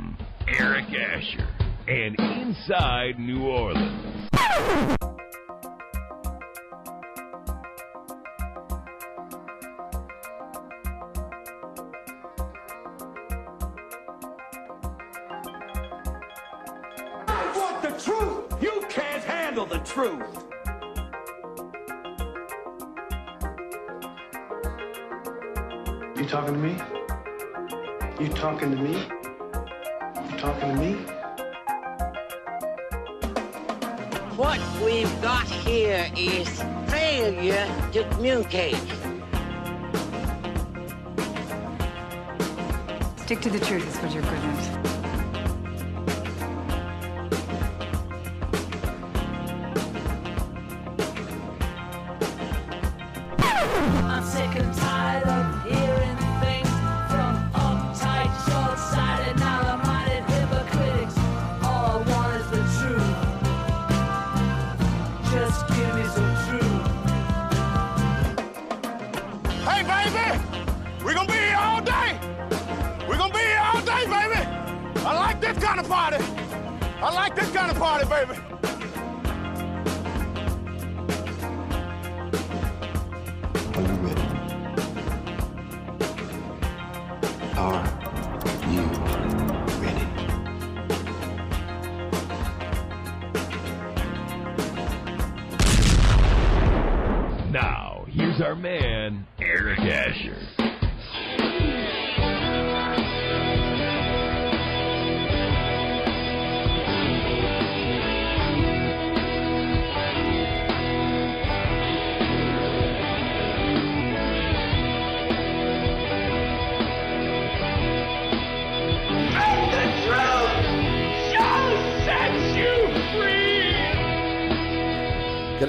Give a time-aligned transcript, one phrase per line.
[0.00, 0.16] Found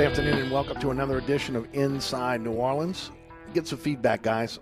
[0.02, 3.12] Good afternoon and welcome to another edition of Inside New Orleans.
[3.54, 4.58] Get some feedback, guys.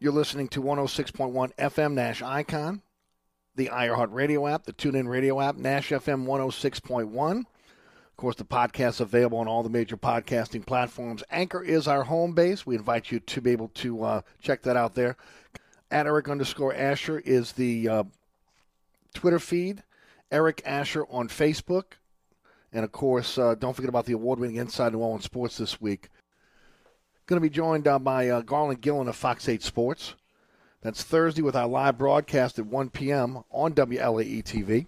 [0.00, 2.82] You're listening to 106.1 FM Nash Icon,
[3.54, 7.38] the iHeart Radio app, the TuneIn Radio app, Nash FM 106.1.
[7.38, 11.22] Of course, the podcast available on all the major podcasting platforms.
[11.30, 12.66] Anchor is our home base.
[12.66, 15.16] We invite you to be able to uh, check that out there.
[15.92, 18.04] At Eric underscore Asher is the uh,
[19.14, 19.84] Twitter feed.
[20.32, 21.92] Eric Asher on Facebook.
[22.72, 25.80] And of course, uh, don't forget about the award winning Inside New Orleans Sports this
[25.80, 26.08] week.
[27.26, 30.14] Going to be joined uh, by uh, Garland Gillen of Fox 8 Sports.
[30.82, 33.42] That's Thursday with our live broadcast at 1 p.m.
[33.50, 34.86] on WLAE TV.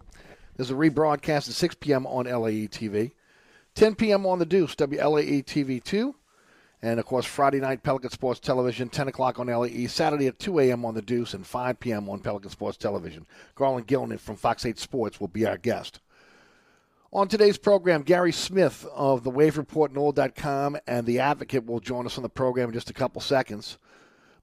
[0.56, 2.06] There's a rebroadcast at 6 p.m.
[2.06, 3.12] on LAE TV.
[3.74, 4.26] 10 p.m.
[4.26, 6.14] on the Deuce, WLAE TV 2.
[6.82, 9.86] And of course, Friday night, Pelican Sports Television, 10 o'clock on LAE.
[9.86, 10.84] Saturday at 2 a.m.
[10.84, 12.08] on the Deuce and 5 p.m.
[12.08, 13.26] on Pelican Sports Television.
[13.54, 16.00] Garland Gillen from Fox 8 Sports will be our guest.
[17.14, 22.16] On today's program, Gary Smith of the Wave Report and The Advocate will join us
[22.16, 23.76] on the program in just a couple seconds.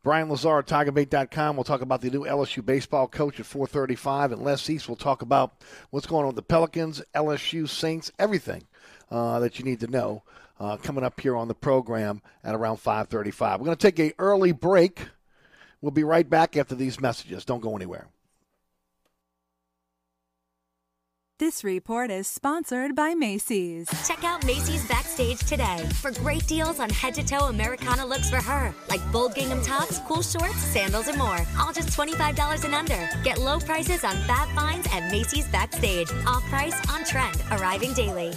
[0.04, 1.56] Brian Lazar, at TigerBait.com.
[1.56, 5.24] We'll talk about the new LSU baseball coach at 4:35, and Les East will talk
[5.24, 8.68] about what's going on with the Pelicans, LSU, Saints, everything
[9.10, 10.22] uh, that you need to know
[10.60, 13.60] uh, coming up here on the program at around 5:35.
[13.60, 15.08] We're going to take a early break.
[15.82, 17.46] We'll be right back after these messages.
[17.46, 18.10] Don't go anywhere.
[21.40, 23.88] This report is sponsored by Macy's.
[24.06, 28.42] Check out Macy's Backstage today for great deals on head to toe Americana looks for
[28.42, 31.40] her, like bold gingham tops, cool shorts, sandals, and more.
[31.58, 33.10] All just $25 and under.
[33.24, 36.12] Get low prices on fab finds at Macy's Backstage.
[36.28, 38.34] Off price, on trend, arriving daily.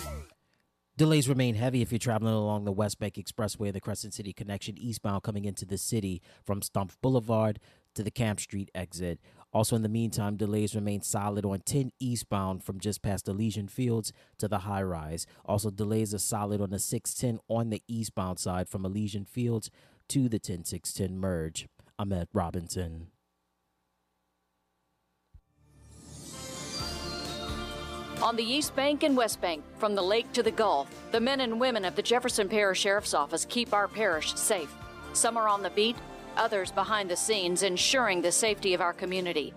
[0.96, 4.78] Delays remain heavy if you're traveling along the West Bank Expressway, the Crescent City connection
[4.78, 7.58] eastbound coming into the city from Stumpf Boulevard
[7.94, 9.18] to the Camp Street exit.
[9.52, 14.12] Also, in the meantime, delays remain solid on 10 eastbound from just past Elysian Fields
[14.38, 15.26] to the high rise.
[15.44, 19.70] Also, delays are solid on the 610 on the eastbound side from Elysian Fields
[20.08, 21.68] to the 10610 merge.
[21.98, 23.08] I'm at Robinson.
[28.22, 31.40] On the East Bank and West Bank, from the lake to the Gulf, the men
[31.40, 34.72] and women of the Jefferson Parish Sheriff's Office keep our parish safe.
[35.12, 35.96] Some are on the beat,
[36.36, 39.52] others behind the scenes, ensuring the safety of our community.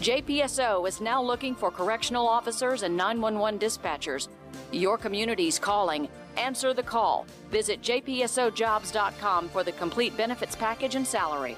[0.00, 4.28] JPSO is now looking for correctional officers and 911 dispatchers.
[4.72, 6.08] Your community's calling.
[6.36, 7.26] Answer the call.
[7.50, 11.56] Visit jpsojobs.com for the complete benefits package and salary.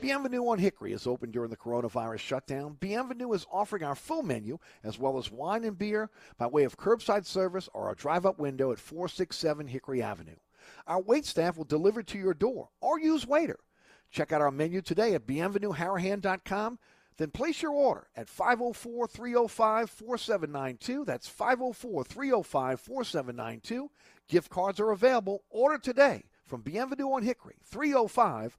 [0.00, 2.78] Bienvenue on Hickory is open during the coronavirus shutdown.
[2.80, 6.78] Bienvenue is offering our full menu as well as wine and beer by way of
[6.78, 10.36] curbside service or a drive up window at 467 Hickory Avenue.
[10.90, 13.60] Our wait staff will deliver to your door or use waiter.
[14.10, 16.80] Check out our menu today at bienvenueharahan.com.
[17.16, 21.04] Then place your order at 504 305 4792.
[21.04, 23.90] That's 504 305 4792.
[24.26, 25.44] Gift cards are available.
[25.48, 28.58] Order today from Bienvenue on Hickory, 305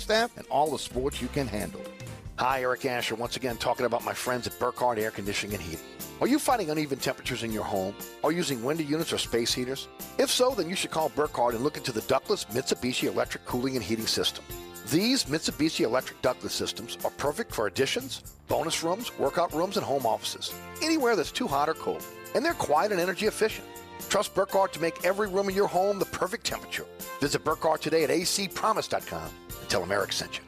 [0.00, 1.80] staff, and all the sports you can handle.
[2.38, 5.84] Hi, Eric Asher, once again talking about my friends at Burkhardt Air Conditioning and Heating.
[6.20, 7.94] Are you finding uneven temperatures in your home?
[8.22, 9.88] Are using window units or space heaters?
[10.18, 13.74] If so, then you should call Burkhardt and look into the ductless Mitsubishi electric cooling
[13.74, 14.44] and heating system.
[14.90, 20.06] These Mitsubishi electric ductless systems are perfect for additions, bonus rooms, workout rooms, and home
[20.06, 20.54] offices.
[20.80, 22.04] Anywhere that's too hot or cold.
[22.36, 23.66] And they're quiet and energy efficient.
[24.08, 26.86] Trust Burkhardt to make every room in your home the perfect temperature.
[27.20, 29.30] Visit Burkhardt today at acpromise.com
[29.68, 30.47] tell them Eric sent you.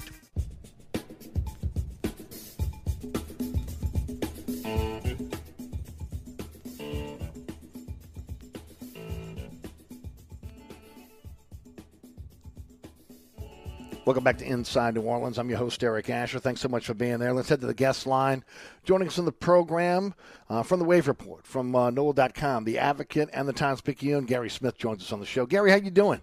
[14.03, 15.37] Welcome back to Inside New Orleans.
[15.37, 16.39] I'm your host, Eric Asher.
[16.39, 17.33] Thanks so much for being there.
[17.33, 18.43] Let's head to the guest line.
[18.83, 20.15] Joining us in the program
[20.49, 24.49] uh, from the Wave Report, from uh, NOLA.com, The Advocate and the Times Picayune, Gary
[24.49, 25.45] Smith joins us on the show.
[25.45, 26.19] Gary, how you doing?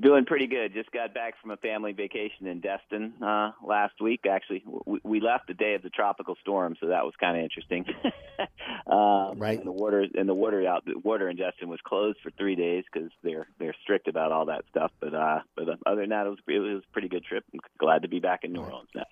[0.00, 0.72] Doing pretty good.
[0.72, 4.20] Just got back from a family vacation in Destin uh, last week.
[4.28, 7.42] Actually, we, we left the day of the tropical storm, so that was kind of
[7.42, 7.84] interesting.
[8.86, 9.58] um, right.
[9.58, 12.56] And the water and the water out the water in Destin was closed for three
[12.56, 14.92] days because they're they're strict about all that stuff.
[14.98, 17.44] But uh, but other than that, it was it was a pretty good trip.
[17.52, 19.04] I'm glad to be back in New Orleans now.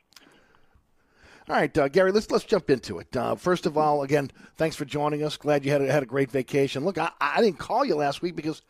[1.50, 3.14] All right, uh, Gary, let's let's jump into it.
[3.14, 5.36] Uh, first of all, again, thanks for joining us.
[5.36, 6.86] Glad you had a, had a great vacation.
[6.86, 8.62] Look, I, I didn't call you last week because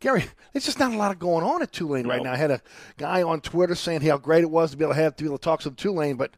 [0.00, 2.32] Gary, there's just not a lot of going on at Tulane right now.
[2.32, 2.62] I had a
[2.98, 5.28] guy on Twitter saying how great it was to be able to have to be
[5.28, 6.32] able to talk some Tulane, but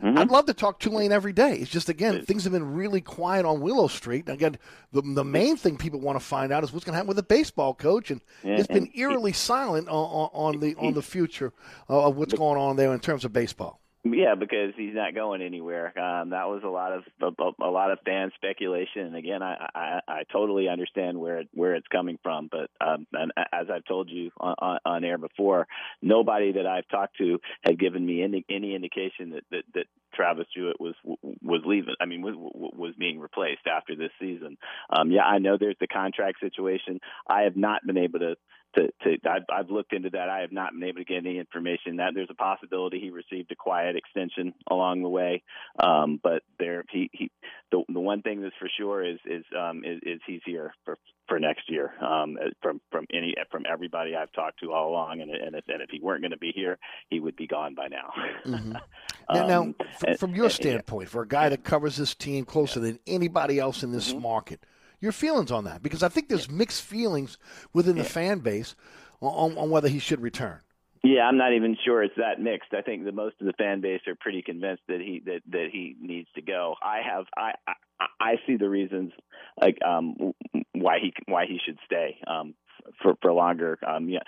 [0.00, 0.16] Mm-hmm.
[0.16, 1.56] I'd love to talk Tulane every day.
[1.56, 4.28] It's just again, things have been really quiet on Willow Street.
[4.28, 4.56] Again,
[4.92, 7.16] the the main thing people want to find out is what's going to happen with
[7.16, 11.02] the baseball coach, and Yeah, it's been and- eerily silent on, on, the on the
[11.02, 11.52] future
[11.88, 13.80] of what's going on there in terms of baseball.
[14.12, 15.86] Yeah, because he's not going anywhere.
[15.98, 19.68] Um, that was a lot of a, a lot of fan speculation, and again, I,
[19.74, 22.48] I I totally understand where it, where it's coming from.
[22.50, 25.66] But um, and as I've told you on, on, on air before,
[26.02, 29.86] nobody that I've talked to had given me any any indication that that, that
[30.18, 31.94] Travis Jewett was was leaving.
[32.00, 34.58] I mean, was was being replaced after this season.
[34.90, 36.98] Um, yeah, I know there's the contract situation.
[37.28, 38.34] I have not been able to
[38.76, 40.28] to, to I've, I've looked into that.
[40.28, 43.50] I have not been able to get any information that there's a possibility he received
[43.52, 45.42] a quiet extension along the way.
[45.82, 47.30] Um, but there, he, he,
[47.70, 50.98] the, the one thing that's for sure is, is, um, is, is he's here for,
[51.28, 51.92] for next year.
[52.02, 55.20] Um, from, from any, from everybody I've talked to all along.
[55.20, 57.74] And, and if, and if he weren't going to be here, he would be gone
[57.74, 58.12] by now.
[58.46, 58.72] Mm-hmm.
[59.32, 62.80] now, now Um, from, from your standpoint, for a guy that covers this team closer
[62.80, 64.22] than anybody else in this Mm-hmm.
[64.22, 64.64] market,
[65.00, 65.82] your feelings on that?
[65.82, 67.38] Because I think there's mixed feelings
[67.72, 68.74] within the fan base
[69.20, 70.60] on, on whether he should return.
[71.04, 72.74] Yeah, I'm not even sure it's that mixed.
[72.74, 75.68] I think that most of the fan base are pretty convinced that he that that
[75.72, 76.74] he needs to go.
[76.82, 79.12] I have I I, I see the reasons
[79.60, 80.34] like um
[80.72, 82.54] why he why he should stay um
[83.02, 83.78] for for longer.
[83.86, 84.20] Um yeah.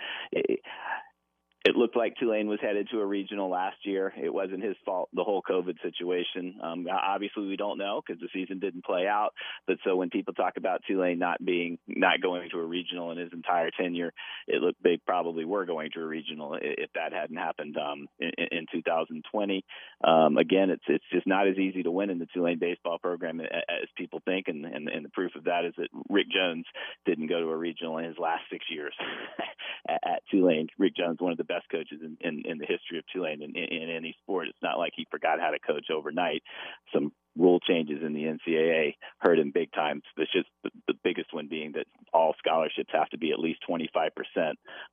[1.64, 4.12] It, looked like Tulane was headed to a regional last year.
[4.16, 6.56] It wasn't his fault, the whole COVID situation.
[6.62, 9.30] Um, obviously, we don't know because the season didn't play out.
[9.66, 13.18] But so when people talk about Tulane not being, not going to a regional in
[13.18, 14.12] his entire tenure,
[14.46, 18.30] it looked they probably were going to a regional if that hadn't happened um, in,
[18.50, 19.64] in 2020.
[20.02, 23.40] Um, again, it's it's just not as easy to win in the Tulane baseball program
[23.40, 26.64] as people think, and and, and the proof of that is that Rick Jones
[27.06, 28.94] didn't go to a regional in his last six years
[29.88, 30.68] at, at Tulane.
[30.78, 33.50] Rick Jones, one of the best coaches in, in, in the history of Tulane in,
[33.56, 34.46] in, in any sport.
[34.46, 36.42] It's not like he forgot how to coach overnight.
[36.94, 40.02] Some rule changes in the NCAA hurt him big time.
[40.16, 43.60] It's just the, the biggest one being that all scholarships have to be at least
[43.68, 44.10] 25%,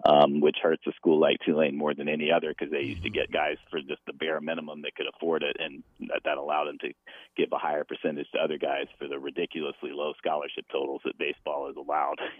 [0.06, 3.10] um, which hurts a school like Tulane more than any other because they used to
[3.10, 6.66] get guys for just the bare minimum that could afford it, and that, that allowed
[6.66, 6.94] them to
[7.36, 11.70] give a higher percentage to other guys for the ridiculously low scholarship totals that baseball
[11.70, 12.18] is allowed.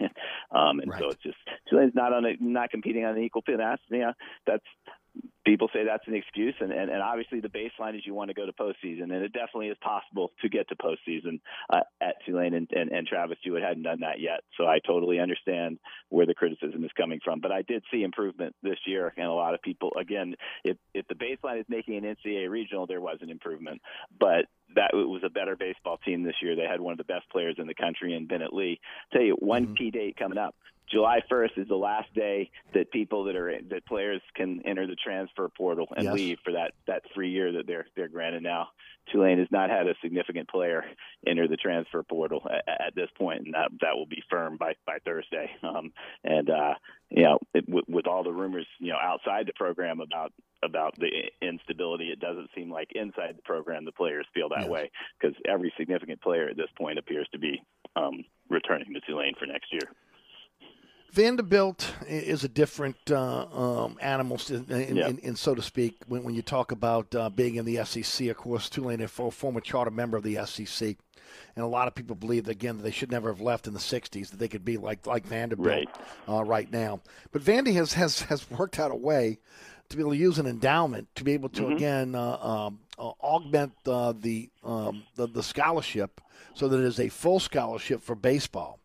[0.52, 1.38] um, and so it's just
[1.68, 3.60] Tulane's not on a, not competing on an equal field.
[3.60, 4.12] That's yeah,
[4.46, 4.64] that's
[5.44, 8.34] people say that's an excuse, and, and, and obviously the baseline is you want to
[8.34, 12.54] go to postseason, and it definitely is possible to get to postseason uh, at Tulane,
[12.54, 14.40] and, and, and Travis Jewett hadn't done that yet.
[14.56, 15.78] So I totally understand
[16.10, 19.32] where the criticism is coming from, but I did see improvement this year, and a
[19.32, 20.34] lot of people, again,
[20.64, 23.80] if if the baseline is making an NCAA regional, there was an improvement,
[24.18, 26.56] but that it was a better baseball team this year.
[26.56, 28.80] They had one of the best players in the country in Bennett Lee.
[29.12, 30.54] Tell you one key date coming up.
[30.90, 34.96] July 1st is the last day that people that are that players can enter the
[34.96, 36.14] transfer portal and Yes.
[36.14, 38.68] leave for that that three year that they're they're granted now.
[39.12, 40.84] Tulane has not had a significant player
[41.26, 44.74] enter the transfer portal at, at this point, and that that will be firm by
[44.86, 45.50] by Thursday.
[45.62, 45.92] Um,
[46.24, 46.74] and uh,
[47.10, 50.94] you know, it, with, with all the rumors you know outside the program about about
[50.96, 51.08] the
[51.40, 54.90] instability, it doesn't seem like inside the program the players feel that way
[55.20, 57.62] because every significant player at this point appears to be
[57.96, 59.90] um, returning to Tulane for next year.
[61.12, 65.08] Vanderbilt is a different uh, um, animal, in, in, Yeah.
[65.08, 65.96] in, in so to speak.
[66.06, 69.30] When, when you talk about uh, being in the SEC, of course, Tulane is a
[69.30, 70.96] former charter member of the SEC,
[71.56, 73.72] and a lot of people believe that, again that they should never have left in
[73.72, 74.30] the '60s.
[74.30, 75.88] That they could be like like Vanderbilt Right.
[76.28, 77.00] uh, right now.
[77.32, 79.38] But Vandy has, has has worked out a way
[79.88, 81.76] to be able to use an endowment to be able to Mhm.
[81.76, 86.20] again uh, um, uh, augment uh, the, um, the the scholarship
[86.54, 88.78] so that it is a full scholarship for baseball.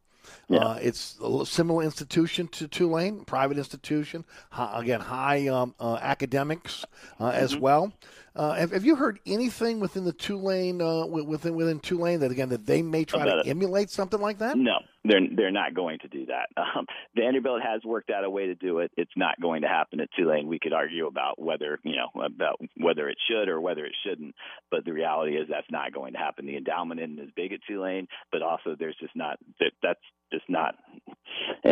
[0.57, 4.25] Uh, it's a similar institution to Tulane, private institution.
[4.51, 6.85] Hi, again, high um, uh, academics
[7.19, 7.61] uh, as Mm-hmm.
[7.61, 7.93] well.
[8.35, 12.31] Uh, have, have you heard anything within the Tulane uh, wi- within within Tulane that
[12.31, 13.47] again that they may try About to it.
[13.47, 14.57] emulate something like that?
[14.57, 16.49] No, they're they're not going to do that.
[16.75, 18.89] Um, Vanderbilt has worked out a way to do it.
[18.97, 20.47] It's not going to happen at Tulane.
[20.47, 24.33] We could argue about whether you know about whether it should or whether it shouldn't,
[24.71, 26.47] but the reality is that's not going to happen.
[26.47, 29.99] The endowment isn't as big at Tulane, but also there's just not that that's
[30.31, 30.73] just not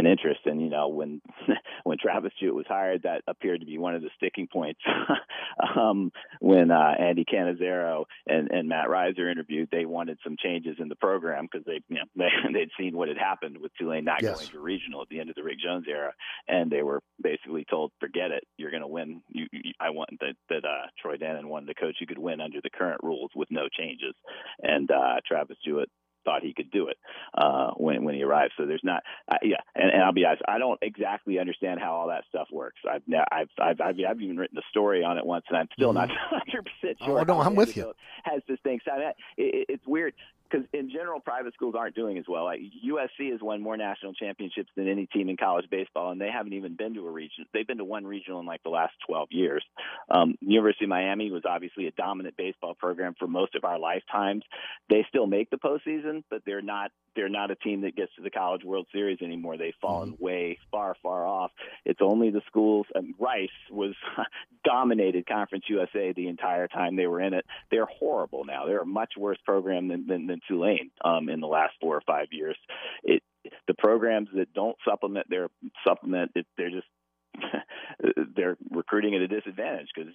[0.02, 0.42] an interest.
[0.46, 1.22] And you know when
[1.84, 4.82] when Travis Jewett was hired, that appeared to be one of the sticking points.
[5.78, 10.90] um, when uh, Andy Cannizaro and, and Matt Riser interviewed, they wanted some changes in
[10.90, 14.22] the program because they, you know, they they'd seen what had happened with Tulane not
[14.22, 14.36] Yes.
[14.36, 16.14] going to regional at the end of the Rick Jones era,
[16.48, 20.10] and they were basically told, "Forget it, you're going to win." You, you, I want
[20.20, 21.96] that that uh, Troy Dannen wanted to coach.
[22.00, 24.14] You could win under the current rules with no changes,
[24.62, 25.90] and uh, Travis Jewett
[26.24, 26.98] thought he could do it
[27.34, 28.54] uh, when when he arrived.
[28.58, 29.58] So there's not, uh, yeah.
[29.76, 32.80] And, and I'll be honest, I don't exactly understand how all that stuff works.
[32.90, 35.94] I've I've I've I've, I've even written a story on it once, and I'm still
[35.94, 37.20] not 100 percent sure.
[37.20, 37.94] Oh, no, I'm with you.
[38.24, 38.80] Has this thing?
[38.86, 40.14] So it, it, it's weird.
[40.52, 42.46] Because in general, private schools aren't doing as well.
[42.46, 46.30] Like USC has won more national championships than any team in college baseball, and they
[46.30, 47.46] haven't even been to a region.
[47.54, 49.64] They've been to one regional in like the last 12 years.
[50.10, 54.44] Um, University of Miami was obviously a dominant baseball program for most of our lifetimes.
[54.90, 58.22] They still make the postseason, but they're not they're not a team that gets to
[58.22, 59.58] the College World Series anymore.
[59.58, 60.24] They've fallen mm-hmm.
[60.24, 61.52] way far, far off.
[61.86, 62.86] It's only the schools.
[62.96, 63.94] And Rice was
[64.64, 67.46] dominated Conference USA the entire time they were in it.
[67.70, 68.66] They're horrible now.
[68.66, 72.02] They're a much worse program than than, than Tulane um, in the last four or
[72.06, 72.58] five years.
[73.04, 73.24] It
[73.68, 75.48] the programs that don't supplement their
[75.84, 76.88] supplement, it, they're just
[78.36, 80.12] they're recruiting at a disadvantage because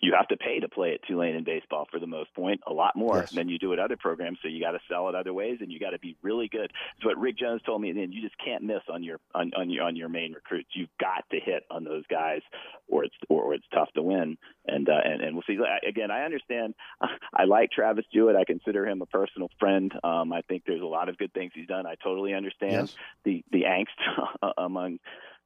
[0.00, 2.72] you have to pay to play at Tulane in baseball for the most point, a
[2.72, 3.30] lot more yes.
[3.30, 4.38] than you do at other programs.
[4.42, 6.70] So you got to sell it other ways, and you got to be really good.
[6.96, 9.70] It's what Rick Jones told me, and you just can't miss on your on, on
[9.70, 10.68] your on your main recruits.
[10.74, 12.42] You've got to hit on those guys,
[12.88, 14.36] or it's or, or it's tough to win.
[14.66, 15.58] And uh, and and we'll see.
[15.86, 16.74] Again, I understand.
[17.34, 18.36] I like Travis Jewett.
[18.36, 19.92] I consider him a personal friend.
[20.04, 21.86] Um, I think there's a lot of good things he's done.
[21.86, 22.96] I totally understand yes.
[23.24, 24.98] the the angst among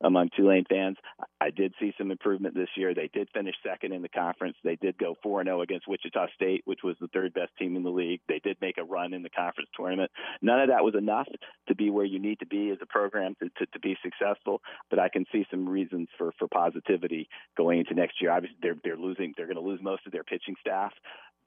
[0.02, 0.96] among Tulane fans.
[1.40, 2.94] I did see some improvement this year.
[2.94, 4.56] They did finish second in the conference.
[4.62, 7.82] They did go 4 0 against Wichita State, which was the third best team in
[7.82, 8.20] the league.
[8.28, 10.10] They did make a run in the conference tournament.
[10.42, 11.28] None of that was enough
[11.68, 14.60] to be where you need to be as a program to, to, to be successful,
[14.90, 18.30] but I can see some reasons for, for positivity going into next year.
[18.30, 20.92] Obviously, they're, they're losing, they're going to lose most of their pitching staff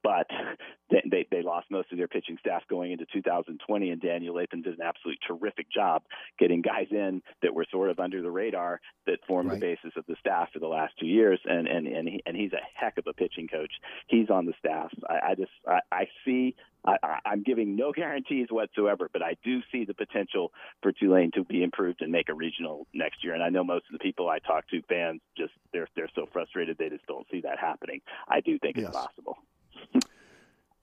[0.04, 0.28] but
[0.90, 4.62] they, they, they lost most of their pitching staff going into 2020, and Daniel Latham
[4.62, 6.04] did an absolutely terrific job
[6.38, 9.60] getting guys in that were sort of under the radar that formed right.
[9.60, 11.40] the basis of the staff for the last two years.
[11.46, 13.72] And and and, he, and he's a heck of a pitching coach.
[14.08, 14.92] He's on the staff.
[15.10, 16.56] I, I just I, I see.
[16.86, 21.46] I, I'm giving no guarantees whatsoever, but I do see the potential for Tulane to
[21.46, 23.34] be improved and make a regional next year.
[23.34, 26.28] And I know most of the people I talk to, fans, just they're they're so
[26.34, 28.02] frustrated they just don't see that happening.
[28.28, 28.88] I do think yes.
[28.88, 29.38] it's possible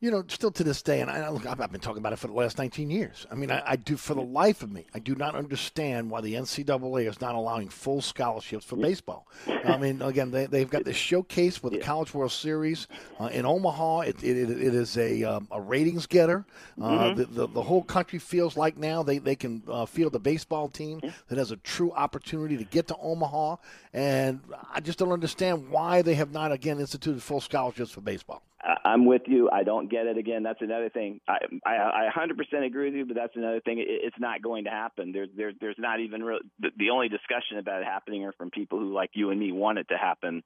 [0.00, 2.26] you know, still to this day, and I look, I've been talking about it for
[2.26, 3.26] the last 19 years.
[3.30, 6.22] I mean, I, I, do, for the life of me, I do not understand why
[6.22, 9.28] the NCAA is not allowing full scholarships for baseball.
[9.46, 12.88] I mean, again, they, they've got this showcase with the College World Series
[13.20, 14.00] uh, in Omaha.
[14.00, 16.46] It, it, it is a, um, a ratings getter.
[16.80, 17.18] Uh, mm-hmm.
[17.18, 20.68] the, the, the, whole country feels like now they, they can uh, field a baseball
[20.68, 23.56] team that has a true opportunity to get to Omaha.
[23.92, 24.40] And
[24.72, 28.42] I just don't understand why they have not, again, instituted full scholarships for baseball.
[28.62, 29.48] I'm with you.
[29.50, 30.18] I don't get it.
[30.18, 31.20] Again, that's another thing.
[31.26, 33.78] I I, I 100% agree with you, but that's another thing.
[33.78, 35.12] It, it's not going to happen.
[35.12, 36.40] There's there's there's not even real.
[36.60, 39.52] The, the only discussion about it happening are from people who, like you and me,
[39.52, 40.42] want it to happen.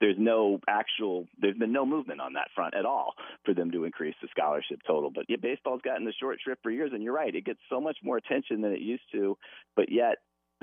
[0.00, 1.26] There's no actual.
[1.38, 4.80] There's been no movement on that front at all for them to increase the scholarship
[4.86, 5.10] total.
[5.14, 7.34] But yeah, baseball's gotten the short shrift for years, and you're right.
[7.34, 9.36] It gets so much more attention than it used to,
[9.76, 10.16] but yet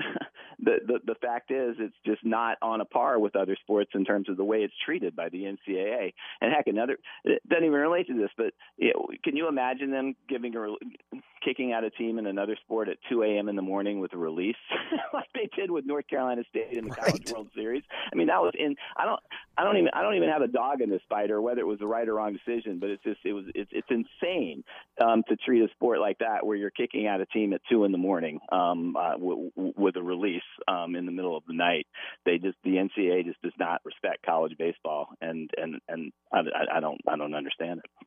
[0.58, 4.04] the, the the fact is it's just not on a par with other sports in
[4.04, 6.12] terms of the way it's treated by the NCAA.
[6.40, 9.90] And heck, another it doesn't even relate to this, but you know, can you imagine
[9.90, 13.48] them giving a kicking out a team in another sport at 2 a.m.
[13.48, 14.56] in the morning with a release,
[15.14, 17.06] like they did with North Carolina State in the right.
[17.06, 17.84] College World Series?
[18.12, 18.74] I mean, that was in.
[18.96, 19.20] I don't.
[19.56, 19.90] I don't even.
[19.94, 22.08] I don't even have a dog in this fight or whether it was the right
[22.08, 23.20] or wrong decision, but it's just.
[23.24, 23.44] It was.
[23.54, 23.70] It's.
[23.72, 24.64] It's insane
[25.04, 27.84] um, to treat a sport like that where you're kicking out a team at two
[27.84, 31.44] in the morning um, uh, w- w- with a release um, in the middle of
[31.46, 31.86] the night.
[32.24, 36.40] They just the NCAA just does not respect college baseball, and and and I,
[36.76, 38.06] I don't I don't understand it.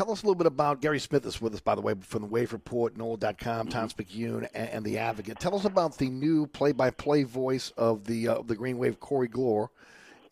[0.00, 2.22] Tell us a little bit about Gary Smith is with us, by the way, from
[2.22, 3.68] the Wave Report, NOLA.com, mm-hmm.
[3.68, 5.38] Times Picayune, and, and, The Advocate.
[5.38, 9.68] Tell us about the new play-by-play voice of the uh, the Green Wave, Corey Glore,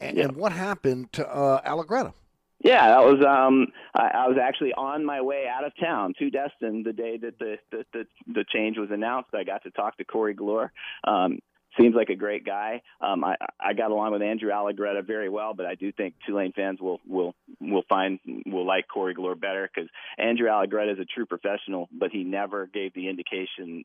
[0.01, 2.14] and, and what happened to uh, Allegretta.
[2.60, 6.30] Yeah, that was um I, I was actually on my way out of town to
[6.30, 9.30] Destin the day that the the the, the change was announced.
[9.32, 10.70] I got to talk to Corey Glore.
[11.04, 11.38] Um
[11.78, 12.83] seems like a great guy.
[13.00, 16.52] Um, I, I got along with Andrew Allegretta very well, but I do think Tulane
[16.52, 21.04] fans will will will find will like Corey Glore better because Andrew Allegretta is a
[21.04, 23.85] true professional, but he never gave the indication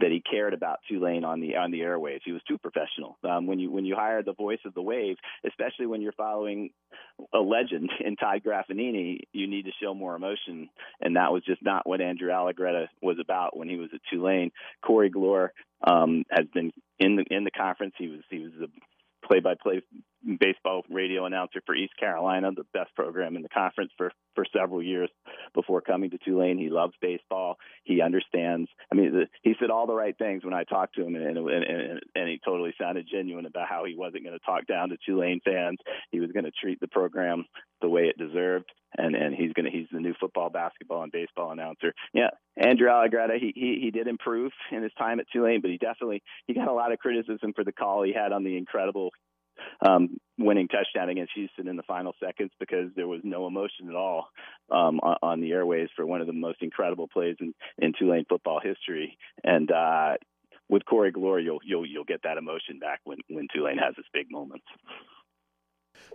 [0.00, 2.20] that he cared about Tulane on the on the airwaves.
[2.24, 3.16] He was too professional.
[3.22, 5.16] Um, when you when you hire the voice of the wave,
[5.46, 6.70] especially when you're following
[7.32, 10.68] a legend in Todd Graffagnini, you need to show more emotion,
[11.00, 14.50] and that was just not what Andrew Allegretta was about when he was at Tulane.
[14.82, 15.50] Corey Glore
[15.86, 17.94] um, has been in the in the conference.
[17.98, 18.68] He was he was the
[19.26, 19.82] play-by-play
[20.40, 24.82] baseball radio announcer for East Carolina, the best program in the conference for for several
[24.82, 25.10] years
[25.54, 26.58] before coming to Tulane.
[26.58, 27.56] He loves baseball.
[27.84, 28.68] He understands.
[28.90, 31.48] I mean, he said all the right things when I talked to him, and, and,
[31.48, 34.96] and, and he totally sounded genuine about how he wasn't going to talk down to
[35.06, 35.78] Tulane fans.
[36.10, 37.44] He was going to treat the program
[37.80, 41.52] the way it deserved, and and he's to he's the new football, basketball, and baseball
[41.52, 41.92] announcer.
[42.12, 45.78] Yeah, Andrew Allegretta, he he he did improve in his time at Tulane, but he
[45.78, 49.10] definitely he got a lot of criticism for the call he had on the incredible
[49.86, 53.94] um, winning touchdown against Houston in the final seconds because there was no emotion at
[53.94, 54.28] all
[54.70, 58.24] um, on, on the airways for one of the most incredible plays in, in Tulane
[58.28, 59.16] football history.
[59.42, 60.14] And uh,
[60.68, 64.08] with Corey Glore, you'll you'll you'll get that emotion back when when Tulane has its
[64.12, 64.64] big moments.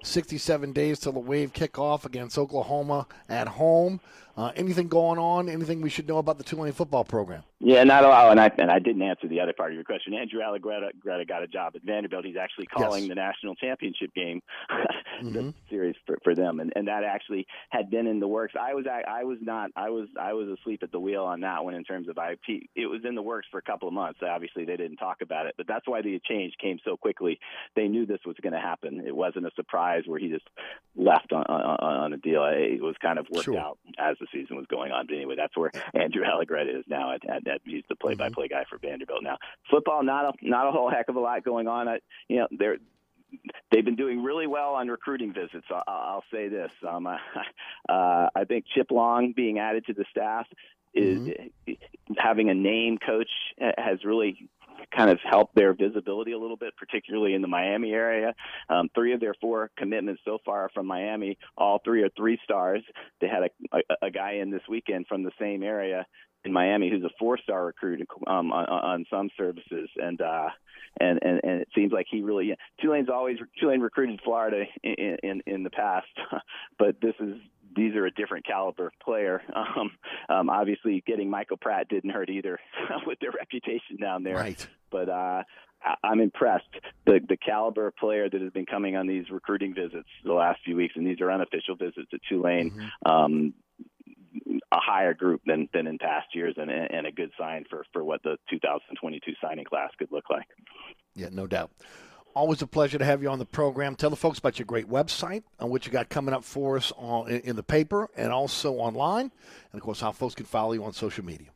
[0.03, 3.99] 67 days till the wave kickoff against Oklahoma at home.
[4.39, 5.49] Uh, anything going on?
[5.49, 7.43] Anything we should know about the Tulane football program?
[7.59, 8.31] Yeah, not a lot.
[8.31, 10.13] And I and I didn't answer the other part of your question.
[10.13, 12.23] Andrew Allegretta Greta got a job at Vanderbilt.
[12.23, 13.09] He's actually calling Yes.
[13.09, 14.41] the national championship game,
[15.21, 15.53] the Mhm.
[15.69, 18.53] series for, for them, and and that actually had been in the works.
[18.57, 21.41] I was I, I was not I was I was asleep at the wheel on
[21.41, 22.69] that one in terms of IP.
[22.77, 24.21] It was in the works for a couple of months.
[24.25, 27.41] Obviously, they didn't talk about it, but that's why the change came so quickly.
[27.75, 29.03] They knew this was going to happen.
[29.05, 30.47] It wasn't a surprise where he just
[30.95, 32.45] left on on, on a deal.
[32.45, 33.57] It was kind of worked Sure.
[33.59, 35.05] out as the season was going on.
[35.07, 37.13] But anyway, that's where Andrew Allegretta is now.
[37.13, 39.37] At, at, at he's the play-by-play guy for Vanderbilt now.
[39.69, 41.87] Football, not a not a whole heck of a lot going on.
[41.87, 42.77] I, you know, they're
[43.71, 45.65] they've been doing really well on recruiting visits.
[45.69, 47.13] I'll, I'll say this: um, uh,
[47.89, 50.47] I think Chip Long being added to the staff
[50.93, 51.29] is
[52.17, 53.29] having a name coach
[53.77, 54.49] has really
[54.95, 58.33] kind of helped their visibility a little bit, particularly in the Miami area.
[58.69, 61.37] Um, three of their four commitments so far are from Miami.
[61.57, 62.83] All three are three stars.
[63.21, 66.05] They had a, a, a guy in this weekend from the same area
[66.45, 70.47] in Miami who's a four-star recruit um, on, on some services, and uh,
[70.99, 75.41] and, and and it seems like he really Tulane's always Tulane recruited Florida in in,
[75.45, 76.07] in the past,
[76.79, 77.35] but this is
[77.75, 79.41] these are a different caliber player.
[79.55, 79.91] Um,
[80.29, 82.59] um, obviously, getting Michael Pratt didn't hurt either
[83.05, 84.35] with their reputation down there.
[84.35, 84.67] Right.
[84.91, 85.43] But uh,
[85.83, 86.67] I- I'm impressed
[87.05, 90.59] the the caliber of player that has been coming on these recruiting visits the last
[90.65, 92.89] few weeks, and these are unofficial visits at Tulane.
[93.05, 93.53] Um,
[94.71, 98.03] a higher group than than in past years, and and a good sign for for
[98.03, 100.45] what the 2022 signing class could look like.
[101.15, 101.71] Yeah, no doubt.
[102.35, 103.95] Always a pleasure to have you on the program.
[103.95, 106.91] Tell the folks about your great website and what you got coming up for us
[106.95, 109.31] on, in, in the paper and also online,
[109.71, 111.47] and of course how folks can follow you on social media.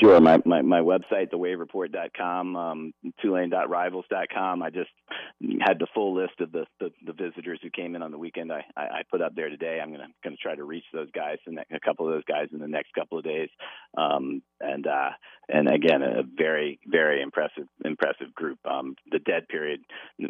[0.00, 0.20] Sure.
[0.20, 4.62] My, my, my website, thewavereport.com, um, tulane.rivals.com.
[4.62, 4.90] I just
[5.60, 8.52] had the full list of the, the, the visitors who came in on the weekend.
[8.52, 9.80] I, I, I put up there today.
[9.82, 12.58] I'm gonna gonna try to reach those guys and a couple of those guys in
[12.58, 13.48] the next couple of days.
[13.96, 15.10] Um, and uh,
[15.48, 18.58] and again, a very very impressive impressive group.
[18.64, 19.80] Um, the dead period.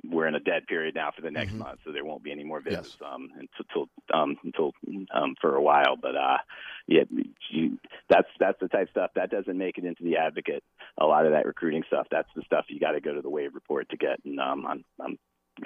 [0.05, 2.45] We're in a dead period now for the next month, so there won't be any
[2.45, 4.73] more visits um, until um, until
[5.15, 5.97] um, for a while.
[6.01, 6.39] But uh,
[6.87, 7.05] yeah,
[7.51, 10.63] you, that's that's the type of stuff that doesn't make it into the advocate.
[10.99, 13.31] A lot of that recruiting stuff, that's the stuff you got to go to the
[13.31, 15.19] wave report to get, and um, I'm I'm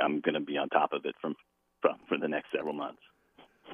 [0.02, 1.34] I'm going to be on top of it from,
[1.82, 3.00] from for the next several months.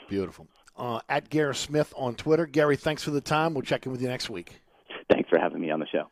[0.09, 0.47] Beautiful.
[0.77, 2.47] Uh, at Gary Smith on Twitter.
[2.47, 3.55] Gary, thanks for the time.
[3.55, 4.61] We'll check in with you next week.
[5.11, 6.11] Thanks for having me on the show.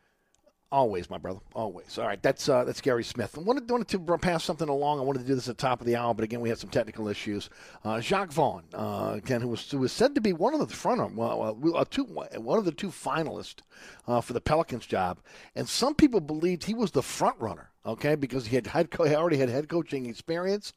[0.74, 1.38] Always, my brother.
[1.54, 1.98] Always.
[1.98, 3.38] All right, that's uh, that's Gary Smith.
[3.38, 4.98] I wanted, wanted to pass something along.
[4.98, 6.58] I wanted to do this at the top of the hour, but again, we had
[6.58, 7.48] some technical issues.
[7.84, 10.66] Uh, Jacque Vaughn, uh, again, who was who was said to be one of the
[10.74, 13.60] front well, uh, two, one of the two finalists
[14.08, 15.20] uh, for the Pelicans job,
[15.54, 17.70] and some people believed he was the front runner.
[17.87, 20.72] Okay, because he had head co- he already had head coaching experience.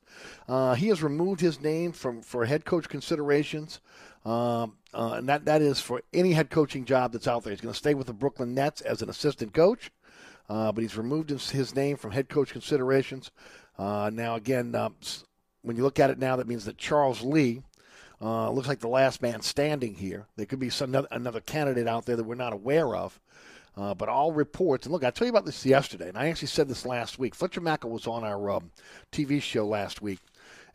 [0.47, 3.79] Uh, he has removed his name from for head coach considerations.
[4.25, 7.51] Um, uh, and that, that is for any head coaching job that's out there.
[7.51, 9.91] He's going to stay with the Brooklyn Nets as an assistant coach,
[10.49, 13.29] uh, but he's removed his, his name from head coach considerations.
[13.77, 14.89] Uh, now, again, uh,
[15.61, 17.61] when you look at it now, that means that Charles Lee
[18.19, 20.25] uh, looks like the last man standing here.
[20.35, 23.19] There could be some another, candidate out there that we're not aware of.
[23.77, 26.47] Uh, but all reports, and look, I told you about this yesterday, and I actually
[26.47, 27.35] said this last week.
[27.35, 28.71] Fletcher Mackel was on our um,
[29.11, 30.17] TV show last week,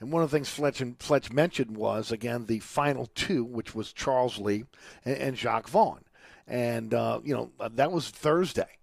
[0.02, 3.92] and one of the things Fletch, Fletch mentioned was, again, the final two, which was
[3.92, 4.64] Charles Lee
[5.04, 6.00] and, and Jacque Vaughn.
[6.48, 8.78] And, uh, you know, that was Thursday.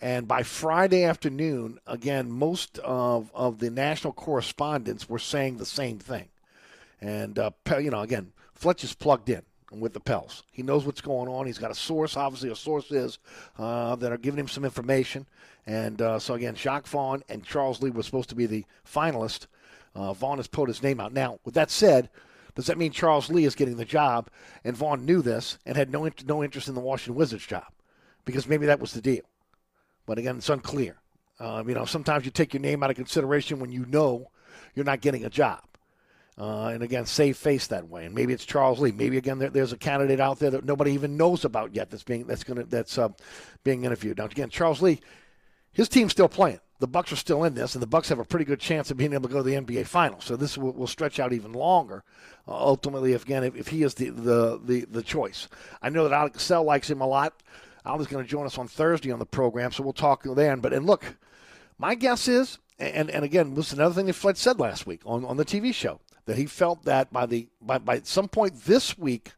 [0.00, 5.98] And by Friday afternoon, again, most of, of the national correspondents were saying the same
[5.98, 6.28] thing.
[7.00, 10.44] And, uh, you know, again, Fletch is plugged in with the Pels.
[10.52, 11.46] He knows what's going on.
[11.46, 12.16] He's got a source.
[12.16, 13.18] Obviously, a source is
[13.58, 15.26] uh, that are giving him some information.
[15.66, 19.48] And uh, so, again, Jacque Vaughn and Charles Lee were supposed to be the finalists.
[19.94, 21.12] Uh, Vaughn has put his name out.
[21.12, 22.08] Now, with that said,
[22.54, 24.28] does that mean Charles Lee is getting the job?
[24.64, 27.66] And Vaughn knew this and had no, no interest in the Washington Wizards job
[28.24, 29.24] because maybe that was the deal.
[30.06, 30.96] But again, it's unclear.
[31.38, 34.30] Uh, you know, sometimes you take your name out of consideration when you know
[34.74, 35.62] you're not getting a job.
[36.38, 38.06] Uh, and again, save face that way.
[38.06, 38.92] And maybe it's Charles Lee.
[38.92, 42.02] Maybe again, there, there's a candidate out there that nobody even knows about yet that's
[42.02, 43.10] being that's to that's uh,
[43.64, 44.18] being interviewed.
[44.18, 45.00] Now again, Charles Lee,
[45.72, 46.60] his team's still playing.
[46.82, 48.96] The Bucks are still in this, and the Bucks have a pretty good chance of
[48.96, 50.24] being able to go to the NBA Finals.
[50.24, 52.02] So this will, will stretch out even longer.
[52.48, 55.46] Uh, ultimately, if again, if, if he is the, the the the choice,
[55.80, 57.40] I know that Alex Sell likes him a lot.
[57.86, 60.58] Alex is going to join us on Thursday on the program, so we'll talk then.
[60.58, 61.16] But and look,
[61.78, 65.02] My guess is, and, and again, this is another thing that Fletch said last week
[65.06, 68.64] on, on the TV show, that he felt that by the by, by some point
[68.64, 69.34] this week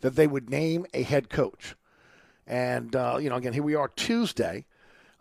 [0.00, 1.76] that they would name a head coach.
[2.44, 4.64] And, uh, you know, again, here we are Tuesday.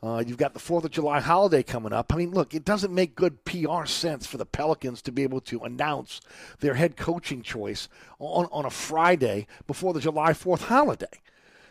[0.02, 2.14] Uh, you've got the 4th of July holiday coming up.
[2.14, 5.42] I mean, look, it doesn't make good PR sense for the Pelicans to be able
[5.42, 6.22] to announce
[6.60, 11.08] their head coaching choice on, on a Friday before the July 4th holiday.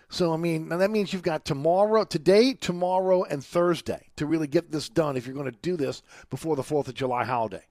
[0.08, 4.70] So, I mean, that means you've got tomorrow, today, tomorrow, and Thursday to really get
[4.72, 7.62] this done if you're going to do this before the 4th of July holiday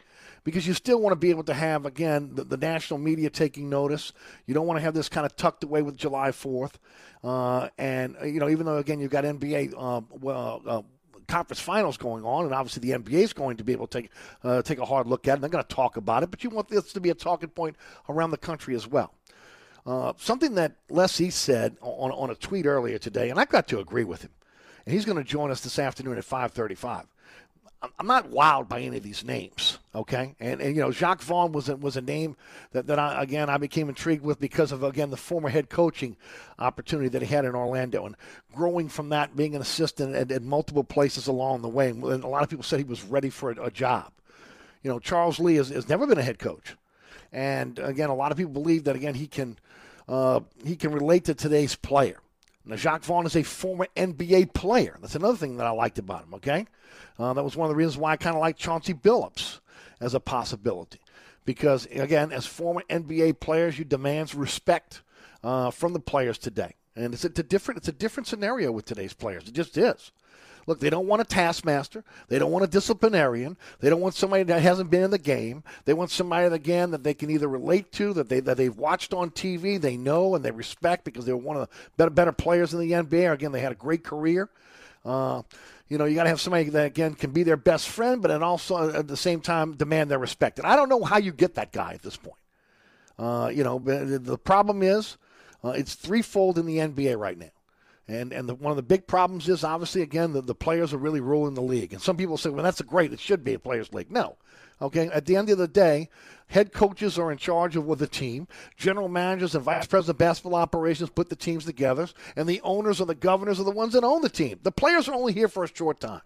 [0.46, 3.70] because you still want to be able to have again the, the, national media taking
[3.70, 4.14] notice.
[4.46, 6.80] You don't want to have this kind of tucked away with July Fourth,
[7.22, 10.82] uh, and uh, you know even though again you've got NBA um, well, uh,
[11.28, 14.12] conference finals going on, and obviously the NBA is going to be able to take
[14.44, 15.34] uh, take a hard look at it.
[15.34, 17.50] And they're going to talk about it, but you want this to be a talking
[17.50, 17.76] point
[18.08, 19.14] around the country as well.
[19.86, 23.68] Uh, something that Les East said on, on a tweet earlier today, and I got
[23.68, 24.32] to agree with him.
[24.86, 27.06] And he's going to join us this afternoon at 5:35.
[28.00, 30.36] I'm not wild by any of these names, okay?
[30.40, 32.36] And, and you know, Jacque Vaughn was a, was a name
[32.72, 36.16] that, that I, again, I became intrigued with because of, again, the former head coaching
[36.60, 38.16] opportunity that he had in Orlando and
[38.54, 41.90] growing from that, being an assistant at, at multiple places along the way.
[41.90, 44.12] And a lot of people said he was ready for a, a job.
[44.84, 46.76] You know, Charles Lee has, has never been a head coach.
[47.32, 49.58] And again, a lot of people believe that, again, he can,
[50.08, 52.20] uh, he can relate to today's player.
[52.66, 54.98] Now, Jacque Vaughn is a former NBA player.
[55.00, 56.66] That's another thing that I liked about him, okay?
[57.20, 59.60] Uh, that was one of the reasons why I kind of like Chauncey Billups
[60.02, 61.00] as a possibility.
[61.46, 65.04] Because, again, as former NBA players, you demand respect
[65.44, 66.74] uh, from the players today.
[66.96, 69.48] And it's a, it's a different it's a different scenario with today's players.
[69.48, 70.12] It just is.
[70.68, 72.04] Look, they don't want a taskmaster.
[72.28, 73.56] They don't want a disciplinarian.
[73.80, 75.64] They don't want somebody that hasn't been in the game.
[75.86, 79.14] They want somebody again that they can either relate to, that they that they've watched
[79.14, 82.32] on TV, they know and they respect because they were one of the better better
[82.32, 83.32] players in the NBA.
[83.32, 84.50] Again, they had a great career.
[85.04, 85.44] Uh,
[85.88, 88.30] you know, you got to have somebody that again can be their best friend, but
[88.30, 90.58] then also at the same time demand their respect.
[90.58, 92.40] And I don't know how you get that guy at this point.
[93.20, 95.18] Uh, you know, the problem is
[95.64, 97.52] uh, it's threefold in the NBA right now.
[98.08, 100.98] And and the, one of the big problems is obviously again the, the players are
[100.98, 101.92] really ruling the league.
[101.92, 103.12] And some people say, well, that's a great.
[103.12, 104.12] It should be a players' league.
[104.12, 104.38] No,
[104.80, 105.10] okay.
[105.10, 106.10] At the end of the day,
[106.48, 108.48] head coaches are in charge of with the team.
[108.78, 113.02] General managers and vice president of basketball operations put the teams together, and the owners
[113.02, 114.60] or the governors are the ones that own the team.
[114.62, 116.22] The players are only here for a short time.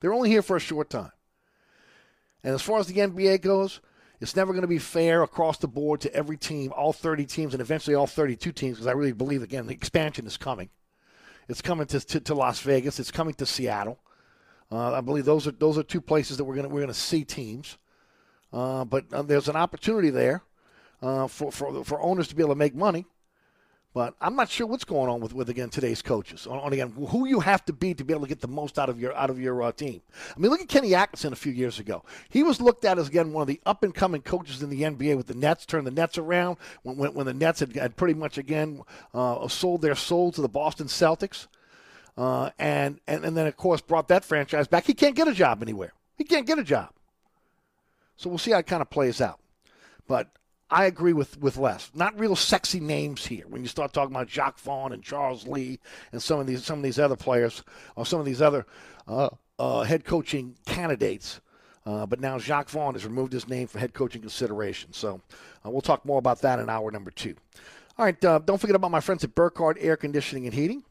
[0.00, 1.12] They're only here for a short time.
[2.44, 3.80] And as far as the NBA goes,
[4.20, 7.54] it's never going to be fair across the board to every team, all 30 teams,
[7.54, 10.70] and eventually all 32 teams, because I really believe, again, the expansion is coming.
[11.48, 12.98] It's coming to, to, to Las Vegas.
[12.98, 13.98] It's coming to Seattle.
[14.70, 16.94] Uh, I believe those are those are two places that we're gonna we're going to
[16.94, 17.78] see teams.
[18.52, 20.42] Uh, but uh, there's an opportunity there
[21.00, 23.06] uh, for, for for owners to be able to make money.
[23.98, 26.46] But I'm not sure what's going on with, with again today's coaches.
[26.46, 28.78] On, on again, who you have to be to be able to get the most
[28.78, 30.02] out of your out of your uh, team.
[30.36, 32.04] I mean, look at Kenny Atkinson a few years ago.
[32.28, 34.82] He was looked at as again one of the up and coming coaches in the
[34.82, 35.66] NBA with the Nets.
[35.66, 38.82] Turned the Nets around when when, when the Nets had, had, pretty much again
[39.14, 41.48] uh, sold their soul to the Boston Celtics,
[42.16, 44.86] uh, and, and and then of course brought that franchise back.
[44.86, 45.92] He can't get a job anywhere.
[46.16, 46.90] He can't get a job.
[48.14, 49.40] So we'll see how it kind of plays out.
[50.06, 50.30] But
[50.70, 51.90] I agree with, with Les.
[51.94, 55.78] Not real sexy names here when you start talking about Jacque Vaughn and Charles Lee
[56.12, 57.62] and some of these some of these other players
[57.96, 58.66] or some of these other
[59.06, 61.40] uh, uh, head coaching candidates.
[61.86, 64.92] Uh, but now Jacque Vaughn has removed his name for head coaching consideration.
[64.92, 65.22] So
[65.64, 67.34] uh, we'll talk more about that in hour number two.
[67.96, 70.84] All right, uh, don't forget about my friends at Burkhardt Air Conditioning and Heating.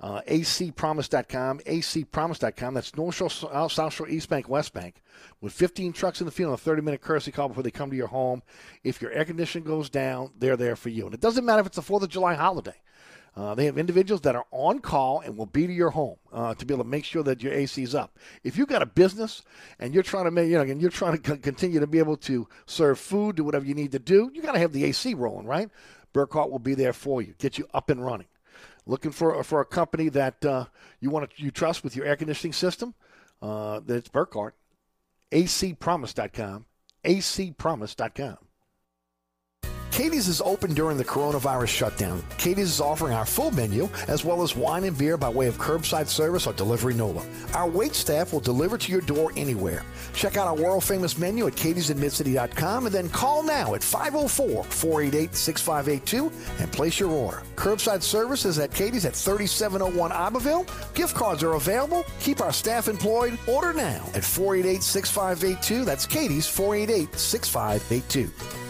[0.00, 2.74] Uh, acpromise.com, acpromise.com.
[2.74, 5.02] That's North Shore, South Shore, East Bank, West Bank.
[5.42, 7.90] With 15 trucks in the field, and a 30 minute courtesy call before they come
[7.90, 8.42] to your home.
[8.82, 11.04] If your air conditioning goes down, they're there for you.
[11.04, 12.76] And it doesn't matter if it's the 4th of July holiday.
[13.36, 16.54] Uh, they have individuals that are on call and will be to your home uh,
[16.54, 18.18] to be able to make sure that your AC is up.
[18.42, 19.42] If you've got a business
[19.78, 22.16] and you're trying to make, you know, and you're trying to continue to be able
[22.18, 25.14] to serve food, do whatever you need to do, you got to have the AC
[25.14, 25.70] rolling, right?
[26.12, 28.26] Burkhardt will be there for you, get you up and running.
[28.86, 30.66] Looking for for a company that uh,
[31.00, 32.94] you want to you trust with your air conditioning system?
[33.40, 34.54] Uh, that's Burkhardt.
[35.32, 36.66] ACpromise.com.
[37.04, 38.38] ACpromise.com.
[40.00, 42.24] Katie's is open during the coronavirus shutdown.
[42.38, 45.58] Katie's is offering our full menu as well as wine and beer by way of
[45.58, 47.22] curbside service or delivery NOLA.
[47.52, 49.84] Our wait staff will deliver to your door anywhere.
[50.14, 55.34] Check out our world famous menu at katie'sinmidcity.com and then call now at 504 488
[55.34, 56.32] 6582
[56.62, 57.42] and place your order.
[57.56, 60.64] Curbside service is at Katie's at 3701 Iberville.
[60.94, 62.06] Gift cards are available.
[62.20, 63.38] Keep our staff employed.
[63.46, 65.84] Order now at 488 6582.
[65.84, 68.69] That's Katie's 488 6582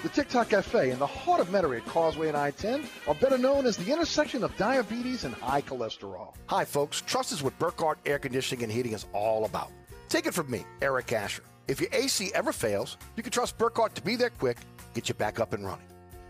[0.00, 3.36] The Tic Toc Cafe in the heart of Metairie at Causeway and I-10 are better
[3.36, 6.34] known as the intersection of diabetes and high cholesterol.
[6.46, 7.00] Hi, folks.
[7.00, 9.72] Trust is what Burkhardt Air Conditioning and Heating is all about.
[10.08, 11.42] Take it from me, Eric Asher.
[11.66, 14.58] If your AC ever fails, you can trust Burkhardt to be there quick,
[14.94, 15.88] get you back up and running.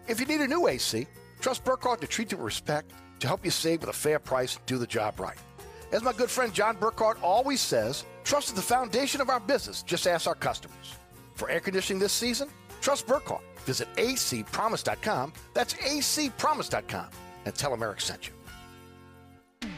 [0.09, 1.07] If you need a new AC,
[1.40, 4.59] trust Burkhardt to treat you with respect, to help you save with a fair price,
[4.64, 5.37] do the job right.
[5.92, 9.83] As my good friend John Burkhardt always says, trust is the foundation of our business.
[9.83, 10.94] Just ask our customers.
[11.35, 12.48] For air conditioning this season,
[12.81, 13.43] trust Burkhardt.
[13.64, 15.33] Visit acpromise.com.
[15.55, 17.09] That's acpromise.com.
[17.45, 18.38] And tell them Eric sent you.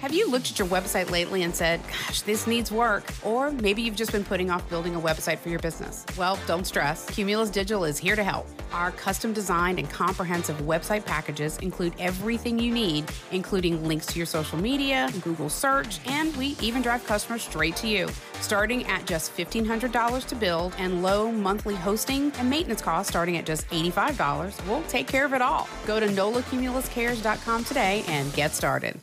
[0.01, 3.13] Have you looked at your website lately and said, gosh, this needs work?
[3.23, 6.07] Or maybe you've just been putting off building a website for your business.
[6.17, 7.05] Well, don't stress.
[7.11, 8.47] Cumulus Digital is here to help.
[8.73, 14.25] Our custom designed and comprehensive website packages include everything you need, including links to your
[14.25, 18.09] social media, Google search, and we even drive customers straight to you.
[18.41, 23.45] Starting at just $1,500 to build and low monthly hosting and maintenance costs starting at
[23.45, 25.69] just $85, we'll take care of it all.
[25.87, 28.99] Go to nolacumuluscares.com today and get started.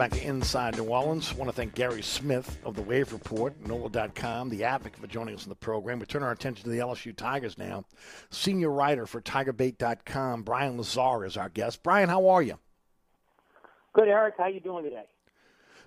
[0.00, 1.30] Back Inside New Orleans.
[1.30, 5.34] I want to thank Gary Smith of the Wave Report, NOLA.com, the advocate for joining
[5.34, 5.98] us in the program.
[5.98, 7.84] We turn our attention to the LSU Tigers now.
[8.30, 11.82] Senior writer for TigerBait.com, Brian Lazar is our guest.
[11.82, 12.58] Brian, how are you?
[13.92, 14.36] Good, Eric.
[14.38, 15.04] How are you doing today?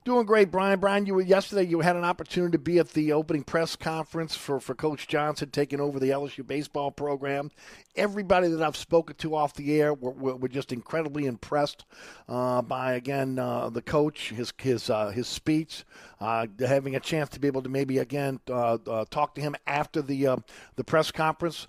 [0.05, 0.81] Doing great, Brian.
[0.81, 1.63] Brian, you were yesterday.
[1.63, 5.49] You had an opportunity to be at the opening press conference for, for Coach Johnson
[5.49, 7.51] taking over the LSU baseball program.
[7.95, 11.85] Everybody that I've spoken to off the air were, were, were just incredibly impressed
[12.27, 15.85] uh, by again uh, the coach, his his uh, his speech,
[16.19, 19.55] uh, having a chance to be able to maybe again uh, uh, talk to him
[19.67, 20.43] after the
[20.75, 21.67] the press conference.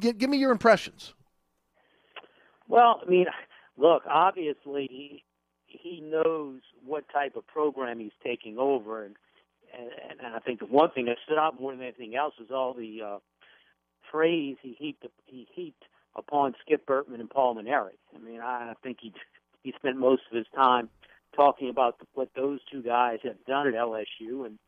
[0.00, 1.14] G- give me your impressions.
[2.68, 3.26] Well, I mean,
[3.78, 5.24] look, obviously
[5.80, 9.16] he knows what type of program he's taking over, and
[9.76, 12.50] and, and I think the one thing that stood out more than anything else was
[12.50, 13.18] all the uh,
[14.10, 15.84] praise he heaped he heaped
[16.14, 17.96] upon Skip Bertman and Paul Mainieri.
[18.14, 19.12] I mean, I think he
[19.62, 20.88] he spent most of his time
[21.34, 24.58] talking about the, what those two guys have done at LSU, and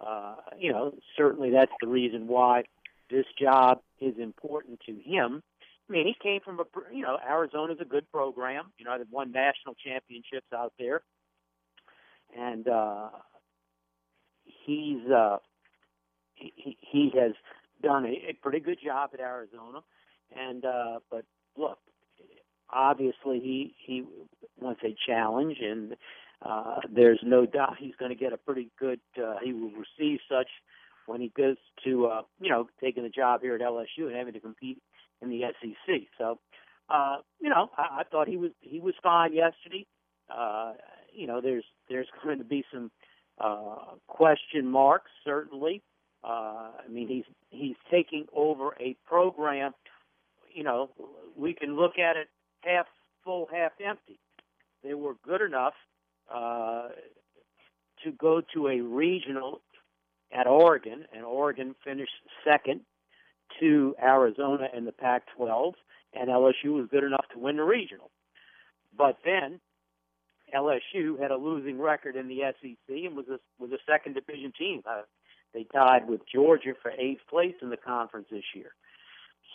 [0.00, 2.64] uh, you know, certainly that's the reason why
[3.10, 5.42] this job is important to him.
[5.88, 8.72] I mean, he came from a, you know, Arizona's a good program.
[8.78, 11.02] You know, they've won national championships out there,
[12.36, 13.08] and uh,
[14.44, 15.38] he's uh,
[16.34, 17.32] he he has
[17.82, 19.80] done a, a pretty good job at Arizona.
[20.36, 21.24] And uh, but
[21.56, 21.78] look,
[22.70, 24.04] obviously he he
[24.60, 25.96] wants a challenge, and
[26.42, 29.00] uh, there's no doubt he's going to get a pretty good.
[29.16, 30.48] Uh, he will receive such
[31.06, 34.34] when he goes to uh, you know taking the job here at LSU and having
[34.34, 34.82] to compete
[35.22, 36.02] in the SEC.
[36.18, 36.38] So,
[36.88, 39.86] uh, you know, I, I thought he was he was fine yesterday.
[40.34, 40.72] Uh,
[41.12, 42.90] you know, there's there's going to be some
[43.40, 45.82] uh, question marks certainly.
[46.24, 49.72] Uh, I mean, he's he's taking over a program.
[50.52, 50.90] You know,
[51.36, 52.28] we can look at it
[52.60, 52.86] half
[53.24, 54.18] full, half empty.
[54.82, 55.74] They were good enough
[56.32, 56.88] uh,
[58.04, 59.60] to go to a regional
[60.32, 62.12] at Oregon, and Oregon finished
[62.44, 62.80] second
[63.60, 65.72] to Arizona in the Pac-12,
[66.14, 68.10] and LSU was good enough to win the regional.
[68.96, 69.60] But then
[70.54, 74.52] LSU had a losing record in the SEC and was a was a second division
[74.58, 74.82] team.
[74.88, 75.02] Uh,
[75.52, 78.70] they tied with Georgia for eighth place in the conference this year.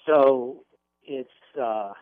[0.05, 0.63] So
[1.03, 1.29] it's
[1.61, 1.93] uh,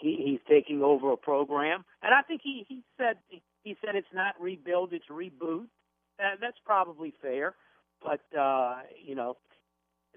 [0.00, 3.16] he, he's taking over a program, and I think he he said
[3.62, 5.66] he said it's not rebuild, it's reboot.
[6.20, 7.54] And that's probably fair,
[8.02, 9.36] but uh, you know,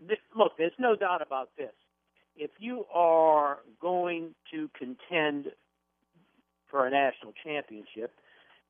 [0.07, 1.73] th- look, there's no doubt about this.
[2.35, 5.47] If you are going to contend
[6.69, 8.13] for a national championship,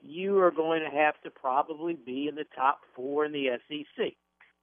[0.01, 4.13] you are going to have to probably be in the top four in the SEC.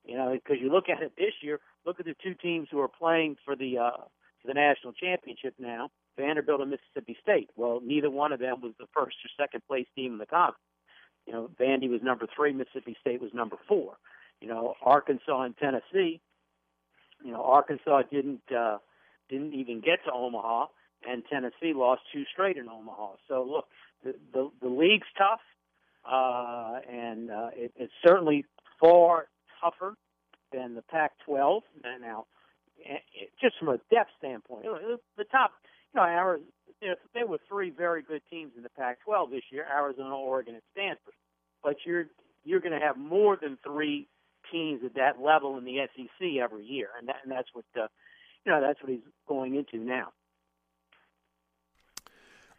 [0.05, 1.61] You know, because you look at it this year.
[1.85, 4.03] Look at the two teams who are playing for the uh,
[4.41, 7.51] for the national championship now: Vanderbilt and Mississippi State.
[7.57, 10.65] Well, neither one of them was the first or second place team in the conference.
[11.27, 13.99] You know, Vandy was number three, Mississippi State was number four.
[14.41, 16.21] You know, Arkansas and Tennessee.
[17.25, 18.79] You know, Arkansas didn't uh,
[19.29, 20.67] didn't even get to Omaha,
[21.09, 23.15] and Tennessee lost two straight in Omaha.
[23.29, 23.67] So look,
[24.05, 25.41] the the, the league's tough,
[26.05, 28.45] uh, and uh, it, it's certainly
[28.81, 29.27] far
[29.61, 29.95] tougher
[30.53, 31.63] than the Pac-12.
[31.85, 32.27] And now,
[32.79, 33.03] it,
[33.41, 34.65] just from a depth standpoint,
[35.17, 35.53] the top,
[35.95, 36.47] you know, Arizona,
[36.81, 40.55] you know, there were three very good teams in the Pac-12 this year: Arizona, Oregon,
[40.55, 41.15] and Stanford.
[41.63, 42.07] But you're
[42.45, 44.09] you're going to have more than three
[44.51, 47.87] teams at that level in the SEC every year, and that and that's what uh,
[48.45, 50.09] you know that's what he's going into now.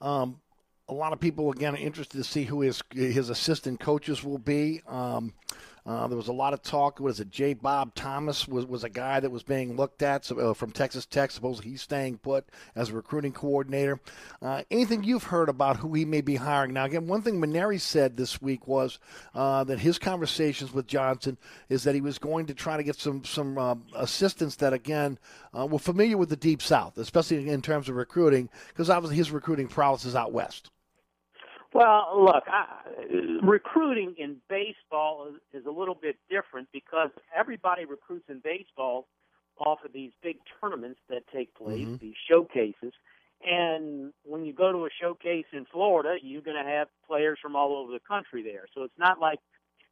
[0.02, 0.40] Um,
[0.88, 4.38] a lot of people again are interested to see who his his assistant coaches will
[4.38, 4.82] be.
[4.88, 5.34] Um,
[5.86, 7.00] uh, there was a lot of talk.
[7.00, 7.54] Was it J.
[7.54, 11.06] Bob Thomas was, was a guy that was being looked at so, uh, from Texas
[11.06, 11.32] Tech.
[11.32, 14.00] Supposedly he's staying put as a recruiting coordinator.
[14.42, 16.74] Uh, anything you've heard about who he may be hiring?
[16.74, 19.00] Now, again, one thing Mainieri said this week was
[19.34, 21.38] uh, that his conversations with Johnson
[21.70, 25.18] is that he was going to try to get some some um, assistants that again
[25.58, 29.32] uh, were familiar with the Deep South, especially in terms of recruiting, because obviously his
[29.32, 30.72] recruiting prowess is out west.
[31.74, 32.66] Well, look, I,
[33.44, 39.08] recruiting in baseball is, is a little bit different because everybody recruits in baseball
[39.58, 41.96] off of these big tournaments that take place, Mm-hmm.
[42.02, 42.94] these showcases.
[43.46, 47.56] And when you go to a showcase in Florida, you're going to have players from
[47.56, 48.66] all over the country there.
[48.74, 49.40] So it's not like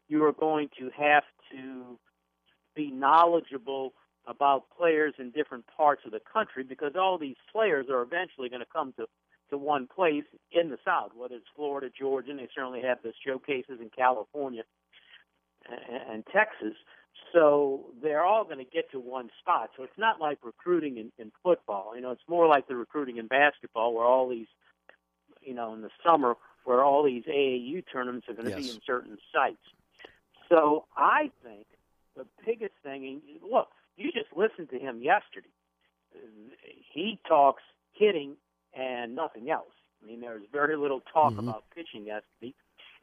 [0.09, 1.99] you are going to have to
[2.75, 3.93] be knowledgeable
[4.25, 8.61] about players in different parts of the country because all these players are eventually going
[8.61, 9.05] to come to
[9.49, 13.13] to one place in the South, whether it's Florida, Georgia, and they certainly have the
[13.25, 14.63] showcases in California
[15.69, 16.75] and, and Texas.
[17.33, 19.71] So they're all going to get to one spot.
[19.75, 21.93] So it's not like recruiting in, in football.
[21.95, 24.47] You know, it's more like the recruiting in basketball, where all these,
[25.41, 28.79] you know, in the summer, where all these AAU tournaments are going to be in
[28.85, 29.57] certain sites.
[30.49, 31.65] So I think
[32.15, 33.21] the biggest thing, and
[33.51, 35.47] look, you just listened to him yesterday.
[36.93, 38.35] He talks hitting
[38.77, 39.71] and nothing else.
[40.03, 41.39] I mean, there's very little talk Mhm.
[41.39, 42.53] about pitching yesterday,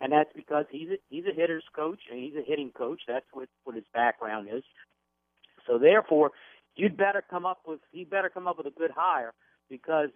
[0.01, 3.03] and that's because he's a, he's a hitter's coach and he's a hitting coach.
[3.07, 4.63] That's what what his background is.
[5.67, 6.33] So therefore,
[6.77, 9.35] you'd better come up with he better come up with a good hire
[9.69, 10.11] because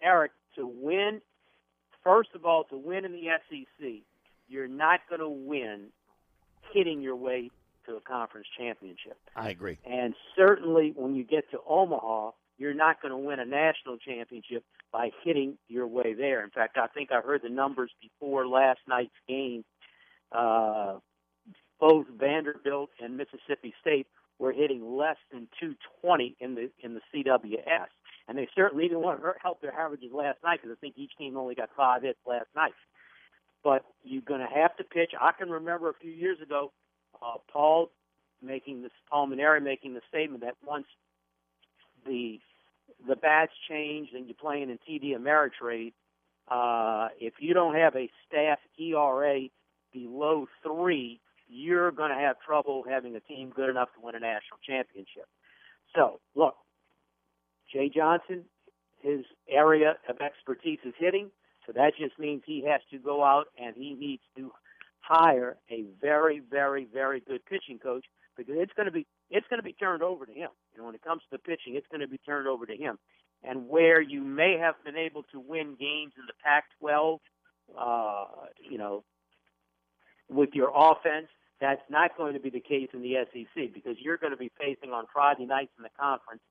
[0.00, 1.22] Eric to win.
[2.02, 4.02] First of all, to win in the SEC,
[4.48, 5.92] you're not going to win
[6.72, 7.50] hitting your way
[7.86, 9.18] to a conference championship.
[9.34, 9.78] I agree.
[9.84, 14.64] And certainly when you get to Omaha, you're not going to win a national championship
[14.92, 16.42] by hitting your way there.
[16.42, 19.64] In fact, I think I heard the numbers before last night's game.
[20.32, 20.98] Uh,
[21.78, 24.06] both Vanderbilt and Mississippi State
[24.38, 27.86] were hitting less than 220 in the in the CWS,
[28.28, 31.12] and they certainly didn't want to help their averages last night because I think each
[31.18, 32.72] team only got five hits last night.
[33.62, 35.12] But you're going to have to pitch.
[35.20, 36.72] I can remember a few years ago,
[37.22, 37.90] uh, Paul
[38.42, 40.86] making this Paul Mainieri making the statement that once
[42.06, 42.40] the
[43.06, 45.92] the bats changed and you're playing in TD Ameritrade,
[46.48, 49.48] uh, if you don't have a staff ERA
[49.92, 54.20] below three, you're going to have trouble having a team good enough to win a
[54.20, 55.26] national championship.
[55.94, 56.56] So, look,
[57.72, 58.44] Jay Johnson,
[59.00, 61.30] his area of expertise is hitting,
[61.66, 64.52] so that just means he has to go out and he needs to
[65.00, 68.04] hire a very, very, very good pitching coach
[68.36, 70.50] because it's going to be it's going to be turned over to him.
[70.76, 72.98] Know, when it comes to pitching, it's going to be turned over to him.
[73.42, 77.18] And where you may have been able to win games in the Pac-12,
[77.78, 78.24] uh,
[78.58, 79.04] you know,
[80.28, 81.28] with your offense,
[81.60, 84.50] that's not going to be the case in the SEC because you're going to be
[84.58, 86.42] facing on Friday nights in the conference,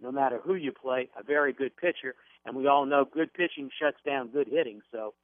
[0.00, 2.14] no matter who you play, a very good pitcher,
[2.44, 4.80] and we all know good pitching shuts down good hitting.
[4.92, 5.14] So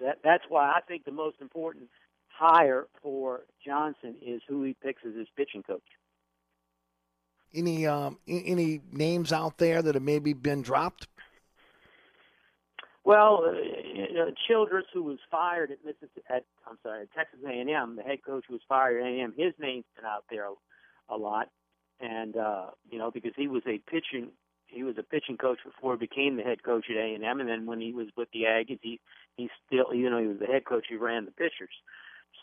[0.00, 1.88] that, that's why I think the most important
[2.28, 5.82] hire for Johnson is who he picks as his pitching coach.
[7.54, 11.08] Any um, any names out there that have maybe been dropped?
[13.04, 17.40] Well, uh, you know, Childress, who was fired at Mississippi, at I'm sorry, at Texas
[17.46, 20.52] A&M, the head coach who was fired at A&M, his name's been out there a,
[21.14, 21.48] a lot.
[22.00, 24.30] and uh, you know because he was a pitching
[24.66, 27.64] he was a pitching coach before he became the head coach at A and then
[27.66, 29.00] when he was with the Aggies, he
[29.36, 30.86] he still you know he was the head coach.
[30.88, 31.74] He ran the pitchers.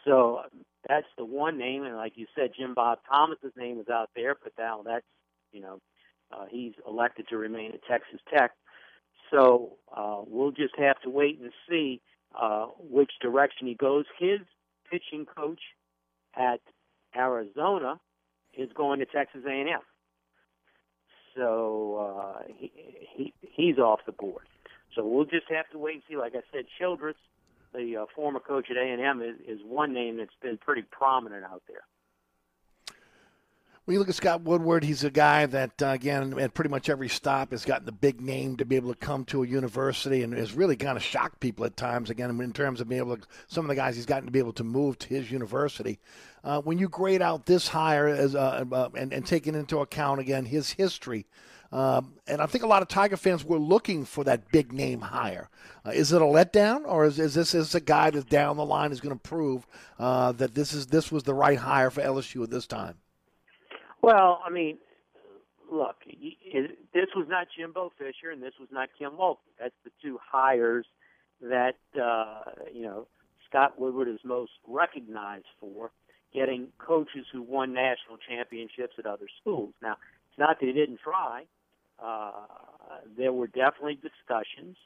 [0.06, 0.42] So
[0.88, 4.36] that's the one name, and like you said, Jim Bob Thomas's name is out there,
[4.42, 5.06] but now that's
[5.52, 5.80] you know
[6.32, 8.52] uh, he's elected to remain at Texas Tech.
[9.32, 12.02] So uh, we'll just have to wait and see
[12.40, 14.06] uh, which direction he goes.
[14.20, 14.40] His
[14.90, 15.62] pitching coach
[16.36, 16.60] at
[17.16, 18.00] Arizona
[18.54, 19.80] is going to Texas A&M.
[21.36, 22.72] So uh, he,
[23.16, 24.44] he he's off the board.
[24.96, 26.16] So we'll just have to wait and see.
[26.16, 27.18] Like I said, Childress,
[27.76, 31.64] the uh, former coach at A&M, is, is one name that's been pretty prominent out
[31.68, 31.82] there.
[33.86, 36.90] When you look at Scott Woodward, he's a guy that, uh, again, at pretty much
[36.90, 40.24] every stop has gotten the big name to be able to come to a university
[40.24, 43.16] and has really kind of shocked people at times, again, in terms of being able
[43.16, 46.00] to, some of the guys he's gotten to be able to move to his university.
[46.44, 50.20] Uh, when you grade out this hire as uh, uh, and, and taking into account,
[50.20, 51.28] again, his history,
[51.72, 55.02] um, and I think a lot of Tiger fans were looking for that big name
[55.02, 55.50] hire.
[55.86, 58.66] Uh, is it a letdown, or is, is this is a guy that down the
[58.66, 59.68] line is going to prove
[60.00, 62.96] uh, that this is this was the right hire for LSU at this time?
[64.02, 64.78] Well, I mean,
[65.72, 69.38] look, this was not Jimbo Fisher, and this was not Kim Mulkey.
[69.60, 70.86] That's the two hires
[71.42, 73.08] that uh, you know
[73.50, 75.92] Scott Woodward is most recognized for
[76.34, 79.74] getting coaches who won national championships at other schools.
[79.82, 79.96] Now,
[80.30, 81.46] it's not that he didn't try.
[82.04, 82.32] Uh,
[83.18, 84.78] there were definitely discussions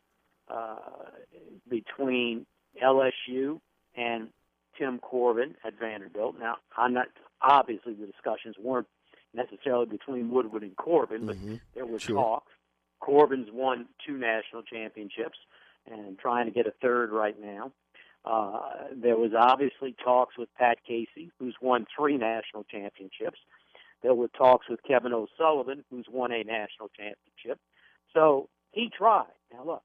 [0.54, 0.78] uh,
[1.70, 2.46] between
[2.84, 3.60] LSU
[3.96, 4.30] and
[4.78, 6.36] Tim Corbin at Vanderbilt.
[6.40, 7.08] Now, I'm not
[7.42, 8.88] obviously the discussions weren't
[9.34, 11.56] necessarily between Woodward and Corbin, but Mm-hmm.
[11.76, 12.16] there was Sure.
[12.16, 12.52] talks.
[13.00, 15.38] Corbin's won two national championships
[15.90, 17.72] and trying to get a third right now.
[18.26, 18.60] Uh,
[18.92, 23.40] there was obviously talks with Pat Casey, who's won three national championships.
[24.02, 27.60] There were talks with Kevin O'Sullivan, who's won a national championship.
[28.14, 29.26] So he tried.
[29.54, 29.84] Now look,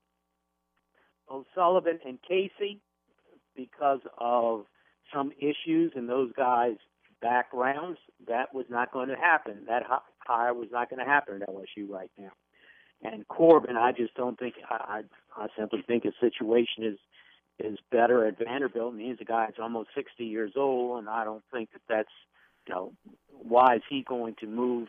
[1.31, 2.81] O'Sullivan and Casey,
[3.57, 4.67] because of
[5.13, 6.77] some issues in those guys'
[7.21, 7.99] backgrounds,
[8.29, 9.65] that was not going to happen.
[9.69, 12.33] That hi- hire was not going to happen at LSU right now.
[13.03, 14.55] And Corbin, I just don't think.
[14.69, 15.03] I
[15.37, 16.99] I, I simply think his situation is
[17.59, 18.95] is better at Vanderbilt.
[18.95, 22.09] And he's a guy that's almost 60 years old, and I don't think that that's
[22.67, 22.93] you know
[23.29, 24.89] why is he going to move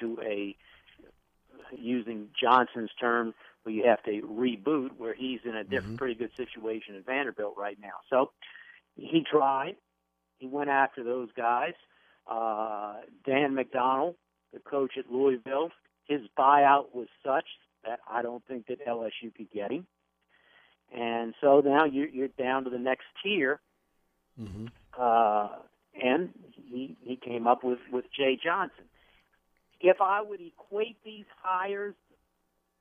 [0.00, 0.56] to a
[1.76, 6.30] using Johnson's term where you have to reboot, where he's in a different, pretty good
[6.36, 7.92] situation at Vanderbilt right now.
[8.08, 8.30] So
[8.96, 9.76] he tried.
[10.38, 11.74] He went after those guys.
[12.26, 12.94] Uh,
[13.26, 14.14] Dan McDonnell,
[14.52, 15.70] the coach at Louisville,
[16.04, 17.44] his buyout was such
[17.84, 19.86] that I don't think that LSU could get him.
[20.92, 23.60] And so now you're, you're down to the next tier.
[24.40, 24.66] Mm-hmm.
[24.98, 25.48] Uh,
[25.94, 28.84] and he, he came up with, with Jay Johnson.
[29.80, 31.94] If I would equate these hires,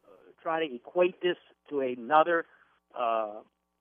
[0.06, 1.38] uh, try to equate this
[1.70, 2.46] to another
[2.98, 3.36] uh,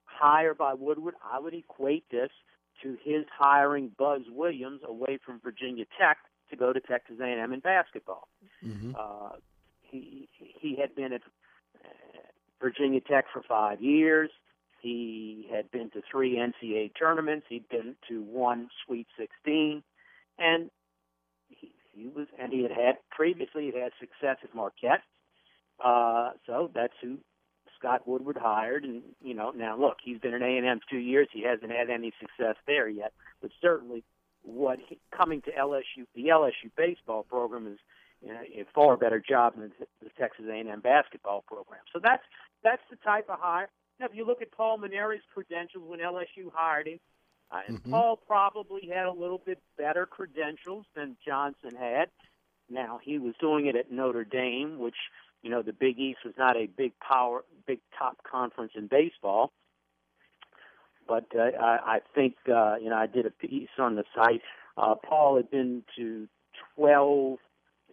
[0.04, 2.30] hire by Woodward, I would equate this
[2.82, 6.18] to his hiring Buzz Williams away from Virginia Tech
[6.50, 8.28] to go to Texas A&M in basketball.
[8.64, 8.92] Mm-hmm.
[8.98, 9.30] Uh,
[9.82, 11.22] he he had been at
[11.84, 11.88] uh,
[12.60, 14.30] Virginia Tech for five years.
[14.80, 17.46] He had been to three NCAA tournaments.
[17.48, 19.82] He'd been to one Sweet 16,
[20.38, 20.70] and
[21.48, 25.02] he, he was and he had had previously he had success at Marquette.
[25.82, 27.18] Uh, so that's who
[27.78, 30.98] Scott Woodward hired, and you know now look, he's been in A and M two
[30.98, 31.28] years.
[31.32, 34.04] He hasn't had any success there yet, but certainly
[34.42, 37.78] what he, coming to LSU, the LSU baseball program is
[38.22, 39.72] you know, a far better job than
[40.02, 41.80] the Texas A&M basketball program.
[41.92, 42.22] So that's
[42.64, 43.68] that's the type of hire.
[43.98, 47.00] Now, if you look at Paul Mainieri's credentials when LSU hired him,
[47.50, 47.90] uh, and Mhm.
[47.90, 52.10] Paul probably had a little bit better credentials than Johnson had.
[52.68, 55.10] Now he was doing it at Notre Dame, which
[55.42, 59.52] you know the Big East was not a big power, big top conference in baseball.
[61.06, 64.42] But uh, I, I think uh, you know I did a piece on the site.
[64.76, 66.28] Uh, Paul had been to
[66.74, 67.38] twelve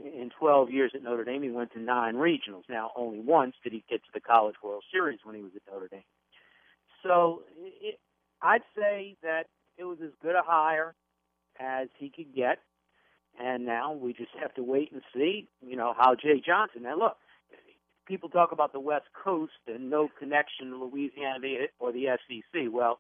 [0.04, 2.64] in 12 years at Notre Dame, he went to nine regionals.
[2.70, 5.62] Now, only once did he get to the College World Series when he was at
[5.72, 6.04] Notre Dame.
[7.04, 7.44] So,
[7.82, 8.00] it,
[8.42, 9.44] I'd say that
[9.78, 10.96] it was as good a hire
[11.60, 12.60] as he could get,
[13.40, 16.84] and now we just have to wait and see, you know, how Jay Johnson.
[16.84, 17.18] Now, look,
[18.06, 22.64] people talk about the West Coast and no connection to Louisiana or the SEC.
[22.72, 23.00] Well,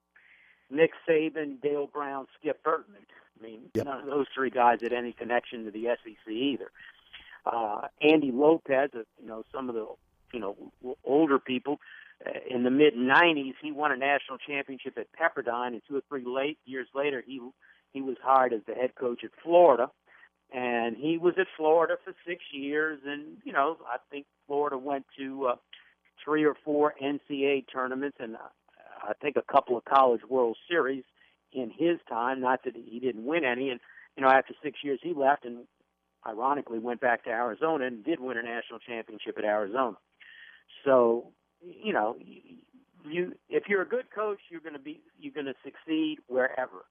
[0.69, 3.05] Nick Saban, Dale Brown, Skip Bertman.
[3.39, 3.85] I mean, Yep.
[3.85, 6.71] none of those three guys had any connection to the SEC either.
[7.45, 9.87] Uh, Andy Lopez, uh, you know, some of the
[10.33, 10.55] you know
[11.03, 11.79] older people
[12.25, 16.01] uh, in the mid '90s, he won a national championship at Pepperdine, and two or
[16.09, 17.39] three late years later, he
[17.93, 19.89] he was hired as the head coach at Florida.
[20.51, 22.99] and he was at Florida for six years.
[23.05, 25.55] And you know, I think Florida went to uh,
[26.23, 28.39] three or four NCAA tournaments, and uh,
[29.03, 31.03] I think a couple of College World Series
[31.55, 32.41] in his time.
[32.41, 33.79] Not that he didn't win any, and
[34.15, 35.65] you know, after six years, he left and
[36.25, 39.97] ironically went back to Arizona and did win a national championship at Arizona.
[40.83, 41.31] So,
[41.61, 42.17] you know,
[43.07, 46.85] you if you're a good coach, you're going to be you're going to succeed wherever.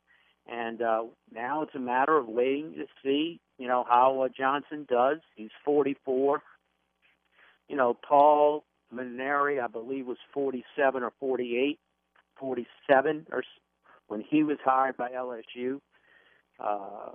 [0.46, 4.86] And uh, now it's a matter of waiting to see, you know, how uh, Johnson
[4.88, 5.18] does.
[5.36, 6.42] He's 44.
[7.68, 11.78] You know, Paul Mainieri, I believe, was 47 or 48,
[12.38, 13.42] 47, or
[14.08, 15.80] when he was hired by LSU.
[16.58, 17.12] Uh,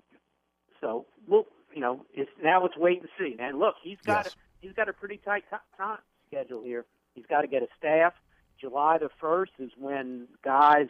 [0.82, 3.36] so, well, you know, it's now it's wait and see.
[3.40, 6.86] And look, he's got a, he's got a pretty tight ti- time schedule here.
[7.14, 8.14] He's got to get a staff.
[8.60, 10.88] July the first is when guys,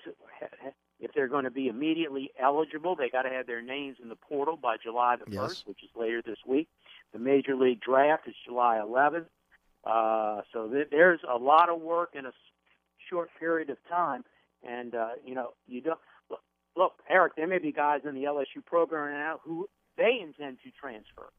[1.00, 4.16] if they're going to be immediately eligible, they got to have their names in the
[4.16, 5.41] portal by July the Yes.
[5.41, 6.68] first, which is later this week.
[7.14, 9.26] The major league draft is July 11th.
[9.84, 12.32] Uh, so th- there's a lot of work in a
[13.10, 14.24] short period of time,
[14.68, 15.99] and uh, you know you don't
[16.30, 16.41] look,
[16.76, 17.36] look, Eric.
[17.36, 21.30] There may be guys in the LSU program now who they intend to transfer.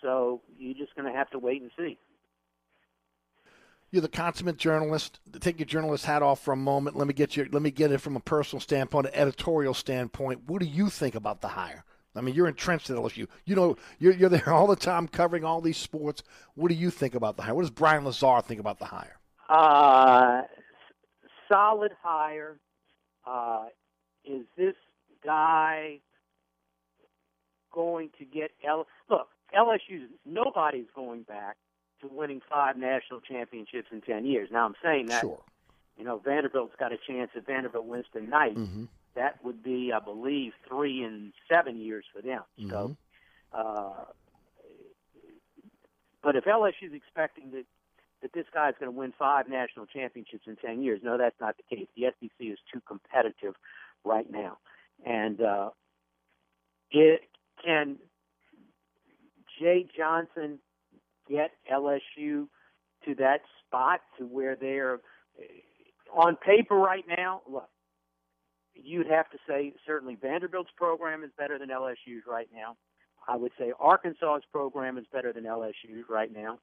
[0.00, 1.98] So you're just going to have to wait and see.
[3.90, 5.20] You're the consummate journalist.
[5.40, 6.96] Take your journalist hat off for a moment.
[6.96, 7.46] Let me get you.
[7.52, 10.40] Let me get it from a personal standpoint, an editorial standpoint.
[10.46, 11.84] What do you think about the hire?
[12.14, 13.26] I mean, you're entrenched at LSU.
[13.44, 16.22] You know, you're, you're there all the time covering all these sports.
[16.54, 17.54] What do you think about the hire?
[17.54, 19.18] What does Brian Lazar think about the hire?
[19.48, 20.42] Uh,
[21.52, 22.58] solid hire.
[23.26, 23.66] Uh,
[24.24, 24.74] is this
[25.24, 25.98] guy
[27.72, 28.86] going to get L?
[29.08, 30.06] Look, LSU.
[30.24, 31.56] Nobody's going back
[32.00, 34.48] to winning five national championships in ten years.
[34.52, 35.20] Now I'm saying that.
[35.20, 35.40] Sure.
[35.98, 38.56] You know, Vanderbilt's got a chance if Vanderbilt wins tonight.
[38.56, 38.84] Mm-hmm.
[39.14, 42.42] That would be, I believe, three and seven years for them.
[42.58, 42.70] Mm-hmm.
[42.70, 42.96] So,
[43.52, 44.04] uh,
[46.22, 47.64] but if LSU's expecting that
[48.22, 51.38] that this guy is going to win five national championships in ten years, no, that's
[51.40, 51.88] not the case.
[51.96, 53.54] The SEC is too competitive
[54.04, 54.58] right now,
[55.04, 55.70] and uh,
[56.90, 57.22] it
[57.64, 57.96] can
[59.60, 60.58] Jay Johnson
[61.28, 62.48] get LSU
[63.04, 65.00] to that spot to where they're
[66.14, 67.42] on paper right now.
[67.50, 67.68] Look,
[68.74, 72.76] you'd have to say certainly Vanderbilt's program is better than LSU's right now.
[73.26, 76.58] I would say Arkansas's program is better than LSU's right now,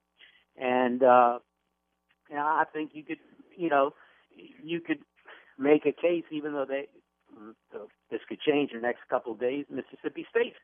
[0.57, 1.39] and uh,
[2.31, 3.19] yeah, I think you could,
[3.55, 3.93] you know,
[4.63, 4.99] you could
[5.57, 6.87] make a case, even though they
[7.71, 9.65] so this could change in the next couple of days.
[9.69, 10.57] Mississippi State's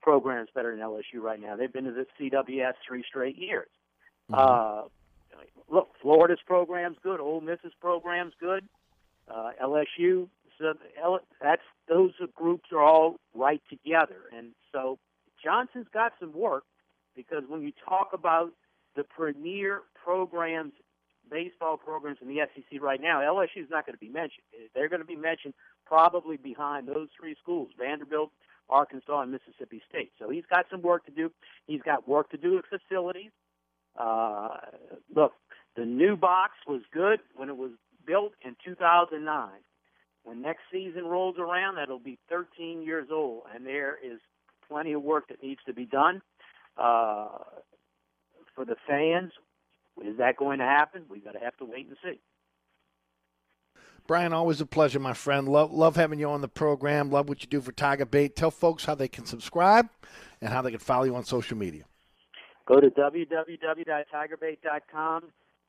[0.00, 1.56] program is better than LSU right now.
[1.56, 3.68] They've been to the CWS three straight years.
[4.32, 4.82] Uh,
[5.70, 7.20] look, Florida's program's good.
[7.20, 8.64] Ole Miss's program's good.
[9.32, 10.74] Uh, LSU, so
[11.40, 14.98] that's those groups are all right together, and so
[15.42, 16.64] Johnson's got some work
[17.14, 18.50] because when you talk about
[18.96, 20.72] the premier programs,
[21.32, 24.44] baseball programs in the SEC right now, LSU is not going to be mentioned.
[24.74, 25.54] They're going to be mentioned
[25.86, 28.30] probably behind those three schools: Vanderbilt,
[28.68, 30.12] Arkansas, and Mississippi State.
[30.18, 31.32] So he's got some work to do.
[31.66, 33.30] He's got work to do at facilities.
[33.98, 34.56] Uh,
[35.14, 35.32] look,
[35.76, 37.72] the new box was good when it was
[38.06, 39.50] built in 2009.
[40.24, 44.20] When next season rolls around, that'll be 13 years old, and there is
[44.68, 46.22] plenty of work that needs to be done
[46.78, 47.28] uh,
[48.54, 49.32] for the fans.
[50.04, 51.04] Is that going to happen?
[51.08, 52.20] We've got to have to wait and see.
[54.06, 55.48] Brian, always a pleasure, my friend.
[55.48, 57.08] Love love having you on the program.
[57.10, 58.34] Love what you do for Tiger Bait.
[58.34, 59.88] Tell folks how they can subscribe
[60.40, 61.84] and how they can follow you on social media.
[62.66, 65.22] Go to www.tigerbait.com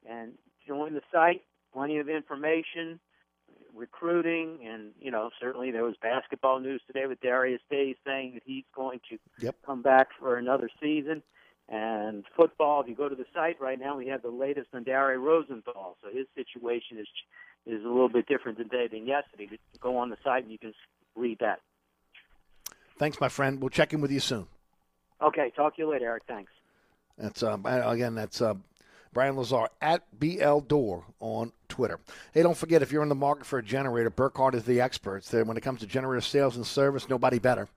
[0.10, 0.32] and
[0.68, 1.42] join the site.
[1.74, 3.00] Plenty of information,
[3.76, 8.42] recruiting, and you know certainly there was basketball news today with Darius Day saying that
[8.46, 9.56] he's going to Yep.
[9.66, 11.22] come back for another season.
[11.70, 14.84] And football, if you go to the site right now, we have the latest on
[14.84, 15.98] Darius Rosenthal.
[16.02, 17.08] So his situation is
[17.66, 19.50] is a little bit different today than yesterday.
[19.80, 20.74] Go on the site and you can
[21.16, 21.62] read that.
[23.00, 23.62] Thanks, my friend.
[23.62, 24.48] We'll check in with you soon.
[25.22, 26.24] Okay, talk to you later, Eric.
[26.28, 26.52] Thanks.
[27.18, 28.56] That's uh, again, that's uh,
[29.14, 32.00] Brian Lazar at BL Door on Twitter.
[32.34, 35.30] Hey, don't forget if you're in the market for a generator, Burkhardt is the experts.
[35.30, 37.68] There, when it comes to generator sales and service, nobody better.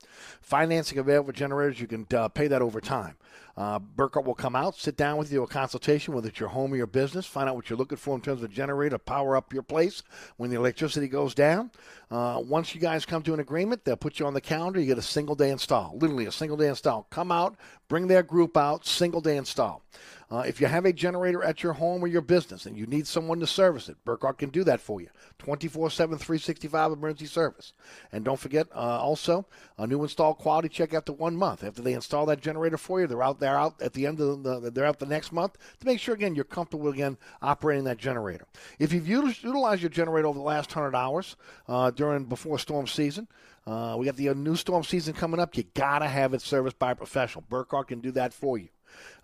[0.40, 3.16] Financing available for generators, you can uh, pay that over time.
[3.56, 6.76] Uh, will come out, sit down with you, a consultation, whether it's your home or
[6.76, 9.62] your business, find out what you're looking for in terms of generator, power up your
[9.62, 10.02] place
[10.36, 11.70] when the electricity goes down.
[12.10, 14.78] Uh, once you guys come to an agreement, they'll put you on the calendar.
[14.78, 17.06] You get a single day install, literally a single day install.
[17.10, 17.56] Come out,
[17.88, 19.82] bring their group out, single day install.
[20.28, 23.06] Uh, if you have a generator at your home or your business and you need
[23.06, 25.08] someone to service it, Burkhardt can do that for you.
[25.38, 27.72] 24 7, 365 emergency service.
[28.10, 29.46] And don't forget, uh, also,
[29.78, 31.62] a new install quality check after one month.
[31.62, 34.42] After they install that generator for you, they're out there out at the end of
[34.42, 37.98] the, they're out the next month to make sure, again, you're comfortable again operating that
[37.98, 38.46] generator.
[38.78, 41.36] If you've utilized your generator over the last 100 hours
[41.68, 43.28] uh, during before storm season,
[43.66, 45.56] uh, we got the uh, new storm season coming up.
[45.56, 47.44] You got to have it serviced by a professional.
[47.48, 48.68] Burkhardt can do that for you.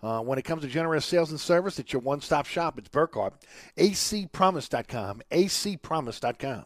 [0.01, 2.77] Uh, when it comes to generator sales and service, it's your one stop shop.
[2.77, 3.33] It's Burkhardt.
[3.77, 5.21] acpromise.com.
[5.31, 6.65] acpromise.com.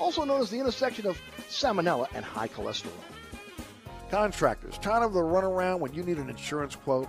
[0.00, 2.90] also known as the intersection of salmonella and high cholesterol.
[4.10, 7.08] Contractors, tired of the runaround when you need an insurance quote?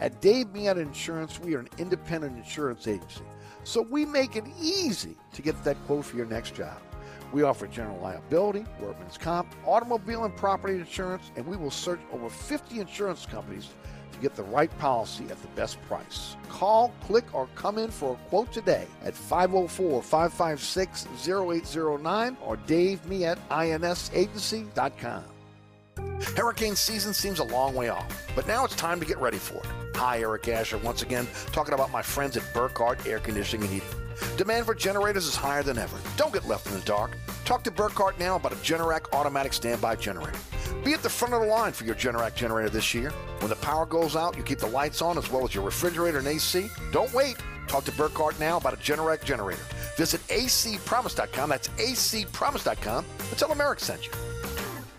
[0.00, 3.22] At Dave Miata Insurance, we are an independent insurance agency,
[3.64, 6.80] so we make it easy to get that quote for your next job.
[7.32, 12.30] We offer general liability, workman's comp, automobile and property insurance, and we will search over
[12.30, 13.68] 50 insurance companies
[14.18, 16.36] to get the right policy at the best price.
[16.48, 23.04] Call, click, or come in for a quote today at 504 556 0809 or Dave
[23.06, 25.24] me at insagency.com.
[26.36, 29.58] Hurricane season seems a long way off, but now it's time to get ready for
[29.58, 29.96] it.
[29.96, 34.07] Hi, Eric Asher, once again, talking about my friends at Burkhardt Air Conditioning and Heating.
[34.36, 35.96] Demand for generators is higher than ever.
[36.16, 37.16] Don't get left in the dark.
[37.44, 40.38] Talk to Burkhardt now about a Generac automatic standby generator.
[40.84, 43.10] Be at the front of the line for your Generac generator this year.
[43.40, 46.18] When the power goes out, you keep the lights on as well as your refrigerator
[46.18, 46.68] and AC.
[46.92, 47.36] Don't wait.
[47.66, 49.62] Talk to Burkhardt now about a Generac generator.
[49.96, 51.50] Visit acpromise.com.
[51.50, 54.27] That's acpromise.com and tell sent you.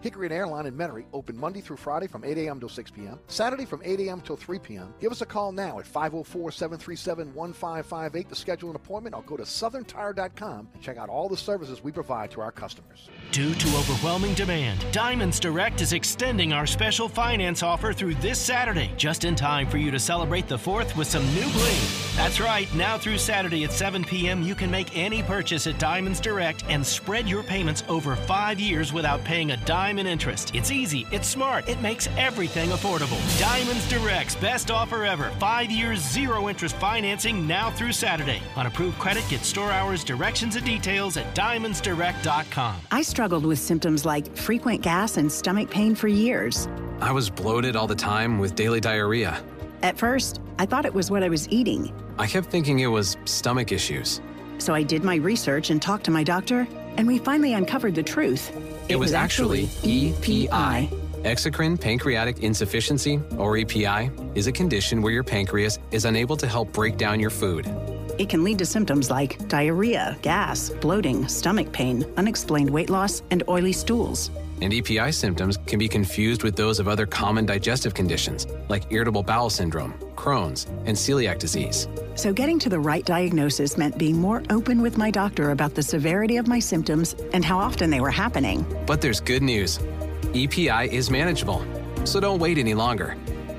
[0.00, 2.58] Hickory and Airline in Metairie open Monday through Friday from 8 a.m.
[2.58, 4.20] till 6 p.m., Saturday from 8 a.m.
[4.22, 4.94] till 3 p.m.
[4.98, 9.36] Give us a call now at 504 737 1558 to schedule an appointment or go
[9.36, 13.10] to southerntire.com and check out all the services we provide to our customers.
[13.30, 18.90] Due to overwhelming demand, Diamonds Direct is extending our special finance offer through this Saturday,
[18.96, 21.80] just in time for you to celebrate the 4th with some new bling.
[22.16, 26.20] That's right, now through Saturday at 7 p.m., you can make any purchase at Diamonds
[26.20, 30.54] Direct and spread your payments over five years without paying a dime in interest.
[30.54, 33.18] It's easy, it's smart, it makes everything affordable.
[33.38, 38.40] Diamonds Direct's best offer ever five years, zero interest financing now through Saturday.
[38.56, 42.76] On approved credit, get store hours, directions, and details at diamondsdirect.com.
[42.90, 46.68] I struggled with symptoms like frequent gas and stomach pain for years.
[47.00, 49.42] I was bloated all the time with daily diarrhea.
[49.82, 51.92] At first, I thought it was what I was eating.
[52.18, 54.20] I kept thinking it was stomach issues.
[54.58, 58.02] So I did my research and talked to my doctor, and we finally uncovered the
[58.02, 58.50] truth.
[58.88, 60.90] It, it was, was, actually EPI.
[61.22, 66.72] Exocrine pancreatic insufficiency, or EPI, is a condition where your pancreas is unable to help
[66.72, 67.66] break down your food.
[68.18, 73.42] It can lead to symptoms like diarrhea, gas, bloating, stomach pain, unexplained weight loss, and
[73.48, 74.30] oily stools.
[74.60, 79.22] And EPI symptoms can be confused with those of other common digestive conditions like irritable
[79.22, 81.88] bowel syndrome, Crohn's, and celiac disease.
[82.14, 85.82] So, getting to the right diagnosis meant being more open with my doctor about the
[85.82, 88.66] severity of my symptoms and how often they were happening.
[88.86, 89.78] But there's good news
[90.34, 91.64] EPI is manageable,
[92.04, 93.16] so don't wait any longer.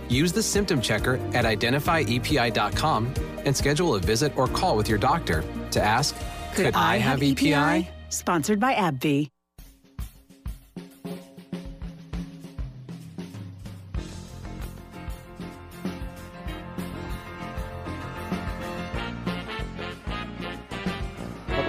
[0.09, 3.13] Use the symptom checker at identifyepi.com
[3.45, 6.15] and schedule a visit or call with your doctor to ask
[6.53, 7.53] Could, Could I, I, have EPI?
[7.53, 7.89] EPI?
[8.09, 9.29] Sponsored by AbbVie.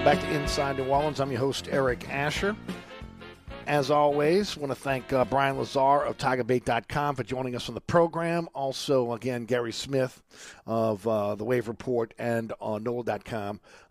[0.04, 1.20] Welcome back to Inside New Orleans.
[1.20, 2.56] I'm your host, Eric Asher.
[3.68, 7.80] As always, want to thank uh, Brian Lazar of TigerBait.com for joining us on the
[7.80, 8.48] program.
[8.54, 10.20] Also, again, Gary Smith
[10.66, 12.78] of uh, the Wave Report and uh,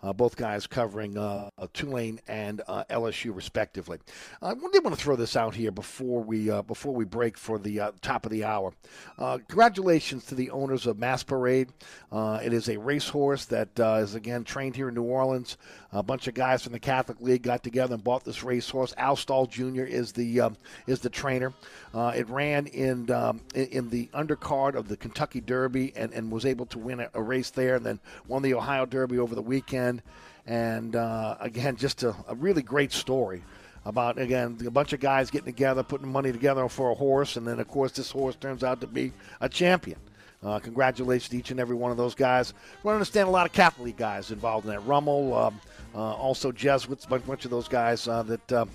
[0.04, 4.00] uh, both guys covering uh, Tulane and uh, LSU respectively.
[4.42, 7.58] I did want to throw this out here before we uh, before we break for
[7.58, 8.74] the top of the hour.
[9.18, 11.70] Congratulations to the owners of Masqueparade.
[12.12, 15.58] It is a racehorse that is again trained here in New Orleans.
[15.94, 18.94] A bunch of guys from the Catholic League got together and bought this racehorse.
[18.98, 19.84] Al Stall Jr.
[19.84, 21.54] is the um, is the trainer.
[21.94, 26.46] Uh, it ran in, um, in the undercard of the Kentucky Derby and, and was
[26.46, 29.42] able to win a, a race there, and then won the Ohio Derby over the
[29.42, 30.02] weekend.
[30.48, 33.44] And uh, again, just a, a really great story
[33.84, 37.46] about again a bunch of guys getting together, putting money together for a horse, and
[37.46, 39.12] then of course this horse turns out to be
[39.42, 40.00] a champion.
[40.44, 42.54] Uh, congratulations to each and every one of those guys.
[42.84, 44.80] We understand a lot of Catholic guys involved in that.
[44.80, 45.62] Rummel, um,
[45.94, 48.66] uh, also Jesuits, a bunch, of those guys uh, that uh,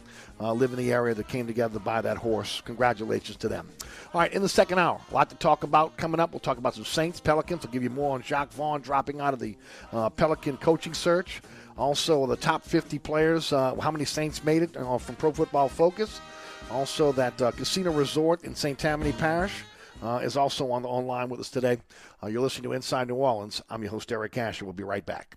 [0.40, 2.60] uh, live in the area that came together to buy that horse.
[2.64, 3.68] Congratulations to them.
[4.12, 6.32] All right, in the second hour, a lot to talk about coming up.
[6.32, 7.64] We'll talk about some Saints, Pelicans.
[7.64, 9.56] We'll give you more on Jacque Vaughn dropping out of the
[9.92, 11.40] uh, Pelican coaching search.
[11.78, 16.20] Also, the top 50 players, uh, how many Saints made it from Pro Football Focus.
[16.70, 18.78] Also, that casino resort in St.
[18.78, 19.52] Tammany Parish
[20.22, 21.78] is also on the online with us today.
[22.26, 23.62] You're listening to Inside New Orleans.
[23.68, 24.64] I'm your host, Eric Asher.
[24.64, 25.36] We'll be right back.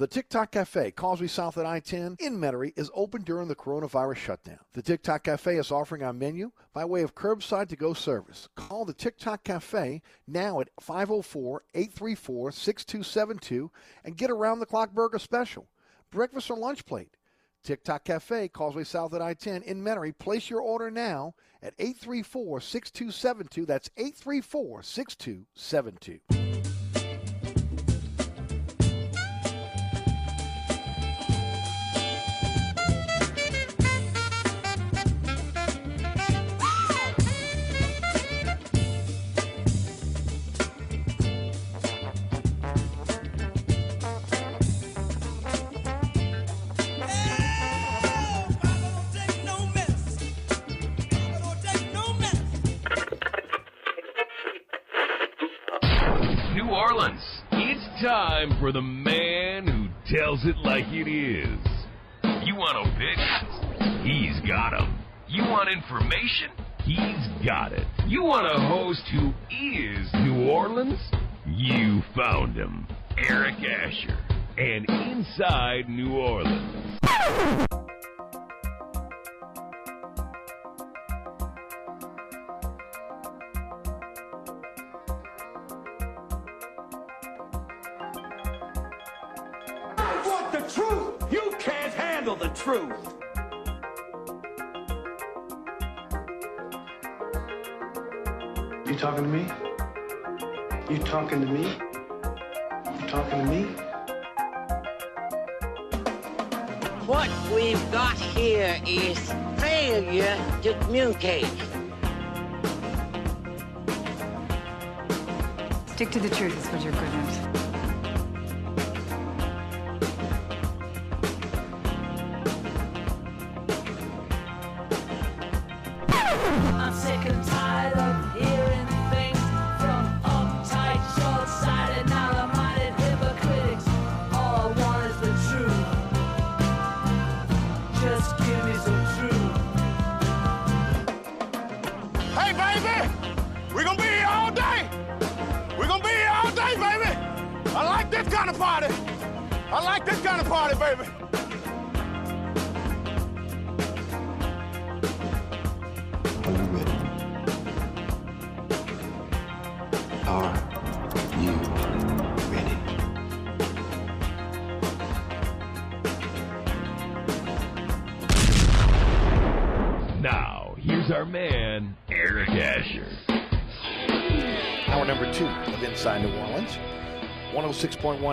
[0.00, 3.54] The Tic Toc Cafe, Causeway South at I 10 in Metairie, is open during the
[3.54, 4.60] coronavirus shutdown.
[4.72, 8.48] The Tic Toc Cafe is offering our menu by way of curbside to go service.
[8.56, 13.70] Call the Tic Toc Cafe now at 504 834 6272
[14.02, 15.68] and get a round the clock burger special,
[16.10, 17.18] breakfast or lunch plate.
[17.62, 20.16] Tic Toc Cafe, Causeway South at I 10 in Metairie.
[20.18, 23.66] Place your order now at 834 6272.
[23.66, 26.49] That's 834 6272.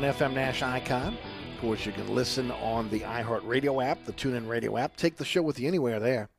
[0.04, 1.18] FM Nash Icon.
[1.54, 4.96] Of course, you can listen on the iHeartRadio app, the TuneIn Radio app.
[4.96, 6.30] Take the show with you anywhere there.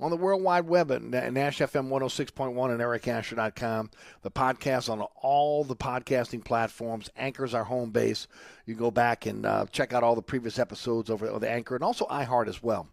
[0.00, 3.90] On the World Wide Web at NashFM 106.1 and ericasher.com.
[4.22, 7.10] The podcast on all the podcasting platforms.
[7.16, 8.26] Anchor's our home base.
[8.66, 11.84] You go back and uh, check out all the previous episodes over the Anchor and
[11.84, 12.88] also iHeart as well.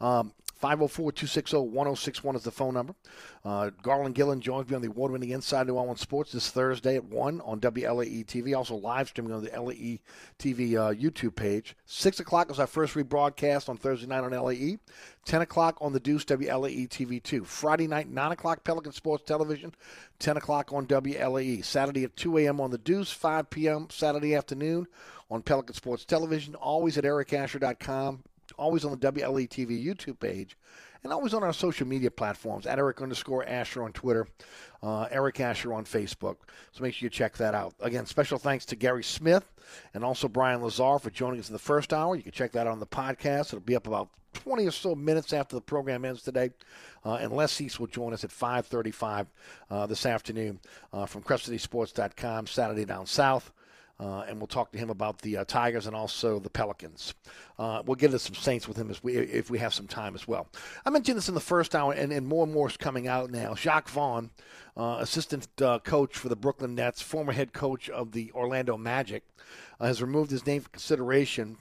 [0.00, 2.94] Um, 504 260 1061 is the phone number.
[3.44, 6.96] Uh, Garland Gillen joins me on the award winning Inside New Orleans Sports this Thursday
[6.96, 8.56] at 1 on WLAE TV.
[8.56, 10.00] Also live streaming on the LAE
[10.36, 11.76] TV uh, YouTube page.
[11.86, 14.78] 6 o'clock is our first rebroadcast on Thursday night on LAE.
[15.26, 17.44] 10 o'clock on the Deuce WLAE TV 2.
[17.44, 19.72] Friday night, 9 o'clock Pelican Sports Television.
[20.18, 21.64] 10 o'clock on WLAE.
[21.64, 22.60] Saturday at 2 a.m.
[22.60, 23.12] on the Deuce.
[23.12, 23.86] 5 p.m.
[23.90, 24.88] Saturday afternoon
[25.30, 26.56] on Pelican Sports Television.
[26.56, 28.24] Always at ericasher.com
[28.58, 30.56] always on the WLAE TV YouTube page,
[31.04, 34.26] and always on our social media platforms at Eric underscore Asher on Twitter,
[34.82, 36.36] uh, Eric Asher on Facebook.
[36.72, 37.74] So make sure you check that out.
[37.80, 39.50] Again, special thanks to Gary Smith
[39.94, 42.16] and also Brian Lazar for joining us in the first hour.
[42.16, 43.48] You can check that out on the podcast.
[43.48, 46.50] It'll be up about 20 or so minutes after the program ends today.
[47.04, 49.26] Uh, and Les East will join us at 5.35
[49.70, 50.60] uh, this afternoon
[50.92, 53.52] uh, from CrescentCitySports.com, Saturday Down South.
[54.00, 57.14] Uh, and we'll talk to him about the uh, Tigers and also the Pelicans.
[57.58, 60.14] Uh, we'll get into some Saints with him as we, if we have some time
[60.14, 60.46] as well.
[60.86, 63.32] I mentioned this in the first hour, and, and more and more is coming out
[63.32, 63.54] now.
[63.54, 64.30] Jacque Vaughn,
[64.76, 69.24] uh, assistant uh, coach for the Brooklyn Nets, former head coach of the Orlando Magic,
[69.80, 71.56] uh, has removed his name for consideration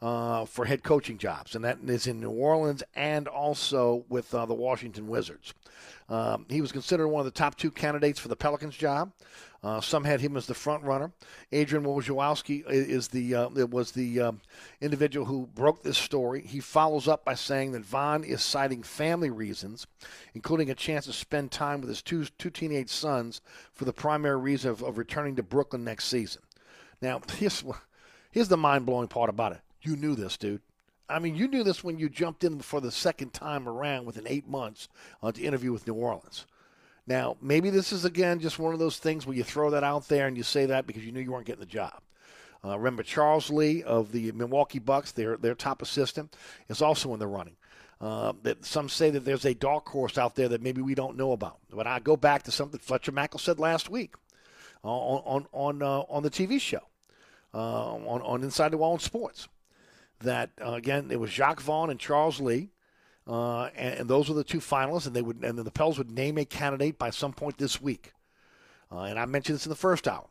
[0.00, 4.46] uh, for head coaching jobs, and that is in New Orleans and also with uh,
[4.46, 5.54] the Washington Wizards.
[6.08, 9.12] Um, he was considered one of the top two candidates for the Pelicans job.
[9.62, 11.10] Uh, some had him as the front runner.
[11.50, 14.40] Adrian Wojnarowski is the uh, was the um,
[14.80, 16.42] individual who broke this story.
[16.42, 19.88] He follows up by saying that Vaughn is citing family reasons,
[20.32, 23.40] including a chance to spend time with his two two teenage sons,
[23.72, 26.42] for the primary reason of, of returning to Brooklyn next season.
[27.02, 27.64] Now, here's
[28.30, 29.60] here's the mind blowing part about it.
[29.88, 30.60] You knew this, dude.
[31.08, 34.26] I mean, you knew this when you jumped in for the second time around within
[34.26, 34.86] eight months
[35.22, 36.44] uh, to interview with New Orleans.
[37.06, 40.06] Now, maybe this is again just one of those things where you throw that out
[40.08, 42.02] there and you say that because you knew you weren't getting the job.
[42.62, 46.36] Uh, remember, Charles Lee of the Milwaukee Bucks, their their top assistant,
[46.68, 47.56] is also in the running.
[47.98, 51.16] Uh, that some say that there's a dark horse out there that maybe we don't
[51.16, 51.60] know about.
[51.72, 54.12] But I go back to something Fletcher Mackel said last week
[54.84, 56.82] uh, on on on, uh, on the TV show
[57.54, 59.48] uh, on on Inside the Wall in Sports.
[60.20, 62.70] That uh, again, it was Jacque Vaughn and Charles Lee
[63.28, 65.98] uh, and, and, those were the two finalists, and they would and then the Pels
[65.98, 68.14] would name a candidate by some point this week.
[68.90, 70.26] Uh, and I mentioned this in the first hour.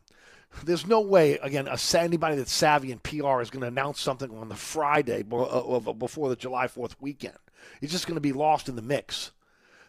[0.64, 4.36] There's no way, again, a, anybody that's savvy in PR is going to announce something
[4.36, 7.36] on the Friday uh, before the July 4th weekend.
[7.80, 9.30] It's just going to be lost in the mix.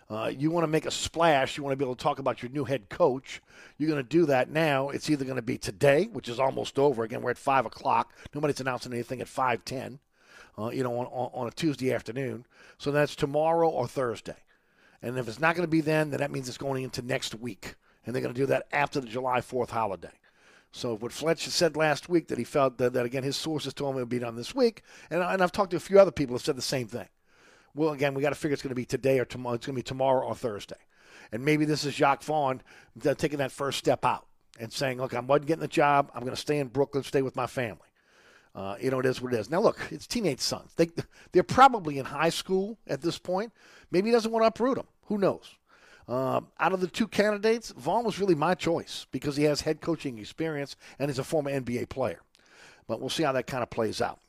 [0.09, 1.55] Uh, you want to make a splash.
[1.55, 3.41] You want to be able to talk about your new head coach.
[3.77, 4.89] You're going to do that now.
[4.89, 7.03] It's either going to be today, which is almost over.
[7.03, 8.13] Again, we're at five o'clock.
[8.33, 9.99] Nobody's announcing anything at five ten
[10.59, 12.45] uh, you know, on, on a Tuesday afternoon.
[12.77, 14.35] So that's tomorrow or Thursday.
[15.01, 17.35] And if it's not going to be then, then that means it's going into next
[17.35, 17.75] week.
[18.05, 20.11] And they're going to do that after the July 4th holiday.
[20.71, 23.91] So what Fletcher said last week that he felt that, that again, his sources told
[23.91, 24.83] him it would be done this week.
[25.09, 27.07] And, and I've talked to a few other people who said the same thing.
[27.75, 29.55] Well, again, we got to figure it's going to be today or tomorrow.
[29.55, 30.75] It's going to be tomorrow or Thursday.
[31.31, 32.61] And maybe this is Jacque Vaughn
[33.17, 34.25] taking that first step out
[34.59, 36.11] and saying, look, I wasn't getting the job.
[36.13, 37.81] I'm going to stay in Brooklyn, stay with my family.
[38.55, 39.49] Uh, you know, it is what it is.
[39.49, 40.73] Now, look, it's teenage sons.
[40.75, 40.89] They,
[41.31, 43.53] they're probably in high school at this point.
[43.91, 44.87] Maybe he doesn't want to uproot them.
[45.05, 45.55] Who knows?
[46.07, 49.79] Um, out of the two candidates, Vaughn was really my choice because he has head
[49.79, 52.19] coaching experience and he's a former NBA player.
[52.87, 54.19] But we'll see how that kind of plays out.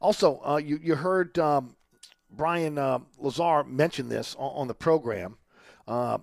[0.00, 1.76] Also, uh, you, you heard um,
[2.32, 5.36] Brian uh, Lazar mentioned this on, on the program.
[5.86, 6.18] Uh,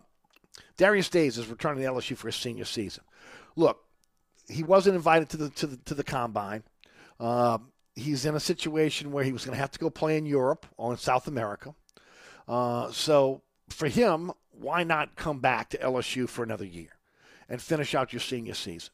[0.78, 3.04] Darius Days is returning to LSU for his senior season.
[3.56, 3.84] Look,
[4.48, 6.64] he wasn't invited to the to the to the combine.
[7.20, 7.58] Uh,
[7.96, 10.66] he's in a situation where he was going to have to go play in Europe
[10.78, 11.74] or in South America.
[12.48, 16.90] Uh, so for him, why not come back to LSU for another year
[17.50, 18.92] and finish out your senior season?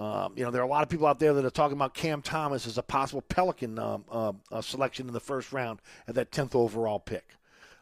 [0.00, 1.92] Um, you know, there are a lot of people out there that are talking about
[1.92, 6.14] Cam Thomas as a possible Pelican um, uh, uh, selection in the first round at
[6.14, 7.34] that 10th overall pick.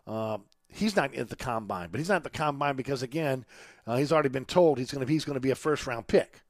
[0.05, 3.45] Um, he's not at the combine, but he's not at the combine because, again,
[3.87, 6.41] uh, he's already been told he's going to he's to be a first round pick.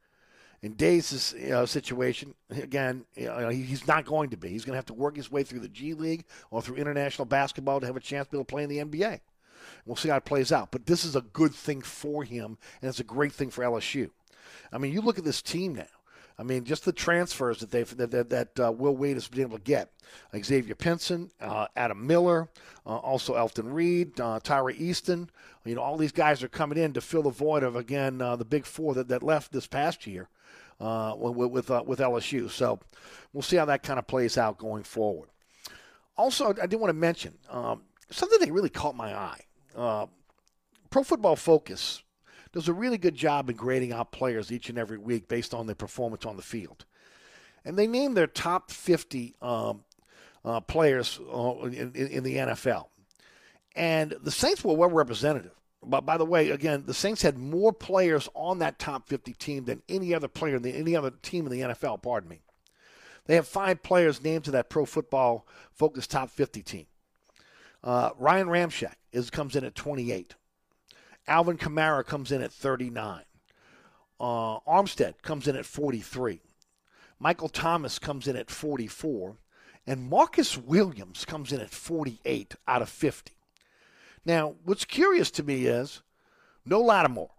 [0.62, 4.48] In Days' you know, situation, again, you know, he's not going to be.
[4.48, 7.26] He's going to have to work his way through the G League or through international
[7.26, 9.20] basketball to have a chance to be able to play in the NBA.
[9.84, 10.70] We'll see how it plays out.
[10.70, 14.10] But this is a good thing for him, and it's a great thing for LSU.
[14.72, 15.86] I mean, you look at this team now.
[16.40, 19.40] I mean, just the transfers that they've that that, that uh, Will Wade has been
[19.40, 19.90] able to get:
[20.32, 22.48] like Xavier Pinson, uh, Adam Miller,
[22.86, 25.28] uh, also Efton Reid, uh, Tari Eason.
[25.64, 28.36] You know, all these guys are coming in to fill the void of again uh,
[28.36, 30.28] the big four that, that left this past year.
[30.80, 32.50] uh, with with, uh, with LSU.
[32.50, 32.78] So
[33.32, 35.28] we'll see how that kind of plays out going forward.
[36.16, 39.40] Also, I did want to mention um, something that really caught my eye.
[39.76, 40.06] Uh,
[40.90, 42.02] Pro Football Focus
[42.58, 45.66] does a really good job in grading out players each and every week based on
[45.66, 46.84] their performance on the field.
[47.64, 49.84] And they named their top 50 um,
[50.44, 52.86] uh, players uh, in, in, the NFL.
[53.76, 55.52] And the Saints were well represented.
[55.84, 59.64] But by the way, again, the Saints had more players on that top 50 team
[59.64, 62.02] than any other player the, any other team in the NFL.
[62.02, 62.40] Pardon me.
[63.26, 66.86] They have five players named to that Pro Football Focus top 50 team.
[67.84, 70.34] Uh, Ryan Ramczyk is comes in at 28.
[71.28, 73.22] Alvin Kamara comes in at 39.
[74.20, 76.40] Uh, Armstead comes in at 43.
[77.20, 79.36] Michael Thomas comes in at 44.
[79.86, 83.32] And Marcus Williams comes in at 48 out of 50.
[84.24, 86.02] Now, what's curious to me is
[86.66, 87.30] no Lattimore.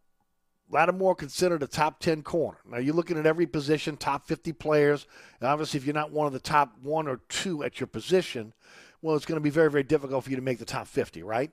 [0.71, 2.57] Lattimore considered a top 10 corner.
[2.67, 5.05] Now, you're looking at every position, top 50 players.
[5.39, 8.53] And obviously, if you're not one of the top one or two at your position,
[9.01, 11.23] well, it's going to be very, very difficult for you to make the top 50,
[11.23, 11.51] right?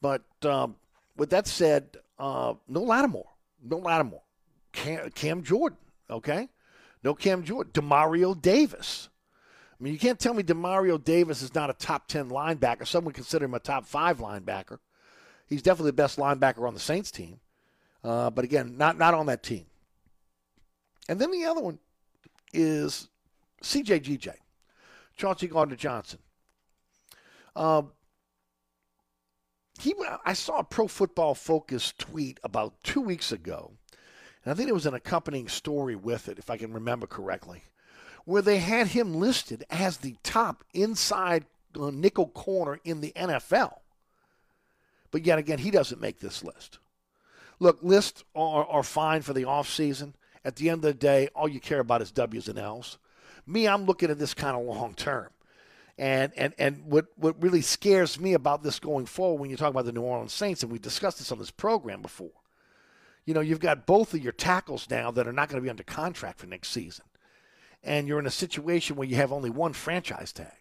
[0.00, 0.76] But um,
[1.16, 3.30] with that said, uh, no Lattimore.
[3.62, 4.22] No Lattimore.
[4.72, 5.78] Cam, Cam Jordan,
[6.10, 6.48] okay?
[7.02, 7.72] No Cam Jordan.
[7.72, 9.08] Demario Davis.
[9.78, 12.86] I mean, you can't tell me Demario Davis is not a top 10 linebacker.
[12.86, 14.78] Some would consider him a top five linebacker.
[15.46, 17.40] He's definitely the best linebacker on the Saints team.
[18.02, 19.66] Uh, but again, not, not on that team.
[21.08, 21.78] And then the other one
[22.52, 23.08] is
[23.62, 24.32] CJGJ,
[25.16, 26.18] Chauncey Gardner Johnson.
[27.54, 27.92] Um,
[29.78, 33.72] he, I saw a Pro Football Focus tweet about two weeks ago,
[34.44, 37.62] and I think there was an accompanying story with it, if I can remember correctly,
[38.24, 41.44] where they had him listed as the top inside
[41.78, 43.78] uh, nickel corner in the NFL.
[45.10, 46.78] But yet again, he doesn't make this list.
[47.58, 50.14] Look, lists are, are fine for the offseason.
[50.44, 52.98] At the end of the day, all you care about is W's and L's.
[53.46, 55.28] Me, I'm looking at this kind of long term.
[55.98, 59.70] And and and what what really scares me about this going forward when you talk
[59.70, 62.30] about the New Orleans Saints, and we discussed this on this program before.
[63.24, 65.70] You know, you've got both of your tackles now that are not going to be
[65.70, 67.04] under contract for next season.
[67.82, 70.52] And you're in a situation where you have only one franchise tag.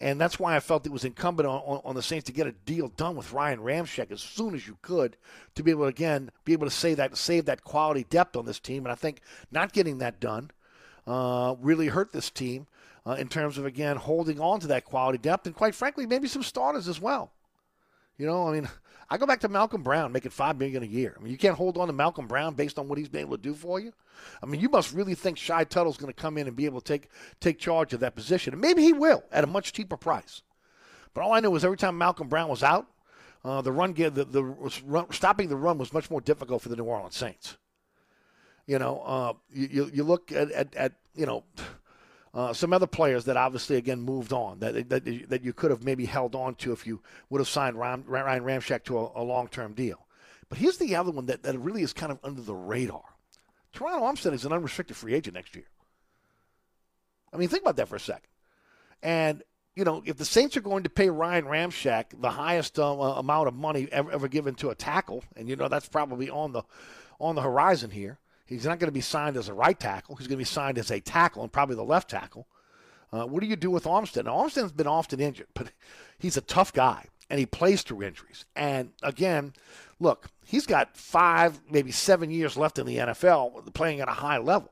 [0.00, 2.46] And that's why I felt it was incumbent on, on, on, the Saints to get
[2.46, 5.16] a deal done with Ryan Ramczyk as soon as you could
[5.54, 8.44] to be able to, again, be able to say that, save that quality depth on
[8.44, 8.84] this team.
[8.84, 9.20] And I think
[9.52, 10.50] not getting that done
[11.06, 12.66] uh, really hurt this team
[13.06, 16.28] uh, in terms of, again, holding on to that quality depth and, quite frankly, maybe
[16.28, 17.32] some starters as well.
[18.18, 18.68] You know, I mean,
[19.10, 21.14] I go back to Malcolm Brown making five million a year.
[21.18, 23.36] I mean, you can't hold on to Malcolm Brown based on what he's been able
[23.36, 23.92] to do for you.
[24.42, 26.80] I mean, you must really think Shy Tuttle's going to come in and be able
[26.80, 29.96] to take take charge of that position, and maybe he will at a much cheaper
[29.96, 30.42] price.
[31.12, 32.86] But all I know is every time Malcolm Brown was out,
[33.44, 36.76] uh, the run the, the run, stopping the run was much more difficult for the
[36.76, 37.56] New Orleans Saints.
[38.66, 41.44] You know, uh, you, you look at, at, at you know
[42.34, 45.84] uh, some other players that obviously again moved on that, that that you could have
[45.84, 49.48] maybe held on to if you would have signed Ryan, Ramczyk to a, a long
[49.48, 50.06] term deal.
[50.48, 53.04] But here's the other one that, that really is kind of under the radar.
[53.74, 55.66] Terron Armstead is an unrestricted free agent next year.
[57.32, 58.28] I mean, think about that for a second.
[59.02, 59.42] And
[59.76, 63.48] you know, if the Saints are going to pay Ryan Ramczyk the highest uh, amount
[63.48, 66.62] of money ever, ever given to a tackle, and you know that's probably on the
[67.20, 70.16] on the horizon here, He's not going to be signed as a right tackle.
[70.16, 72.46] He's going to be signed as a tackle and probably the left tackle.
[73.12, 74.24] Uh, what do you do with Armstead?
[74.24, 75.70] Now, Armstead's been often injured, but
[76.18, 78.44] he's a tough guy, and he plays through injuries.
[78.56, 79.54] And again,
[80.00, 84.38] look, he's got five, maybe seven years left in the NFL playing at a high
[84.38, 84.70] level.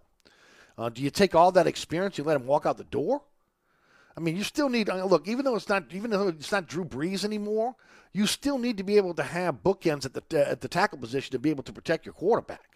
[0.76, 3.22] Uh, do you take all that experience and let him walk out the door?
[4.16, 5.26] I mean, you still need uh, look.
[5.26, 7.76] Even though it's not, even though it's not Drew Brees anymore,
[8.12, 11.32] you still need to be able to have bookends at the at the tackle position
[11.32, 12.71] to be able to protect your quarterback.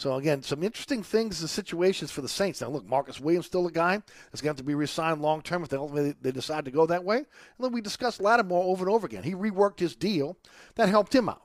[0.00, 2.62] So again, some interesting things and situations for the Saints.
[2.62, 4.00] Now, look, Marcus Williams still a guy
[4.32, 7.04] that's going to, be re-signed long term if they ultimately they decide to go that
[7.04, 7.18] way.
[7.18, 7.26] And
[7.58, 9.24] then we discussed Lattimore over and over again.
[9.24, 10.38] He reworked his deal.
[10.76, 11.42] That helped him out.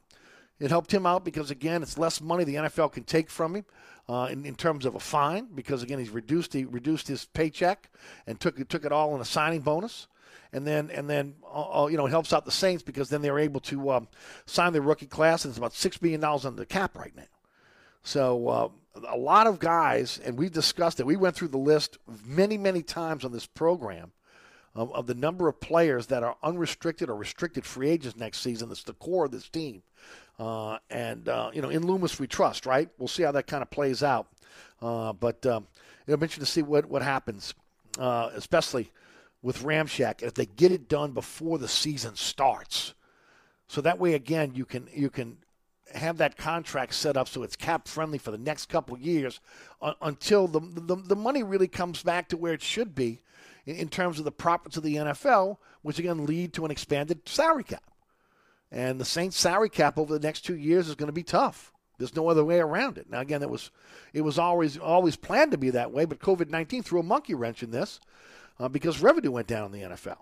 [0.58, 3.66] It helped him out because again, it's less money the NFL can take from him.
[4.08, 7.90] Uh, in, in, terms of a fine, because again he's reduced he reduced his paycheck
[8.26, 10.08] and took took it all in a signing bonus,
[10.54, 13.22] and then and then uh, uh you know it helps out the Saints because then
[13.22, 14.08] they're able to um,
[14.46, 17.24] sign their rookie class and it's about six billion dollars under the cap right now.
[18.06, 18.70] So uh,
[19.10, 21.08] a lot of guys, and we discussed it.
[21.08, 24.12] We went through the list many, many times on this program
[24.76, 28.70] of, of, the number of players that are unrestricted or restricted free agents next season.
[28.70, 29.82] That's the core of this team.
[30.38, 32.90] Uh, and, uh, you know, in Loomis we trust, right?
[33.00, 34.28] We'll see how that kind of plays out.
[34.80, 35.66] Uh, but um,
[36.06, 37.56] it'll be interesting to see what, what happens,
[37.98, 38.92] uh, especially
[39.42, 42.94] with Ramczyk if they get it done before the season starts.
[43.68, 45.38] So that way, again, you can you can
[45.96, 49.40] have that contract set up so it's cap friendly for the next couple years
[49.82, 53.22] uh, until the, the the money really comes back to where it should be
[53.66, 57.28] in, in terms of the profits of the NFL, which again lead to an expanded
[57.28, 57.84] salary cap.
[58.72, 61.72] And the Saints salary cap over the next two years is going to be tough.
[61.98, 63.10] There's no other way around it.
[63.10, 63.72] Now again, it was
[64.14, 67.34] it was always always planned to be that way, but COVID nineteen threw a monkey
[67.34, 68.00] wrench in this
[68.60, 70.18] uh, because revenue went down in the NFL.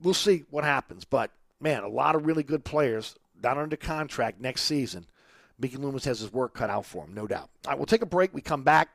[0.00, 1.30] We'll see what happens, but
[1.60, 5.06] man, a lot of really good players down under contract next season.
[5.58, 7.50] Mickey Loomis has his work cut out for him, no doubt.
[7.64, 8.34] All right, we'll take a break.
[8.34, 8.88] We come back.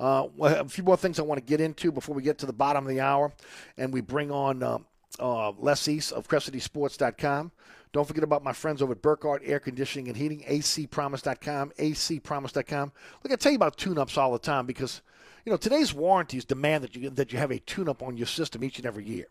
[0.00, 2.52] Uh, a few more things I want to get into before we get to the
[2.52, 3.32] bottom of the hour,
[3.76, 4.78] and we bring on uh,
[5.18, 7.50] uh, Les East of CrescentCitySports.com.
[7.92, 12.92] Don't forget about my friends over at Burkhardt Air Conditioning and Heating, acpromise.com, acpromise.com.
[13.24, 15.00] Look, I tell you about tune-ups all the time because,
[15.44, 18.62] you know, today's warranties demand that you that you have a tune-up on your system
[18.62, 19.26] each and every year.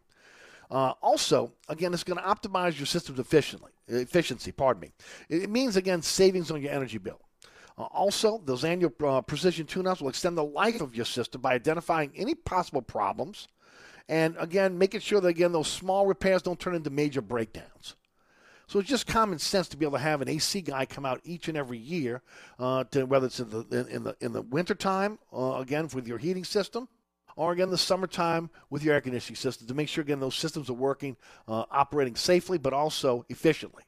[0.70, 4.52] Uh, also, again, it's going to optimize your system's efficiently, efficiency.
[4.52, 4.92] Pardon me.
[5.30, 7.22] It means again savings on your energy bill.
[7.78, 11.54] Uh, also, those annual uh, precision tune-ups will extend the life of your system by
[11.54, 13.48] identifying any possible problems,
[14.10, 17.96] and again, making sure that again those small repairs don't turn into major breakdowns.
[18.68, 21.22] So it's just common sense to be able to have an AC guy come out
[21.24, 22.22] each and every year,
[22.60, 26.18] uh, to whether it's in the in the in the wintertime, uh, again with your
[26.18, 26.90] heating system,
[27.38, 30.70] or again the summertime with your air conditioning system to make sure again those systems
[30.70, 31.16] are working,
[31.48, 33.84] uh, operating safely but also efficiently.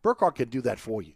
[0.00, 1.12] Burkhardt can do that for you.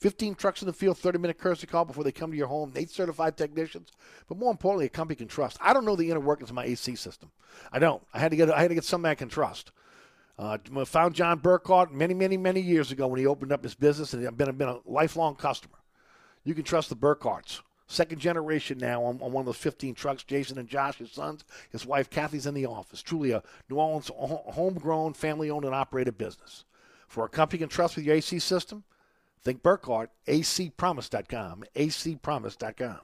[0.00, 2.72] 15 trucks in the field, 30 minute courtesy call before they come to your home,
[2.76, 3.92] eight certified technicians,
[4.28, 5.56] but more importantly, a company can trust.
[5.60, 7.30] I don't know the inner workings of my AC system.
[7.72, 8.02] I don't.
[8.12, 9.72] I had to get I had to get somebody I can trust.
[10.38, 14.12] Uh, found John Burkhardt many, many, many years ago when he opened up his business,
[14.12, 15.74] and I've been, been a lifelong customer.
[16.44, 17.60] You can trust the Burkhardts.
[17.90, 20.22] Second generation now on, on, one of those 15 trucks.
[20.22, 23.02] Jason and Josh, his sons, his wife Kathy's in the office.
[23.02, 26.66] Truly a New Orleans homegrown, family owned, and operated business.
[27.08, 28.84] For a company you can trust with your AC system,
[29.42, 32.98] think Burkhardt, acpromise.com, acpromise.com.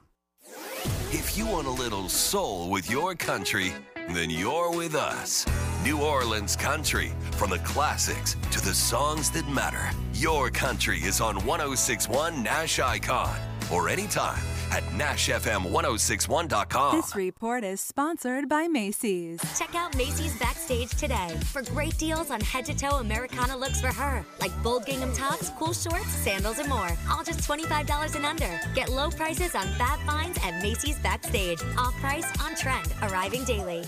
[1.11, 3.73] If you want a little soul with your country,
[4.09, 5.47] then you're with us.
[5.83, 7.11] New Orleans Country.
[7.31, 9.89] From the classics to the songs that matter.
[10.13, 13.35] Your country is on 1061 Nash Icon
[13.71, 16.95] or anytime at NashFM1061.com.
[16.95, 19.39] This report is sponsored by Macy's.
[19.57, 23.87] Check out Macy's Backstage today for great deals on head to toe Americana looks for
[23.87, 26.91] her, like bold gingham tops, cool shorts, sandals, and more.
[27.09, 28.59] All just $25 and under.
[28.73, 31.61] Get low prices on fab finds at Macy's Backstage.
[31.77, 33.83] Off price, on trend, arriving daily.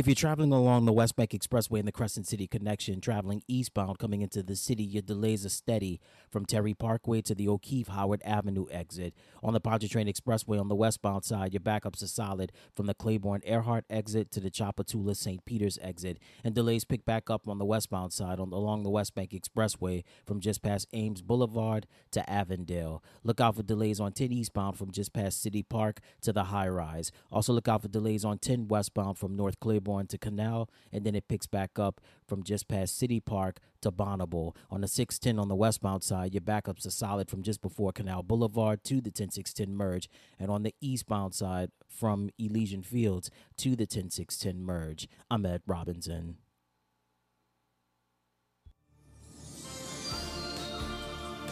[0.00, 3.98] If you're traveling along the West Bank Expressway and the Crescent City connection, traveling eastbound
[3.98, 6.00] coming into the city, your delays are steady
[6.30, 9.12] from Terry Parkway to the O'Keefe Howard Avenue exit.
[9.42, 13.42] On the Pontchartrain Expressway on the westbound side, your backups are solid from the Claiborne
[13.44, 15.44] Earhart exit to the Tchoupitoulas St.
[15.44, 16.18] Peter's exit.
[16.42, 20.04] And delays pick back up on the westbound side on along the West Bank Expressway
[20.24, 23.04] from just past Ames Boulevard to Avondale.
[23.22, 26.68] Look out for delays on 10 eastbound from just past City Park to the high
[26.68, 27.12] rise.
[27.30, 31.14] Also look out for delays on 10 westbound from North Claiborne to Canal, and then
[31.14, 34.54] it picks back up from just past City Park to Bonnabel.
[34.70, 38.22] On the 610 on the westbound side, your backups are solid from just before Canal
[38.22, 40.08] Boulevard to the 10610 merge,
[40.38, 45.08] and on the eastbound side from Elysian Fields to the 10610 merge.
[45.30, 46.36] I'm Ed Robinson.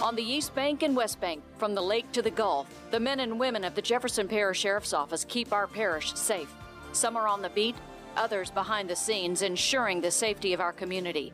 [0.00, 3.18] On the East Bank and West Bank, from the lake to the Gulf, the men
[3.18, 6.54] and women of the Jefferson Parish Sheriff's Office keep our parish safe.
[6.92, 7.74] Some are on the beat,
[8.16, 11.32] others behind the scenes, ensuring the safety of our community.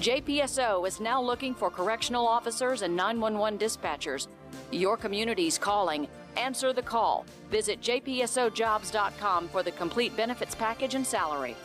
[0.00, 4.28] JPSO is now looking for correctional officers and 911 dispatchers.
[4.70, 6.06] Your community's calling.
[6.36, 7.24] Answer the call.
[7.50, 11.56] Visit jpsojobs.com for the complete benefits package and salary.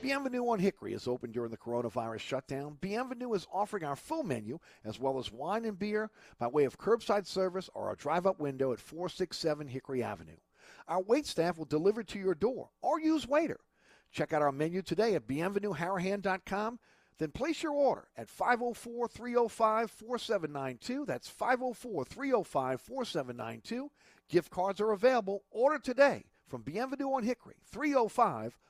[0.00, 2.78] Bienvenue on Hickory is open during the coronavirus shutdown.
[2.80, 6.78] Bienvenue is offering our full menu as well as wine and beer by way of
[6.78, 10.36] curbside service or a drive up window at 467 Hickory Avenue.
[10.86, 13.56] Our wait staff will deliver to your door or use Waitr.
[14.10, 16.78] Check out our menu today at bienvenueharahan.com.
[17.18, 21.04] Then place your order at 504 305 4792.
[21.04, 23.90] That's 504 305 4792.
[24.28, 25.42] Gift cards are available.
[25.50, 28.58] Order today from Bienvenue on Hickory, 305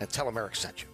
[0.00, 0.93] And tell them sent you.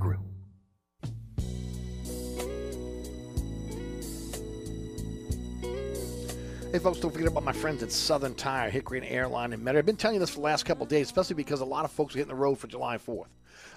[6.71, 9.79] Hey, folks, don't forget about my friends at Southern Tire, Hickory and Airline and Metro.
[9.79, 11.91] I've been telling you this for the last couple days, especially because a lot of
[11.91, 13.25] folks are hitting the road for July 4th.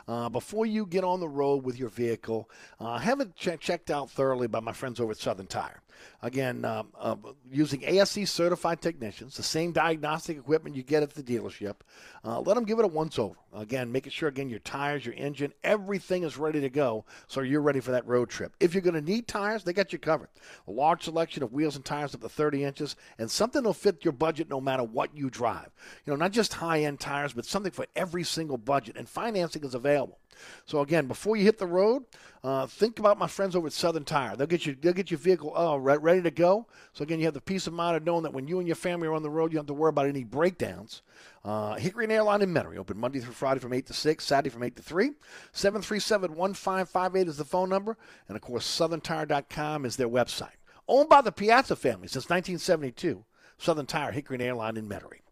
[0.06, 2.48] Uh, before you get on the road with your vehicle,
[2.78, 5.80] uh, have it che- checked out thoroughly by my friends over at Southern Tire.
[6.22, 7.16] Again, um, uh,
[7.50, 11.76] using ASE certified technicians, the same diagnostic equipment you get at the dealership.
[12.24, 13.36] Uh, let them give it a once over.
[13.52, 17.60] Again, making sure again your tires, your engine, everything is ready to go, so you're
[17.60, 18.56] ready for that road trip.
[18.58, 20.28] If you're going to need tires, they got you covered.
[20.66, 24.04] A large selection of wheels and tires up to 30 inches, and something that'll fit
[24.04, 25.70] your budget no matter what you drive.
[26.04, 28.96] You know, not just high-end tires, but something for every single budget.
[28.96, 30.18] And financing is available.
[30.66, 32.04] So again, before you hit the road,
[32.44, 34.36] uh, think about my friends over at Southern Tire.
[34.36, 36.66] They'll get you, they'll get your vehicle uh, re- ready to go.
[36.92, 38.76] So again, you have the peace of mind of knowing that when you and your
[38.76, 41.00] family are on the road, you don't have to worry about any breakdowns.
[41.42, 44.50] Uh, Hickory and Airline in Metairie, open Monday through Friday from 8 to 6, Saturday
[44.50, 45.12] from 8 to 3.
[45.54, 47.96] 737-1558 is the phone number.
[48.28, 50.56] And of course, southerntire.com is their website.
[50.86, 53.24] Owned by the Piazza family since 1972.
[53.56, 55.22] Southern Tire, Hickory and Airline in Metairie.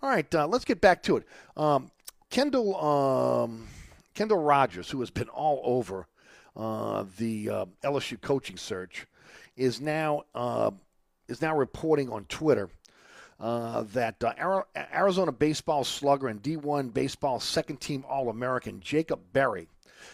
[0.00, 1.26] All right, uh, let's get back to it.
[1.58, 1.90] Um,
[2.30, 2.82] Kendall...
[2.82, 3.68] Um,
[4.14, 6.06] Kendall Rogers, who has been all over
[6.56, 9.06] uh, the uh, LSU coaching search,
[9.56, 10.70] is now uh,
[11.28, 12.68] is now reporting on Twitter
[13.40, 14.62] uh, that uh,
[14.92, 19.68] Arizona baseball slugger and D1 baseball second team All American Jacob Berry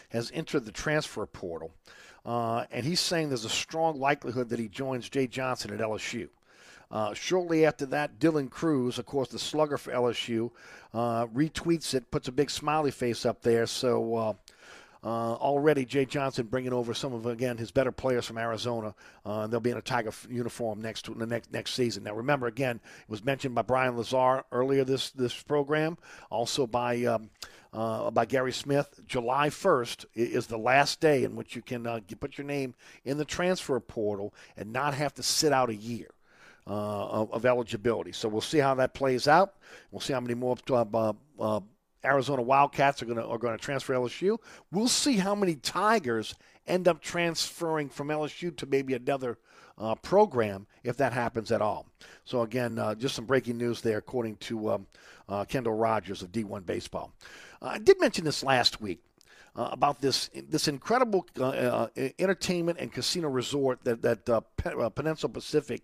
[0.09, 1.71] has entered the transfer portal,
[2.25, 6.29] uh, and he's saying there's a strong likelihood that he joins Jay Johnson at LSU.
[6.91, 10.51] Uh, shortly after that, Dylan Crews, of course, the slugger for LSU,
[10.93, 13.65] uh, retweets it, puts a big smiley face up there.
[13.65, 14.33] So uh,
[15.03, 18.93] uh already, Jay Johnson bringing over some of again his better players from Arizona.
[19.25, 22.03] Uh, they'll be in a Tiger uniform next the next next season.
[22.03, 25.97] Now, remember, again, it was mentioned by Brian Lazar earlier this this program,
[26.29, 27.03] also by.
[27.05, 27.29] Um,
[27.73, 28.99] uh, by Gary Smith.
[29.07, 33.17] July 1st is the last day in which you can uh, put your name in
[33.17, 36.09] the transfer portal and not have to sit out a year
[36.67, 38.11] of, of, eligibility.
[38.11, 39.55] So we'll see how that plays out.
[39.91, 41.59] We'll see how many more uh, uh,
[42.03, 44.37] Arizona Wildcats are going to are going to transfer LSU.
[44.71, 46.35] We'll see how many Tigers
[46.67, 49.37] end up transferring from LSU to maybe another
[49.77, 51.87] uh, program if that happens at all.
[52.25, 54.87] So again, uh, just some breaking news there, according to um,
[55.27, 57.11] uh, Kendall Rogers of D1 Baseball.
[57.61, 59.03] I did mention this last week
[59.55, 61.87] uh, about this this incredible uh, uh,
[62.19, 65.81] entertainment and casino resort that that uh, uh, Peninsula Pacific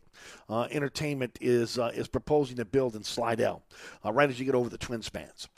[0.50, 3.64] Entertainment is is proposing to build in Slidell,
[4.06, 5.50] right as you get over the Twin Spans.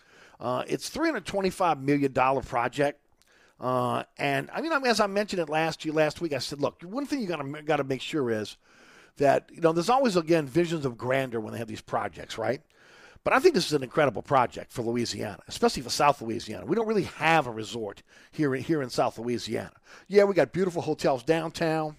[0.42, 3.00] it's three hundred twenty-five million dollar project.
[3.60, 7.22] and I mean, as I mentioned it last last week, I said, look, one thing
[7.22, 8.58] you got to got to make sure is
[9.18, 12.62] that you know there's always again visions of grandeur when they have these projects, right?
[13.24, 16.66] But I think this is an incredible project for Louisiana, especially for South Louisiana.
[16.66, 18.02] We don't really have a resort
[18.32, 19.74] here, here in South Louisiana.
[20.08, 21.98] Yeah, we got beautiful hotels downtown.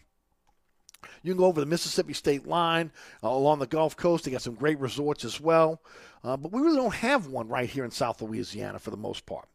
[1.23, 2.91] You can go over the Mississippi state line
[3.23, 4.25] uh, along the Gulf Coast.
[4.25, 5.81] They got some great resorts as well.
[6.23, 9.25] Uh, but we really don't have one right here in South Louisiana for the most
[9.27, 9.49] part.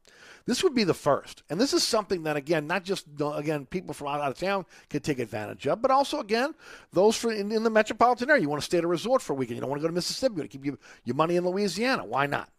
[0.46, 1.42] This would be the first.
[1.50, 5.02] And this is something that, again, not just, again, people from out of town can
[5.02, 6.54] take advantage of, but also, again,
[6.94, 8.44] those for in, in the metropolitan area.
[8.44, 9.58] You want to stay at a resort for a weekend.
[9.58, 10.36] You don't want to go to Mississippi.
[10.36, 12.06] You want to keep your, your money in Louisiana.
[12.06, 12.50] Why not?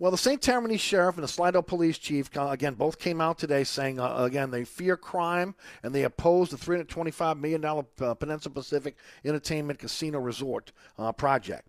[0.00, 0.42] Well, the St.
[0.42, 4.16] Tammany Sheriff and the Slidell Police Chief, uh, again, both came out today saying, uh,
[4.16, 5.54] again, they fear crime
[5.84, 11.68] and they oppose the $325 million uh, Peninsula Pacific Entertainment Casino Resort uh, project.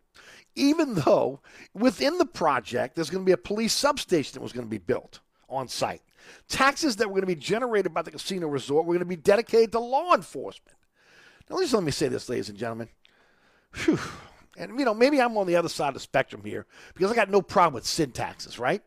[0.56, 1.42] Even though
[1.76, 4.80] within the project, there's going to be a police substation that was going to be
[4.80, 5.20] built
[5.54, 6.02] on site.
[6.48, 9.16] Taxes that were going to be generated by the casino resort were going to be
[9.16, 10.78] dedicated to law enforcement.
[11.50, 12.90] Now, just let me say this, ladies and gentlemen.
[13.76, 14.00] Whew.
[14.58, 17.16] And, you know, maybe I'm on the other side of the spectrum here because I
[17.16, 18.82] got no problem with sin taxes, right?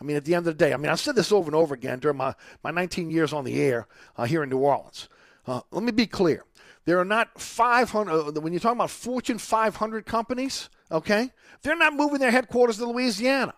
[0.00, 1.54] I mean, at the end of the day, I mean, I've said this over and
[1.54, 2.34] over again during my,
[2.64, 3.86] my 19 years on the air
[4.16, 5.08] uh, here in New Orleans.
[5.46, 6.44] Uh, let me be clear.
[6.84, 11.30] There are not 500, uh, when you're talking about Fortune 500 companies, okay,
[11.62, 13.54] they're not moving their headquarters to Louisiana.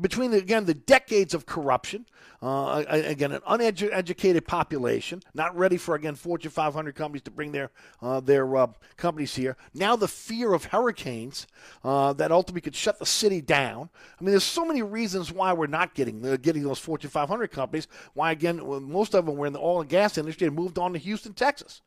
[0.00, 2.06] Between, the, again, the decades of corruption,
[2.40, 7.70] uh, again, an uneducated population, not ready for, again, Fortune 500 companies to bring their,
[8.00, 9.56] uh, their uh, companies here.
[9.74, 11.46] Now the fear of hurricanes
[11.82, 13.90] uh, that ultimately could shut the city down.
[14.20, 17.50] I mean, there's so many reasons why we're not getting, uh, getting those Fortune 500
[17.50, 17.88] companies.
[18.14, 20.92] Why, again, most of them were in the oil and gas industry and moved on
[20.92, 21.82] to Houston, Texas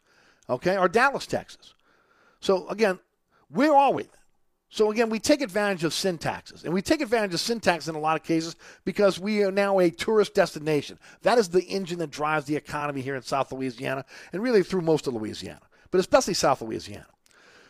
[0.52, 1.74] okay, or Dallas, Texas.
[2.40, 3.00] So again,
[3.50, 4.08] where are we?
[4.74, 7.90] So again, we take advantage of sin taxes, and we take advantage of sin taxes
[7.90, 10.98] in a lot of cases because we are now a tourist destination.
[11.24, 14.82] That is the engine that drives the economy here in South Louisiana, and really through
[14.82, 15.60] most of Louisiana,
[15.92, 17.08] but especially South Louisiana.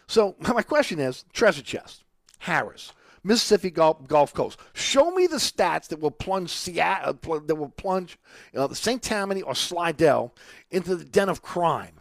[0.06, 2.04] So my question is: Treasure Chest,
[2.44, 4.60] Harrah's, Mississippi Gulf, Gulf Coast.
[4.74, 8.20] Show me the stats that will plunge Seattle, uh, that will plunge
[8.56, 9.02] uh, St.
[9.02, 10.36] Tammany or Slidell
[10.70, 12.00] into the den of crime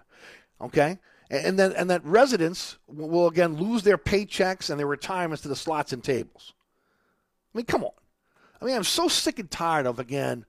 [0.60, 0.98] Okay?
[1.31, 5.57] And then and that residents will again lose their paychecks and their retirements to the
[5.57, 6.55] slots and tables.
[7.55, 7.93] I mean, come on.
[8.61, 10.44] I mean, I'm so sick and tired of again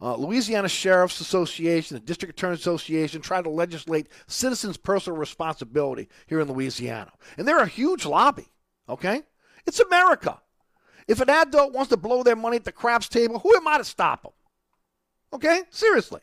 [0.00, 6.40] uh, Louisiana Sheriff's Association, the District Attorney Association, trying to legislate citizens' personal responsibility here
[6.40, 7.12] in Louisiana.
[7.38, 8.48] And they're a huge lobby,
[8.88, 9.22] okay?
[9.66, 10.40] It's America.
[11.08, 13.78] If an adult wants to blow their money at the craps table, who am I
[13.78, 14.32] to stop them?
[15.32, 15.62] Okay?
[15.70, 16.20] Seriously.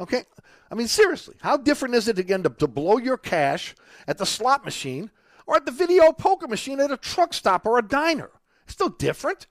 [0.00, 0.24] Okay?
[0.70, 3.74] I mean, seriously, how different is it again to, to blow your cash
[4.08, 5.10] at the slot machine
[5.46, 8.30] or at the video poker machine at a truck stop or a diner?
[8.64, 9.46] It's still different.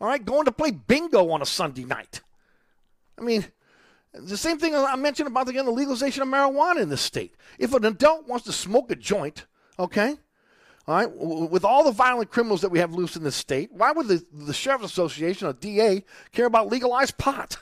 [0.00, 2.20] All right, going to play bingo on a Sunday night.
[3.18, 3.44] I mean,
[4.12, 7.34] the same thing I mentioned about again the legalization of marijuana in this state.
[7.58, 9.46] If an adult wants to smoke a joint,
[9.78, 10.16] okay,
[10.86, 13.92] all right, with all the violent criminals that we have loose in this state, why
[13.92, 17.58] would the, the Sheriff's Association or DA care about legalized pot?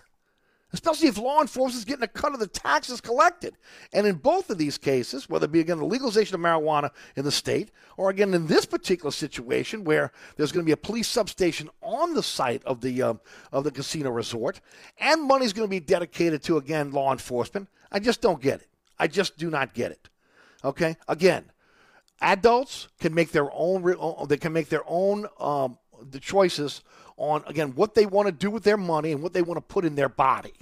[0.76, 3.56] Especially if law enforcement is getting a cut of the taxes collected.
[3.94, 7.24] And in both of these cases, whether it be again the legalization of marijuana in
[7.24, 11.08] the state, or again in this particular situation where there's going to be a police
[11.08, 13.14] substation on the site of the uh,
[13.52, 14.60] of the casino resort,
[14.98, 18.60] and money is going to be dedicated to again law enforcement, I just don't get
[18.60, 18.68] it.
[18.98, 20.10] I just do not get it.
[20.62, 21.46] Okay, again,
[22.20, 23.82] adults can make their own.
[24.28, 25.78] They can make their own um,
[26.10, 26.82] the choices
[27.16, 29.74] on, again, what they want to do with their money and what they want to
[29.74, 30.54] put in their body.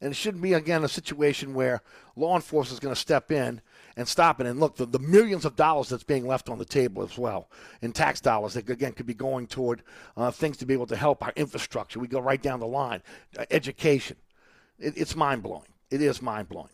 [0.00, 1.82] And it shouldn't be, again, a situation where
[2.16, 3.60] law enforcement is going to step in
[3.96, 4.46] and stop it.
[4.46, 7.50] And look, the, the millions of dollars that's being left on the table as well
[7.82, 9.82] in tax dollars that, again, could be going toward
[10.16, 11.98] uh, things to be able to help our infrastructure.
[11.98, 13.02] We go right down the line.
[13.38, 14.16] Uh, education.
[14.78, 15.68] It, it's mind blowing.
[15.90, 16.70] It is mind blowing.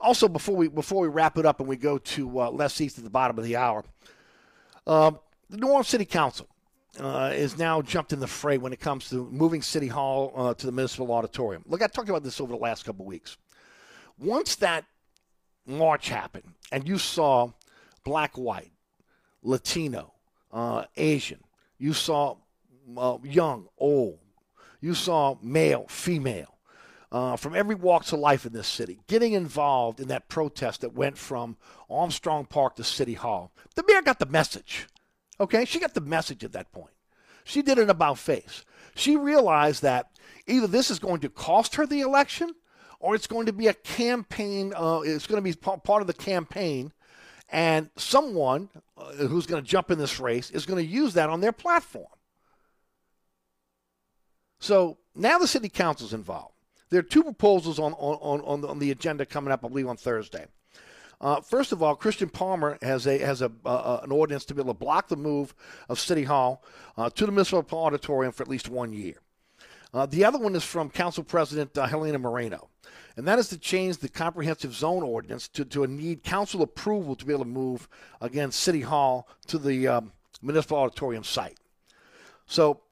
[0.00, 2.98] Also, before we before we wrap it up and we go to uh, Les East
[2.98, 3.82] at the bottom of the hour,
[4.86, 5.18] um,
[5.48, 6.46] the New Orleans City Council
[6.98, 10.54] uh, is now jumped in the fray when it comes to moving City Hall uh,
[10.54, 11.62] to the Municipal Auditorium.
[11.66, 13.36] Look, I talked about this over the last couple of weeks.
[14.18, 14.84] Once that
[15.66, 17.52] march happened and you saw
[18.04, 18.72] black, white,
[19.42, 20.14] Latino,
[20.52, 21.40] uh, Asian,
[21.78, 22.36] you saw
[22.96, 24.18] uh, young, old,
[24.80, 26.56] you saw male, female,
[27.12, 30.92] uh, from every walk of life in this city, getting involved in that protest that
[30.92, 31.56] went from
[31.88, 33.52] Armstrong Park to City Hall.
[33.74, 34.86] The mayor got the message.
[35.40, 36.92] Okay, she got the message at that point.
[37.44, 38.64] She did an about face.
[38.94, 40.10] She realized that
[40.46, 42.54] either this is going to cost her the election
[42.98, 46.14] or it's going to be a campaign, uh, it's going to be part of the
[46.14, 46.92] campaign,
[47.50, 51.28] and someone uh, who's going to jump in this race is going to use that
[51.28, 52.06] on their platform.
[54.58, 56.54] So now the city council's involved.
[56.88, 59.96] There are two proposals on, on, on, on the agenda coming up, I believe, on
[59.96, 60.46] Thursday.
[61.20, 64.54] Uh, first of all, Kristin Palmer has a has a uh, uh, an ordinance to
[64.54, 65.54] be able to block the move
[65.88, 66.62] of City Hall
[66.96, 69.14] uh, to the Municipal Auditorium for at least one year.
[69.94, 72.68] Uh, the other one is from Council President uh, Helena Moreno,
[73.16, 77.16] and that is to change the comprehensive zone ordinance to, to a need council approval
[77.16, 77.88] to be able to move
[78.20, 80.12] again City Hall to the um,
[80.42, 81.56] Municipal Auditorium site.
[82.44, 82.82] So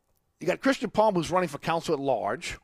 [0.40, 2.58] you got Kristin Palmer who's running for council at large.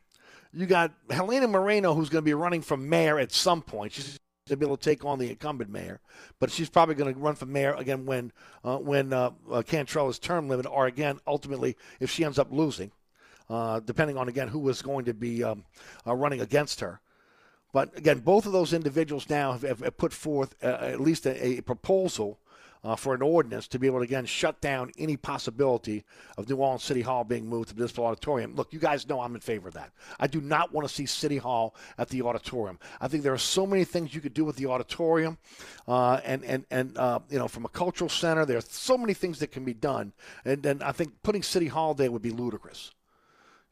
[0.53, 3.93] You got Helena Moreno who's going to be running for mayor at some point.
[3.93, 5.99] She's to be able to take on the incumbent mayor.
[6.39, 8.31] But she's probably going to run for mayor again when
[8.63, 12.51] uh, when uh, uh, Cantrell is term limited, or again ultimately if she ends up
[12.51, 12.91] losing,
[13.49, 15.63] uh, depending on again who is going to be um,
[16.07, 17.01] uh, running against her.
[17.73, 21.57] But again, both of those individuals now have, have put forth uh, at least a,
[21.57, 22.39] a proposal
[22.83, 26.03] uh, for an ordinance to be able to again shut down any possibility
[26.37, 28.55] of New Orleans City Hall being moved to the municipal auditorium.
[28.55, 29.91] Look, you guys know I'm in favor of that.
[30.19, 32.79] I do not want to see City Hall at the auditorium.
[32.99, 35.37] I think there are so many things you could do with the auditorium,
[35.87, 39.13] uh, and and and uh, you know from a cultural center, there are so many
[39.13, 40.13] things that can be done,
[40.45, 42.91] and and I think putting City Hall there would be ludicrous.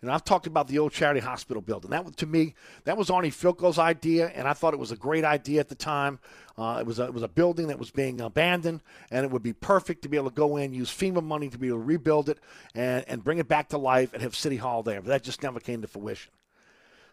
[0.01, 1.91] Know, I've talked about the old charity hospital building.
[1.91, 2.55] That, to me,
[2.85, 5.75] that was Arnie Fielkow's idea, and I thought it was a great idea at the
[5.75, 6.19] time.
[6.57, 8.81] Uh, it was a, it was a building that was being abandoned,
[9.11, 11.57] and it would be perfect to be able to go in, use FEMA money to
[11.57, 12.39] be able to rebuild it,
[12.73, 15.01] and, and bring it back to life, and have City Hall there.
[15.01, 16.31] But that just never came to fruition.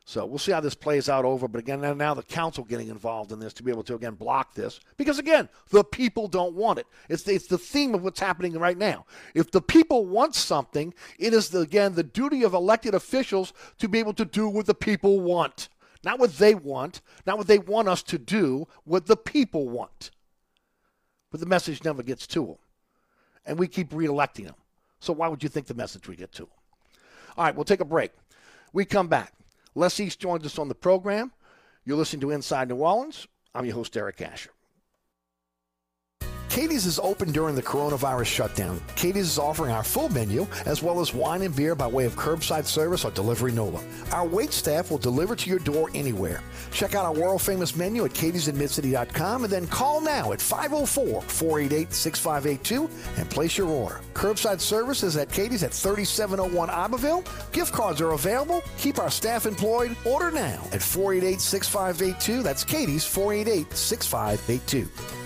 [0.09, 1.49] So we'll see how this plays out over.
[1.49, 4.55] But again, now the council getting involved in this to be able to again block
[4.55, 6.87] this because again, the people don't want it.
[7.09, 9.05] It's the, it's the theme of what's happening right now.
[9.35, 13.89] If the people want something, it is the, again the duty of elected officials to
[13.89, 15.69] be able to do what the people want,
[16.05, 20.13] not what they want, not what they want us to do, what the people want.
[21.33, 22.59] But the message never gets to them,
[23.45, 24.55] and we keep reelecting them.
[25.01, 26.53] So why would you think the message would get to them?
[27.37, 28.13] All right, we'll take a break.
[28.73, 29.33] We come back.
[29.77, 31.33] Les East joins us on the program.
[31.85, 33.29] You're listening to Inside New Orleans.
[33.55, 34.51] I'm your host, Eric Asher.
[36.57, 38.81] Katie's is open during the coronavirus shutdown.
[38.95, 42.17] Katie's is offering our full menu as well as wine and beer by way of
[42.17, 43.85] curbside service or delivery NOLA.
[44.11, 46.43] Our wait staff will deliver to your door anywhere.
[46.73, 51.93] Check out our world famous menu at katie'sinmidcity.com and then call now at 504 488
[51.93, 52.89] 6582
[53.21, 54.01] and place your order.
[54.15, 57.23] Curbside service is at Katie's at 3701 Iberville.
[57.53, 58.63] Gift cards are available.
[58.79, 59.95] Keep our staff employed.
[60.07, 62.43] Order now at 488 6582.
[62.43, 65.26] That's Katie's 488 6582.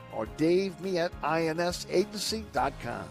[0.13, 3.05] or davemietteinsagency.com.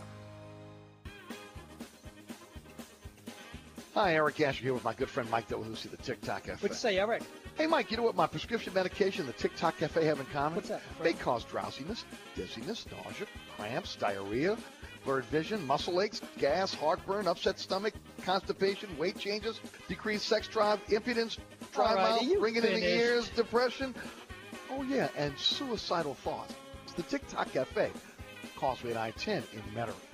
[3.94, 6.62] Hi, Eric Asher here with my good friend Mike Delahousie, the Tic Toc Cafe.
[6.62, 7.24] What'd you say, Eric?
[7.56, 10.26] Hey, Mike, you know what my prescription medication and the Tic Toc Cafe have in
[10.26, 10.54] common?
[10.56, 10.80] What's that?
[11.02, 12.04] They cause drowsiness,
[12.36, 14.56] dizziness, nausea, cramps, diarrhea,
[15.04, 17.94] blurred vision, muscle aches, gas, heartburn, upset stomach,
[18.24, 21.38] constipation, weight changes, decreased sex drive, impotence,
[21.74, 23.92] dry right, mouth, ringing in the ears, depression.
[24.70, 26.54] Oh, yeah, and suicidal thoughts.
[26.90, 27.92] It's the Tic Toc Cafe,
[28.56, 30.09] Causeway and I-10 in Metairie.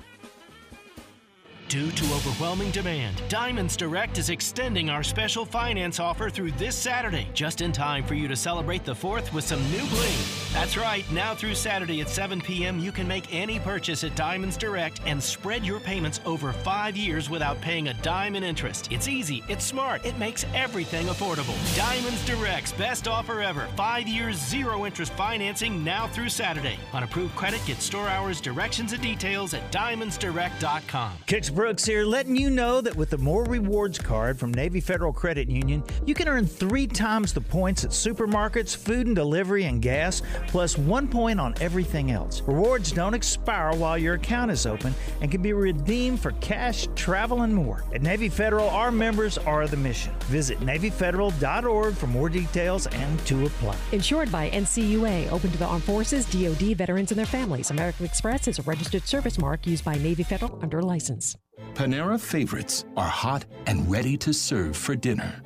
[1.68, 7.26] Due to overwhelming demand, Diamonds Direct is extending our special finance offer through this Saturday,
[7.34, 10.16] just in time for you to celebrate the 4th with some new bling.
[10.52, 14.56] That's right, now through Saturday at 7 p.m., you can make any purchase at Diamonds
[14.56, 18.92] Direct and spread your payments over five years without paying a dime in interest.
[18.92, 21.56] It's easy, it's smart, it makes everything affordable.
[21.76, 26.78] Diamonds Direct's best offer ever five years, zero interest financing now through Saturday.
[26.92, 31.12] On approved credit, get store hours, directions, and details at diamondsdirect.com.
[31.56, 35.48] Brooks here, letting you know that with the More Rewards card from Navy Federal Credit
[35.48, 40.20] Union, you can earn three times the points at supermarkets, food and delivery, and gas,
[40.48, 42.42] plus one point on everything else.
[42.42, 47.40] Rewards don't expire while your account is open and can be redeemed for cash, travel,
[47.40, 47.84] and more.
[47.94, 50.12] At Navy Federal, our members are the mission.
[50.24, 53.76] Visit NavyFederal.org for more details and to apply.
[53.92, 57.70] Insured by NCUA, open to the Armed Forces, DoD, veterans, and their families.
[57.70, 61.34] American Express is a registered service mark used by Navy Federal under license.
[61.76, 65.42] Panera favorites are hot and ready to serve for dinner.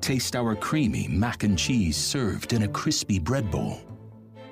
[0.00, 3.80] Taste our creamy mac and cheese served in a crispy bread bowl.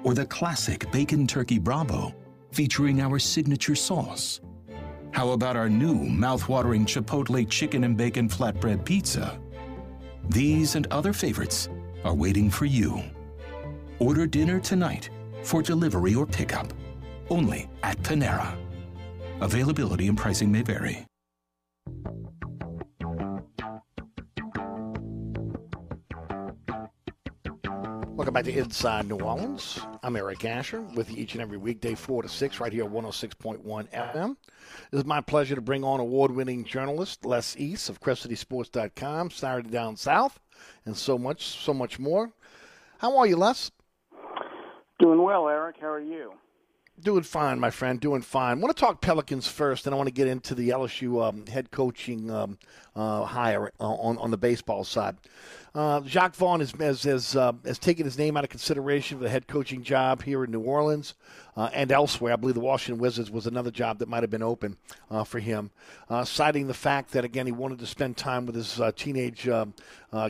[0.04, 2.14] Or the classic bacon turkey bravo
[2.50, 4.40] featuring our signature sauce.
[5.12, 9.38] How about our new mouth-watering Chipotle chicken and bacon flatbread pizza?
[10.28, 11.68] These and other favorites
[12.04, 13.02] are waiting for you.
[13.98, 15.08] Order dinner tonight
[15.42, 16.72] for delivery or pickup.
[17.30, 18.54] Only at Panera.
[19.42, 21.04] Availability and pricing may vary.
[28.06, 29.80] Welcome back to Inside New Orleans.
[30.04, 32.90] I'm Eric Asher with you each and every weekday, 4 to 6, right here at
[32.92, 34.36] 106.1 FM.
[34.92, 39.70] It is my pleasure to bring on award winning journalist Les East of CrescentCitySports.com, Saturday
[39.70, 40.38] Down South,
[40.86, 42.30] and so much, so much more.
[42.98, 43.72] How are you, Les?
[45.00, 45.78] Doing well, Eric.
[45.80, 46.34] How are you?
[47.00, 47.98] Doing fine, my friend.
[47.98, 48.58] Doing fine.
[48.58, 51.46] I want to talk Pelicans first, and I want to get into the LSU um,
[51.46, 52.58] head coaching um,
[52.94, 55.16] uh, hire uh, on on the baseball side.
[55.74, 59.24] Uh, Jacque Vaughn has has has, uh, has, taken his name out of consideration for
[59.24, 61.14] the head coaching job here in New Orleans
[61.56, 62.34] uh, and elsewhere.
[62.34, 64.76] I believe the Washington Wizards was another job that might have been open
[65.10, 65.70] uh, for him,
[66.24, 69.72] citing the fact that again he wanted to spend time with his teenage um,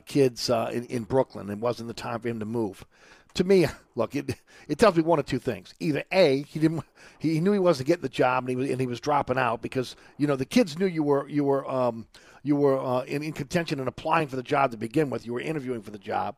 [0.06, 1.50] kids in, in Brooklyn.
[1.50, 2.86] It wasn't the time for him to move
[3.34, 4.36] to me, look, it
[4.68, 5.74] it tells me one of two things.
[5.80, 6.84] Either a he didn't
[7.18, 9.62] he knew he wasn't getting the job and he was and he was dropping out
[9.62, 12.06] because you know the kids knew you were you were um,
[12.42, 15.26] you were uh, in, in contention and applying for the job to begin with.
[15.26, 16.36] You were interviewing for the job.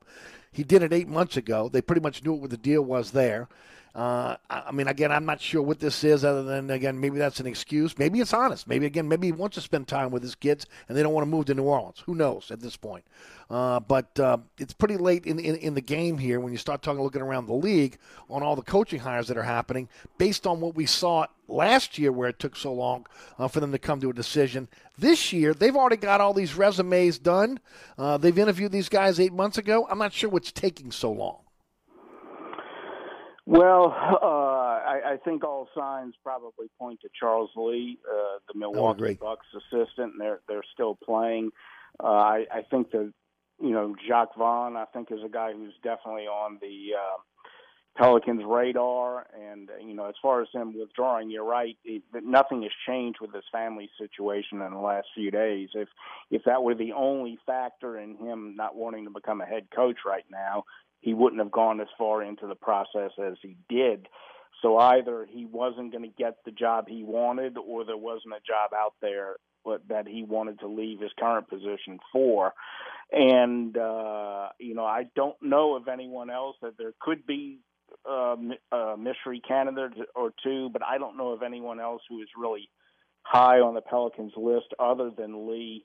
[0.52, 1.68] He did it eight months ago.
[1.68, 3.48] They pretty much knew what the deal was there.
[3.94, 7.38] Uh, I mean, again, I'm not sure what this is, other than again, maybe that's
[7.38, 7.96] an excuse.
[7.96, 8.66] Maybe it's honest.
[8.66, 11.24] Maybe again, maybe he wants to spend time with his kids, and they don't want
[11.24, 12.02] to move to New Orleans.
[12.06, 13.04] Who knows at this point?
[13.48, 16.82] Uh, but uh, it's pretty late in, in, in the game here when you start
[16.82, 17.98] talking, looking around the league
[18.28, 19.88] on all the coaching hires that are happening,
[20.18, 23.06] based on what we saw last year, where it took so long
[23.38, 24.66] uh, for them to come to a decision.
[24.98, 27.60] This year, they've already got all these resumes done.
[27.96, 29.86] Uh, they've interviewed these guys eight months ago.
[29.88, 31.43] I'm not sure what's taking so long.
[33.46, 39.14] Well, uh, I, I think all signs probably point to Charles Lee, uh, the Milwaukee
[39.14, 40.12] Bucks assistant.
[40.12, 41.50] And they're they're still playing.
[42.02, 43.12] Uh, I, I think that
[43.60, 44.76] you know Jacque Vaughn.
[44.76, 47.18] I think is a guy who's definitely on the uh,
[47.96, 49.26] Pelicans' radar.
[49.38, 51.76] And you know, as far as him withdrawing, you're right.
[51.84, 55.68] It, nothing has changed with his family situation in the last few days.
[55.74, 55.88] If
[56.30, 59.98] if that were the only factor in him not wanting to become a head coach
[60.06, 60.64] right now,
[61.04, 64.08] he wouldn't have gone as far into the process as he did.
[64.62, 68.46] So either he wasn't going to get the job he wanted, or there wasn't a
[68.46, 69.36] job out there
[69.88, 72.54] that he wanted to leave his current position for.
[73.12, 77.58] And uh, you know, I don't know of anyone else that there could be
[78.08, 78.36] uh,
[78.72, 82.70] a mystery candidate or two, but I don't know of anyone else who is really
[83.22, 85.84] high on the Pelicans list other than Lee,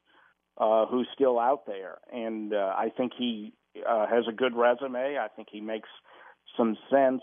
[0.58, 1.98] uh, who's still out there.
[2.14, 3.54] And uh, I think he
[3.88, 5.18] uh, has a good resume.
[5.18, 5.90] I think he makes
[6.58, 7.22] some sense.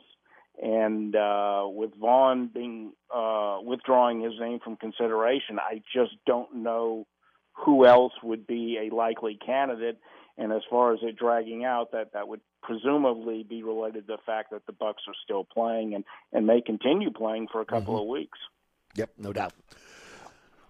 [0.60, 7.06] And uh, with Vaughn being uh, withdrawing his name from consideration, I just don't know
[7.52, 9.98] who else would be a likely candidate.
[10.38, 14.18] And as far as it dragging out, that that would presumably be related to the
[14.24, 17.94] fact that the Bucks are still playing and and may continue playing for a couple
[17.94, 18.02] mm-hmm.
[18.02, 18.38] of weeks.
[18.96, 19.52] Yep, no doubt.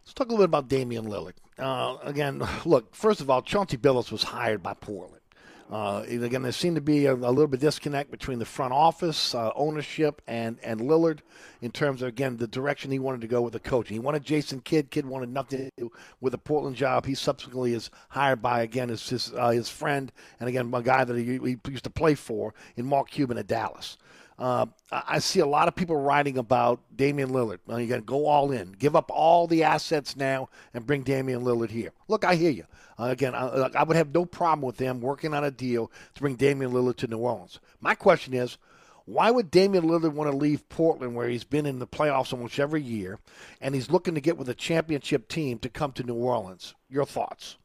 [0.04, 1.34] Let's talk a little bit about Damian Lillard.
[1.58, 5.22] Uh, again, look, first of all, Chauncey Billups was hired by Portland.
[5.70, 9.34] Uh, again, there seemed to be a, a, little bit disconnect between the front office
[9.34, 11.20] uh, ownership and and Lillard
[11.60, 13.97] in terms of again the direction he wanted to go with the coaching.
[13.97, 14.90] He wanted Jason Kidd.
[14.90, 17.05] Kidd wanted nothing to do with the Portland job.
[17.05, 21.02] He subsequently is hired by again his his, uh, his friend and again a guy
[21.02, 23.98] that he, he used to play for in Mark Cuban at Dallas.
[24.38, 27.58] Uh, I see a lot of people writing about Damian Lillard.
[27.66, 31.02] Well, you got to go all in, give up all the assets now, and bring
[31.02, 31.92] Damian Lillard here.
[32.08, 32.64] Look, I hear you.
[32.98, 36.20] Uh, again, I, I, would have no problem with them working on a deal to
[36.20, 37.60] bring Damian Lillard to New Orleans.
[37.80, 38.58] My question is,
[39.06, 42.58] why would Damian Lillard want to leave Portland, where he's been in the playoffs almost
[42.58, 43.18] every year,
[43.60, 46.74] and he's looking to get with a championship team to come to New Orleans?
[46.90, 47.56] Your thoughts?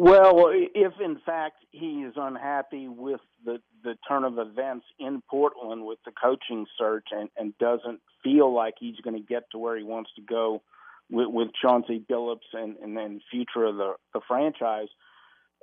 [0.00, 5.84] Well, if in fact he is unhappy with the, the turn of events in Portland
[5.84, 9.76] with the coaching search and, and doesn't feel like he's going to get to where
[9.76, 10.62] he wants to go
[11.10, 14.86] with, with Chauncey Billups and, and future of the, the franchise,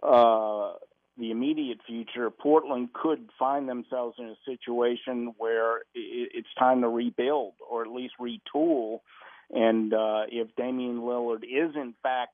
[0.03, 0.74] uh,
[1.18, 6.90] the immediate future, Portland could find themselves in a situation where it, it's time to
[6.90, 8.99] rebuild or at least retool.
[9.49, 12.34] And uh, if Damian Lillard is in fact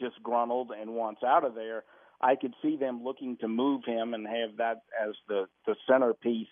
[0.00, 1.84] disgruntled and wants out of there,
[2.20, 6.48] I could see them looking to move him and have that as the the centerpiece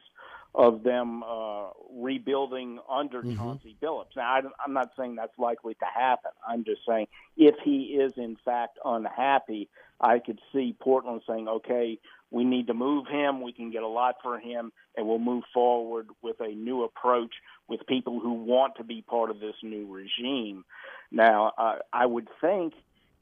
[0.54, 3.36] of them uh, rebuilding under Mm-hmm.
[3.36, 4.16] Chauncey Billups.
[4.16, 6.30] Now, I, I'm not saying that's likely to happen.
[6.46, 7.06] I'm just saying
[7.36, 9.68] if he is in fact unhappy,
[10.00, 11.98] I could see Portland saying, "Okay,
[12.30, 13.42] we need to move him.
[13.42, 17.34] We can get a lot for him, and we'll move forward with a new approach
[17.68, 20.64] with people who want to be part of this new regime."
[21.10, 22.74] Now, uh, I would think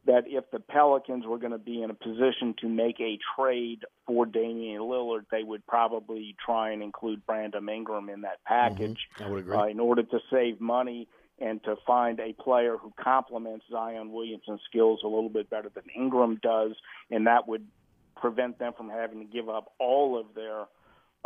[0.07, 3.85] that if the Pelicans were going to be in a position to make a trade
[4.07, 9.29] for Damian Lillard, they would probably try and include Brandon Ingram in that package I
[9.29, 9.57] would agree.
[9.57, 11.09] uh, in order to save money
[11.39, 15.85] and to find a player who complements Zion Williamson's skills a little bit better than
[15.95, 16.73] Ingram does,
[17.11, 17.67] and that would
[18.17, 20.65] prevent them from having to give up all of their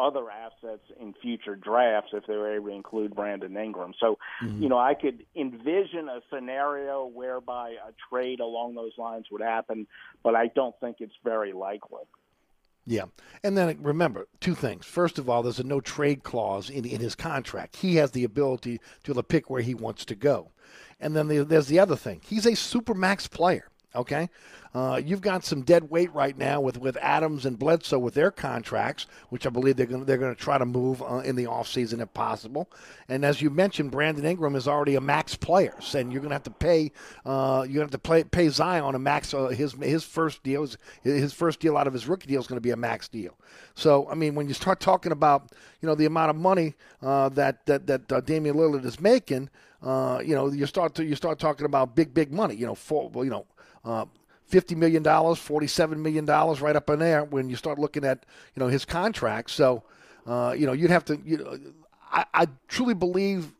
[0.00, 3.92] other assets in future drafts if they were able to include Brandon Ingram.
[4.00, 4.62] So, Mm-hmm.
[4.62, 9.86] you know, I could envision a scenario whereby a trade along those lines would happen,
[10.22, 12.02] but I don't think it's very likely.
[12.86, 13.04] Yeah.
[13.44, 14.86] And then remember, two things.
[14.86, 17.76] First of all, there's a no trade clause in, in his contract.
[17.76, 20.50] He has the ability to be able to pick where he wants to go.
[20.98, 22.20] And then the, there's the other thing.
[22.24, 23.68] He's a super max player.
[23.94, 24.28] Okay,
[24.72, 28.30] uh, you've got some dead weight right now with, with Adams and Bledsoe with their
[28.30, 31.46] contracts, which I believe they're going they're going to try to move uh, in the
[31.46, 32.70] offseason if possible.
[33.08, 36.36] And as you mentioned, Brandon Ingram is already a max player, and you're going to
[36.36, 36.92] have to pay
[37.26, 39.34] uh, to have to pay Zion a max.
[39.34, 42.46] Uh, his his first deal is his first deal out of his rookie deal is
[42.46, 43.36] going to be a max deal.
[43.74, 45.50] So I mean, when you start talking about
[45.80, 49.50] you know the amount of money uh, that that that uh, Damian Lillard is making,
[49.82, 52.54] uh, you know you start to you start talking about big big money.
[52.54, 53.46] You know, for you know.
[53.84, 54.06] Uh,
[54.50, 57.22] Fifty million dollars, forty-seven million dollars, right up in there.
[57.22, 58.26] When you start looking at,
[58.56, 59.84] you know, his contract, so,
[60.26, 61.20] uh, you know, you'd have to.
[61.24, 61.56] You know,
[62.10, 63.52] I, I truly believe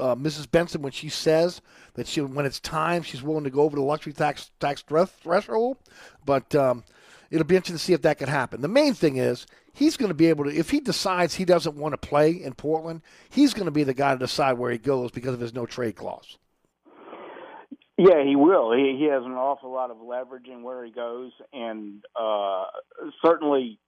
[0.00, 0.50] uh, Mrs.
[0.50, 1.60] Benson when she says
[1.94, 5.76] that she, when it's time, she's willing to go over the luxury tax tax threshold.
[6.26, 6.82] But um,
[7.30, 8.60] it'll be interesting to see if that could happen.
[8.60, 10.50] The main thing is he's going to be able to.
[10.50, 13.94] If he decides he doesn't want to play in Portland, he's going to be the
[13.94, 16.38] guy to decide where he goes because of his no trade clause.
[18.02, 18.72] Yeah, he will.
[18.72, 22.64] He he has an awful lot of leverage in where he goes, and uh,
[23.24, 23.78] certainly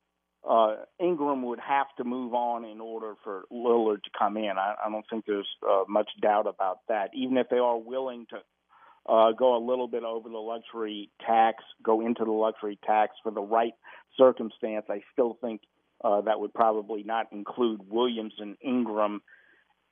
[0.49, 4.53] uh, Ingram would have to move on in order for Lillard to come in.
[4.57, 7.11] I, I don't think there's uh, much doubt about that.
[7.13, 11.65] Even if they are willing to uh, go a little bit over the luxury tax,
[11.83, 13.75] go into the luxury tax for the right
[14.17, 15.63] circumstance, I still think
[16.05, 19.23] uh, that would probably not include Williams and Ingram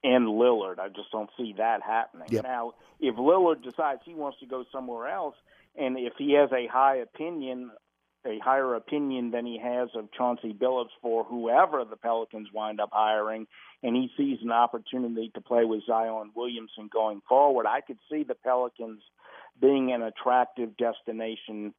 [0.05, 0.79] and Lillard.
[0.79, 2.29] I just don't see that happening.
[2.31, 2.45] Yep.
[2.45, 5.37] Now, if Lillard decides he wants to go somewhere else,
[5.77, 7.71] and if he has a high opinion,
[8.27, 12.91] a higher opinion than he has of Chauncey Billups for whoever the Pelicans wind up
[12.93, 13.47] hiring,
[13.83, 18.23] and he sees an opportunity to play with Zion Williamson going forward, I could see
[18.23, 19.03] the Pelicans
[19.61, 21.75] being an attractive destination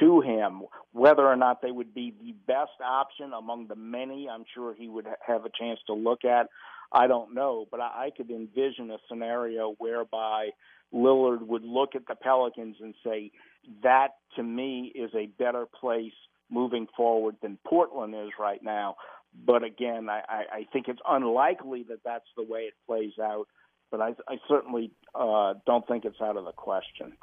[0.00, 0.62] to him.
[0.92, 4.88] Whether or not they would be the best option among the many, I'm sure he
[4.88, 6.48] would have a chance to look at.
[6.92, 10.50] I don't know, but I, could envision a scenario whereby
[10.92, 13.32] Lillard would look at the Pelicans and say,
[13.82, 16.12] that to me is a better place
[16.50, 18.96] moving forward than Portland is right now.
[19.44, 23.46] But again, I, I, I think it's unlikely that that's the way it plays out.
[23.90, 27.14] But I, I certainly uh, don't think it's out of the question.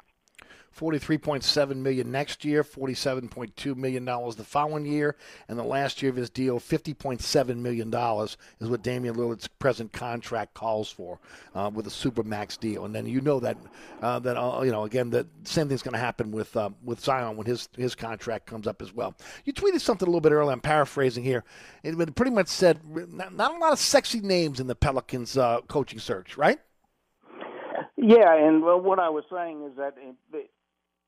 [0.72, 5.16] Forty-three point seven million next year, forty-seven point two million dollars the following year,
[5.48, 9.14] and the last year of his deal, fifty point seven million dollars is what Damian
[9.14, 11.18] Lillard's present contract calls for,
[11.54, 12.86] uh, with a super max deal.
[12.86, 13.58] And then you know that
[14.00, 17.00] uh, that uh, you know again that same thing's going to happen with uh, with
[17.00, 19.14] Zion when his his contract comes up as well.
[19.44, 20.52] You tweeted something a little bit earlier.
[20.52, 21.44] I'm paraphrasing here.
[21.82, 22.80] It, it pretty much said
[23.12, 26.58] not, not a lot of sexy names in the Pelicans uh, coaching search, right?
[27.96, 29.94] Yeah, and well, what I was saying is that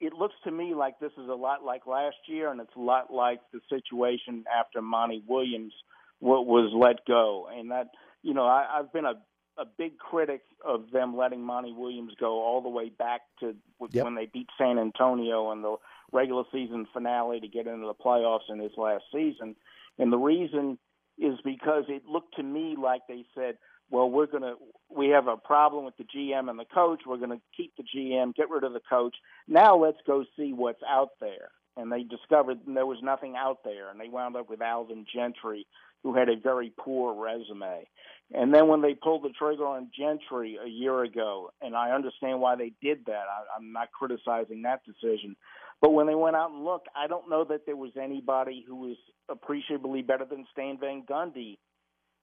[0.07, 2.81] it, looks to me like this is a lot like last year, and it's a
[2.81, 5.73] lot like the situation after Monty Williams
[6.21, 7.89] wa- was let go, and that
[8.23, 9.15] you know I, I've been a
[9.57, 13.55] a big critic of them letting Monty Williams go all the way back to
[13.93, 14.05] Yep.
[14.05, 15.77] when they beat San Antonio in the
[16.13, 19.55] regular season finale to get into the playoffs in his last season.
[19.99, 20.79] And the reason
[21.19, 23.59] is because it looked to me like they said,
[23.91, 24.55] well, we're going to,
[24.95, 27.03] we have a problem with the GM and the coach.
[27.07, 29.15] We're going to keep the GM, get rid of the coach.
[29.49, 31.51] Now let's go see what's out there.
[31.77, 33.91] And they discovered there was nothing out there.
[33.91, 35.67] And they wound up with Alvin Gentry,
[36.03, 37.87] who had a very poor resume.
[38.33, 42.41] And then when they pulled the trigger on Gentry a year ago, and I understand
[42.41, 45.37] why they did that, I, I'm not criticizing that decision.
[45.81, 48.77] But when they went out and looked, I don't know that there was anybody who
[48.77, 48.97] was
[49.29, 51.59] appreciably better than Stan Van Gundy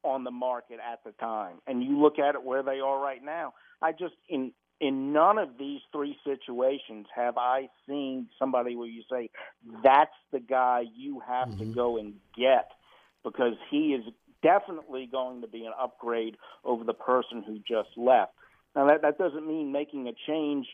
[0.04, 1.58] on the market at the time.
[1.68, 3.54] And you look at it where they are right now.
[3.82, 9.04] I just in in none of these three situations have I seen somebody where you
[9.10, 9.30] say
[9.84, 11.74] that's the guy you have to mm-hmm.
[11.74, 12.72] go and get
[13.24, 14.04] because he is
[14.42, 18.32] definitely going to be an upgrade over the person who just left.
[18.76, 20.66] Now that that doesn't mean making a change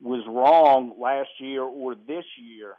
[0.00, 2.74] was wrong last year or this year,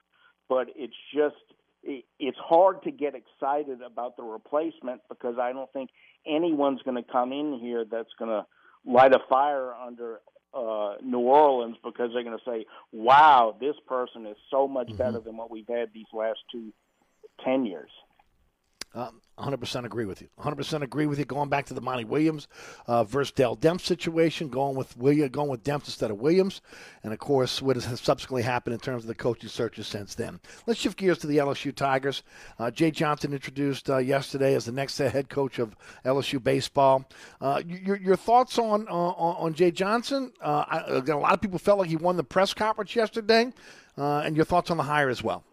[0.47, 1.35] but it's just
[1.83, 5.89] it's hard to get excited about the replacement because I don't think
[6.25, 8.45] anyone's going to come in here that's going to
[8.85, 10.19] light a fire under
[10.53, 14.97] uh, New Orleans because they're going to say, "Wow, this person is so much mm-hmm.
[14.97, 16.73] better than what we've had these last two
[17.43, 17.89] ten years."
[18.97, 20.29] Um, 100% agree with you.
[20.39, 21.25] 100% agree with you.
[21.25, 22.47] Going back to the Monty Williams
[22.87, 26.61] uh, versus Dell Demps situation, going with William, going with Demps instead of Williams,
[27.03, 30.39] and of course what has subsequently happened in terms of the coaching searches since then.
[30.65, 32.23] Let's shift gears to the LSU Tigers.
[32.57, 37.07] Uh, Jay Johnson introduced uh, yesterday as the next head coach of LSU baseball.
[37.39, 40.31] Uh, your, your thoughts on, on, on Jay Johnson?
[40.41, 43.53] Uh, a lot of people felt like he won the press conference yesterday,
[43.99, 45.43] uh, and your thoughts on the hire as well.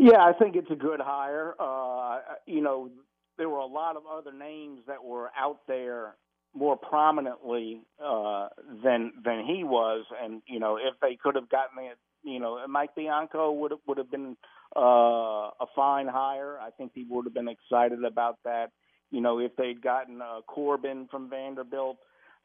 [0.00, 1.54] Yeah, I think it's a good hire.
[1.60, 2.88] Uh, you know,
[3.36, 6.16] there were a lot of other names that were out there
[6.54, 8.48] more prominently uh,
[8.82, 12.66] than than he was, and you know, if they could have gotten it, you know,
[12.66, 14.38] Mike Bianco would have would have been
[14.74, 14.80] uh,
[15.60, 16.58] a fine hire.
[16.58, 18.70] I think people would have been excited about that.
[19.10, 21.98] You know, if they'd gotten uh, Corbin from Vanderbilt,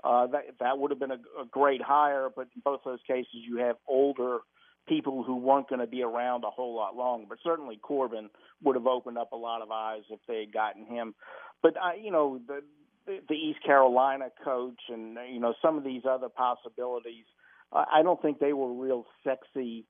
[0.03, 2.27] uh, that that would have been a, a great hire.
[2.35, 4.39] But in both those cases, you have older
[4.87, 7.25] people who weren't going to be around a whole lot longer.
[7.29, 8.29] But certainly Corbin
[8.63, 11.15] would have opened up a lot of eyes if they had gotten him.
[11.61, 12.61] But I, you know, the
[13.05, 17.25] the East Carolina coach and you know some of these other possibilities.
[17.73, 19.85] I don't think they were real sexy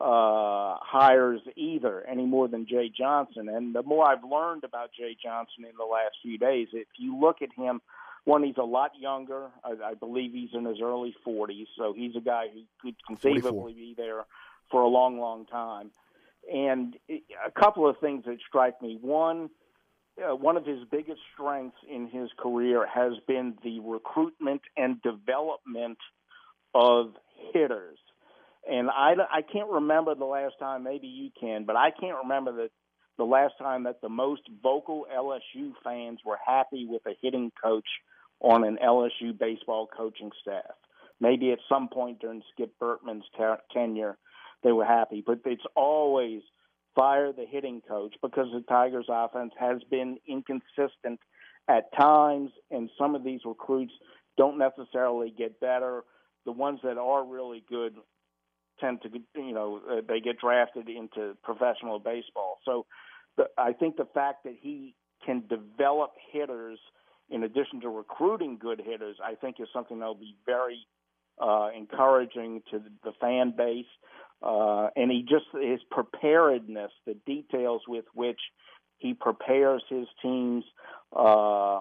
[0.00, 3.48] uh, hires either, any more than Jay Johnson.
[3.48, 7.18] And the more I've learned about Jay Johnson in the last few days, if you
[7.18, 7.80] look at him,
[8.24, 9.50] one, he's a lot younger.
[9.62, 13.42] I, I believe he's in his early 40s, so he's a guy who could conceivably
[13.42, 13.68] 44.
[13.70, 14.24] be there
[14.70, 15.90] for a long, long time.
[16.52, 18.98] And a couple of things that strike me.
[19.00, 19.50] One,
[20.18, 25.98] uh, one of his biggest strengths in his career has been the recruitment and development
[26.74, 27.12] of
[27.52, 27.98] hitters.
[28.70, 32.52] And I, I can't remember the last time, maybe you can, but I can't remember
[32.56, 32.70] that
[33.16, 37.88] the last time that the most vocal LSU fans were happy with a hitting coach
[38.40, 40.74] on an LSU baseball coaching staff.
[41.20, 44.18] Maybe at some point during Skip Bertman's ter- tenure,
[44.62, 46.42] they were happy, but it's always
[46.94, 51.20] fire the hitting coach because the Tigers' offense has been inconsistent
[51.68, 53.92] at times, and some of these recruits
[54.36, 56.02] don't necessarily get better.
[56.44, 57.94] The ones that are really good
[58.80, 62.58] tend to, you know, uh, they get drafted into professional baseball.
[62.64, 62.86] So
[63.36, 64.94] the, I think the fact that he
[65.24, 66.78] can develop hitters–
[67.30, 70.86] in addition to recruiting good hitters, I think is something that will be very
[71.40, 73.86] uh, encouraging to the fan base.
[74.42, 78.40] Uh, and he just his preparedness, the details with which
[79.04, 80.64] he prepares his teams
[81.14, 81.18] uh,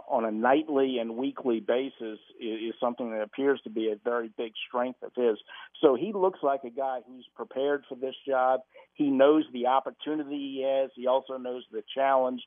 [0.10, 4.30] on a nightly and weekly basis is, is something that appears to be a very
[4.38, 5.38] big strength of his.
[5.82, 8.60] So he looks like a guy who's prepared for this job.
[8.94, 10.92] He knows the opportunity he has.
[10.98, 12.42] He also knows the challenge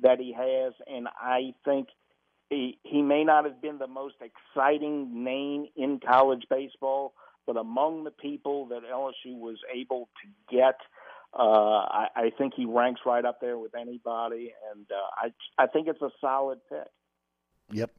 [0.00, 1.88] that he has, and I think
[2.50, 7.14] he, he may not have been the most exciting name in college baseball,
[7.48, 10.76] but among the people that LSU was able to get,
[11.32, 15.28] uh, I, I think he ranks right up there with anybody, and uh,
[15.58, 16.88] I I think it's a solid pick.
[17.72, 17.92] Yep.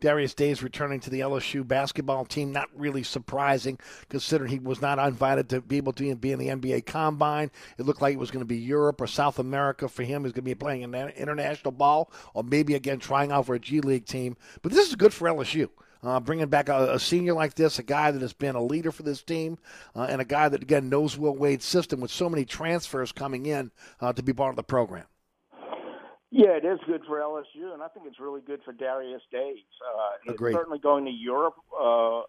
[0.00, 2.52] Darius Days returning to the LSU basketball team.
[2.52, 3.78] Not really surprising
[4.08, 7.50] considering he was not invited to be able to be in the NBA combine.
[7.76, 10.24] It looked like it was going to be Europe or South America for him.
[10.24, 13.60] He's going to be playing in international ball or maybe again trying out for a
[13.60, 14.36] G League team.
[14.62, 15.68] But this is good for LSU.
[16.02, 18.92] Uh, bringing back a, a, senior like this, a guy that has been a leader
[18.92, 19.58] for this team,
[19.96, 23.46] uh, and a guy that, again, knows Will Wade's system with so many transfers coming
[23.46, 25.06] in uh, to be part of the program.
[26.30, 29.64] Yeah, it is good for LSU, and I think it's really good for Darius Days.
[29.82, 30.52] Uh, Agreed.
[30.52, 32.20] Certainly, going to Europe uh,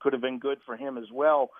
[0.00, 1.50] could have been good for him as well.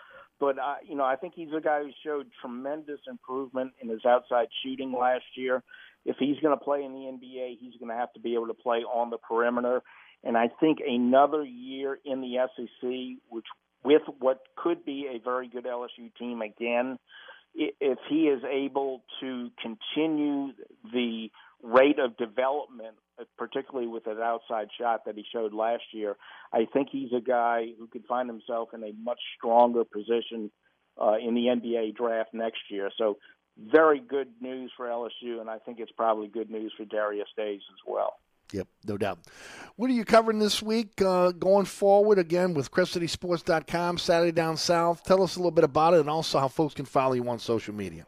[0.40, 4.04] But uh, you know, I think he's a guy who showed tremendous improvement in his
[4.06, 5.62] outside shooting last year.
[6.04, 8.48] If he's going to play in the NBA, he's going to have to be able
[8.48, 9.82] to play on the perimeter.
[10.24, 13.46] And I think another year in the SEC, which
[13.84, 16.98] with what could be a very good LSU team again,
[17.54, 20.52] if he is able to continue
[20.92, 21.30] the
[21.62, 22.96] rate of development,
[23.36, 26.16] particularly with that outside shot that he showed last year,
[26.52, 30.50] I think he's a guy who could find himself in a much stronger position
[31.00, 32.90] uh, in the NBA draft next year.
[32.96, 33.18] So,
[33.58, 37.60] very good news for LSU, and I think it's probably good news for Darius Days
[37.70, 38.14] as well.
[38.52, 39.18] Yep, no doubt.
[39.76, 45.02] What are you covering this week uh, going forward again with CrescentCitySports.com, Saturday Down South?
[45.04, 47.38] Tell us a little bit about it and also how folks can follow you on
[47.38, 48.06] social media.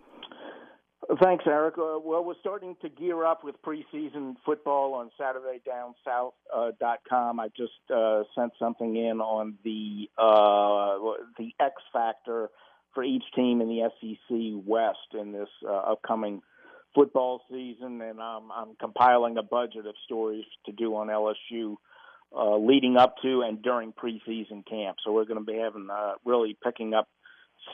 [1.23, 1.75] Thanks, Eric.
[1.77, 7.39] Uh, well, we're starting to gear up with preseason football on SaturdayDownSouth.com.
[7.39, 10.97] Uh, I just uh, sent something in on the uh,
[11.39, 12.49] the X factor
[12.95, 16.41] for each team in the SEC West in this uh, upcoming
[16.95, 21.77] football season, and um, I'm compiling a budget of stories to do on LSU
[22.37, 24.99] uh, leading up to and during preseason camp.
[25.05, 27.09] So we're going to be having uh, really picking up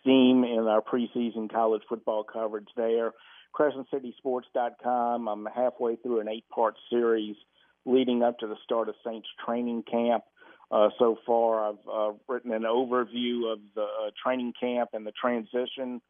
[0.01, 3.13] steam in our preseason college football coverage there.
[3.59, 5.29] CrescentCitySports.com.
[5.29, 7.37] I'm halfway through an eight-part series
[7.85, 10.25] leading up to the start of Saints training camp.
[10.71, 15.13] Uh, so far, I've uh, written an overview of the uh, training camp and the
[15.13, 16.01] transition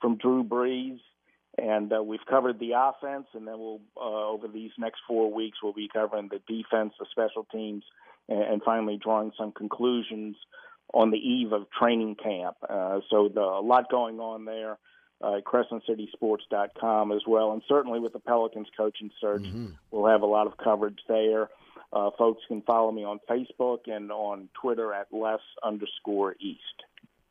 [0.00, 0.98] from Drew Brees,
[1.58, 3.26] and uh, we've covered the offense.
[3.34, 7.06] And then we'll uh, over these next four weeks, we'll be covering the defense, the
[7.10, 7.84] special teams,
[8.28, 10.36] and, and finally drawing some conclusions
[10.94, 12.56] on the eve of training camp.
[12.68, 14.78] Uh, so the, a lot going on there.
[15.20, 19.66] Uh, CrescentCitySports.com as well, and certainly with the Pelicans coaching search, mm-hmm.
[19.90, 21.48] we'll have a lot of coverage there.
[21.92, 26.60] Uh, folks can follow me on Facebook and on Twitter at les underscore east.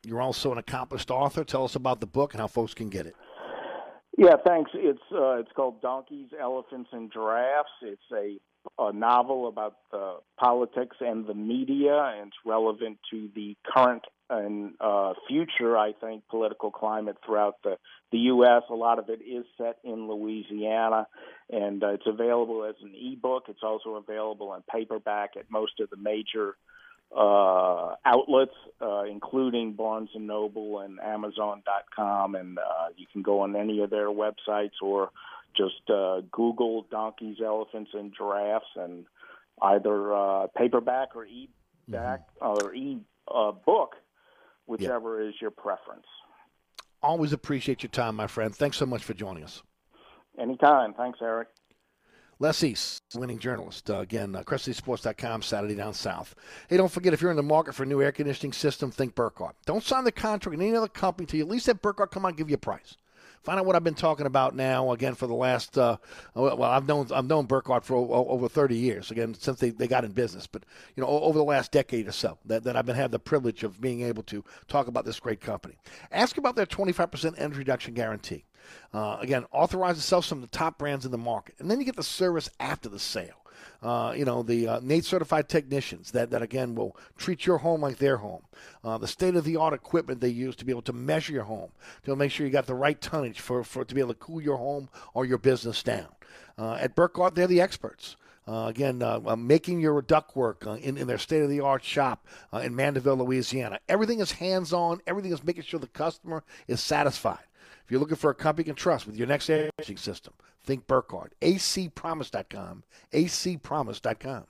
[0.04, 1.44] You're also an accomplished author.
[1.44, 3.16] Tell us about the book and how folks can get it.
[4.18, 4.72] Yeah, thanks.
[4.74, 7.70] It's uh, it's called Donkeys, Elephants, and Giraffes.
[7.84, 8.38] It's a
[8.80, 14.74] a novel about the politics and the media, and it's relevant to the current and
[14.82, 17.78] uh, future, I think, political climate throughout the
[18.12, 18.64] the U.S.
[18.70, 21.08] A lot of it is set in Louisiana,
[21.52, 23.44] and uh, it's available as an ebook.
[23.50, 26.56] It's also available in paperback at most of the major
[27.16, 33.56] uh, outlets, uh, including Barnes and Noble and Amazon.com, and uh, you can go on
[33.56, 35.12] any of their websites or
[35.56, 39.06] just uh, Google donkeys, elephants, and giraffes, and
[39.62, 42.66] either uh, paperback or e-back mm-hmm.
[42.66, 43.00] or e
[43.34, 43.96] uh, book,
[44.66, 46.06] whichever is your preference.
[47.02, 48.56] Always appreciate your time, my friend.
[48.56, 49.64] Thanks so much for joining us.
[50.40, 50.94] Anytime.
[50.94, 51.48] Thanks, Eric.
[52.40, 53.90] Les East, winning journalist.
[53.90, 56.36] Uh, again, uh, CrescentCitySports.com, Saturday Down South.
[56.70, 59.16] Hey, don't forget, if you're in the market for a new air conditioning system, think
[59.16, 59.56] Burkhardt.
[59.66, 62.26] Don't sign the contract with any other company until you at least have Burkhardt come
[62.26, 62.96] on give you a price.
[63.44, 64.92] Find out what I've been talking about now.
[64.92, 65.98] Again, for the last uh,
[66.34, 69.10] well, I've known I've known Burkhardt for over 30 years.
[69.10, 70.64] Again, since they, they got in business, but
[70.96, 73.64] you know over the last decade or so that, that I've been had the privilege
[73.64, 75.78] of being able to talk about this great company.
[76.12, 78.44] Ask about their 25% energy reduction guarantee.
[78.94, 81.80] Uh, again, authorize to sell some of the top brands in the market, and then
[81.80, 83.42] you get the service after the sale
[83.82, 87.82] uh, you know, the uh, NATE certified technicians that, that, again, will treat your home
[87.82, 88.42] like their home.
[88.84, 91.44] Uh, the state of the art equipment they use to be able to measure your
[91.44, 91.70] home,
[92.04, 94.42] to make sure you got the right tonnage for, for to be able to cool
[94.42, 96.08] your home or your business down.
[96.58, 98.16] Uh, at Burkhardt, they're the experts.
[98.48, 101.84] Uh, again, uh, uh, making your ductwork uh, in, in their state of the art
[101.84, 103.78] shop in Mandeville, Louisiana.
[103.90, 107.40] Everything is hands on, everything is making sure the customer is satisfied.
[107.88, 110.88] If you're looking for a company you can trust with your next air system, think
[110.88, 111.32] Burkhardt.
[111.42, 112.84] acpromise.com.
[113.14, 114.44] acpromise.com.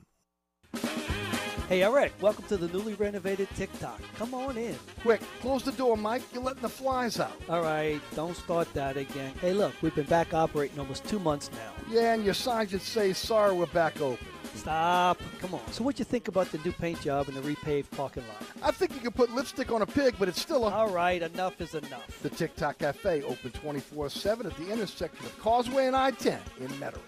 [1.70, 4.02] Hey, Eric, welcome to the newly renovated Tic Toc.
[4.16, 4.76] Come on in.
[5.02, 6.24] Quick, close the door, Mike.
[6.34, 7.40] You're letting the flies out.
[7.48, 9.34] All right, don't start that again.
[9.40, 11.74] Hey, look, we've been back operating almost two months now.
[11.92, 14.26] Yeah, and your sign should say, sorry, we're back open.
[14.58, 15.20] Stop.
[15.40, 15.62] Come on.
[15.72, 18.44] So what you think about the new paint job and the repaved parking lot?
[18.62, 20.72] I think you can put lipstick on a pig, but it's still a...
[20.72, 22.22] All right, enough is enough.
[22.22, 27.00] The Tic Toc Cafe, open 24-7 at the intersection of Causeway and I-10 in Metairie.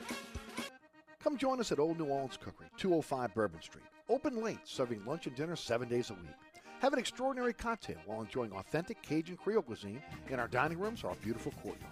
[1.24, 3.84] Come join us at Old New Orleans Cookery, 205 Bourbon Street.
[4.08, 6.24] Open late, serving lunch and dinner seven days a week.
[6.80, 11.10] Have an extraordinary cocktail while enjoying authentic Cajun Creole cuisine in our dining rooms or
[11.10, 11.92] our beautiful courtyard.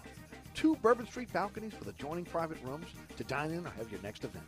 [0.54, 4.24] Two Bourbon Street balconies with adjoining private rooms to dine in or have your next
[4.24, 4.46] event.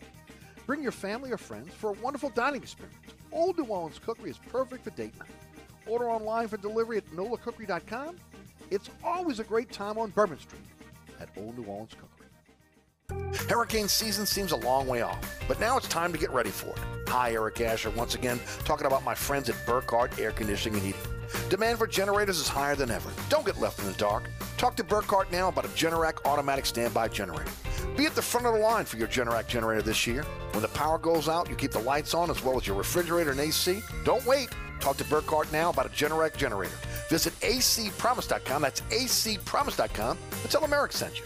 [0.69, 2.95] Bring your family or friends for a wonderful dining experience.
[3.31, 5.27] Old New Orleans Cookery is perfect for date night.
[5.87, 8.17] Order online for delivery at nolacookery.com.
[8.69, 10.61] It's always a great time on Bourbon Street
[11.19, 11.95] at Old New Orleans
[13.09, 13.47] Cookery.
[13.49, 16.67] Hurricane season seems a long way off, but now it's time to get ready for
[16.67, 17.09] it.
[17.09, 21.49] Hi, Eric Asher, once again, talking about my friends at Burkhardt Air Conditioning and Heating.
[21.49, 23.09] Demand for generators is higher than ever.
[23.29, 24.29] Don't get left in the dark.
[24.57, 27.49] Talk to Burkhardt now about a Generac automatic standby generator.
[27.95, 30.23] Be at the front of the line for your Generac generator this year.
[30.51, 33.31] When the power goes out, you keep the lights on as well as your refrigerator
[33.31, 33.81] and AC.
[34.03, 34.49] Don't wait.
[34.79, 36.75] Talk to Burkhardt now about a Generac generator.
[37.09, 38.61] Visit acpromise.com.
[38.61, 41.25] That's acpromise.com and tell them Eric sent you.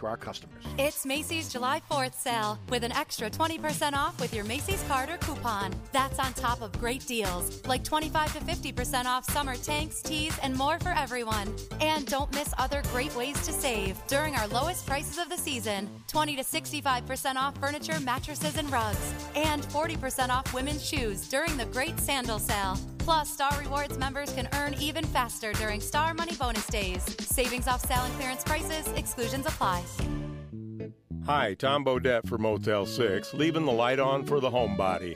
[0.00, 0.64] to our customers.
[0.78, 5.18] It's Macy's July 4th sale with an extra 20% off with your Macy's card or
[5.18, 5.74] coupon.
[5.92, 10.56] That's on top of great deals like 25 to 50% off summer tanks, tees, and
[10.56, 11.54] more for everyone.
[11.80, 15.88] And don't miss other great ways to save during our lowest prices of the season
[16.08, 21.66] 20 to 65% off furniture, mattresses, and rugs, and 40% off women's shoes during the
[21.66, 22.78] great sandal sale.
[23.00, 27.02] Plus, Star Rewards members can earn even faster during Star Money Bonus Days.
[27.20, 29.82] Savings off sale and clearance prices, exclusions apply.
[31.26, 35.14] Hi, Tom Bodett for Motel 6, leaving the light on for the homebody,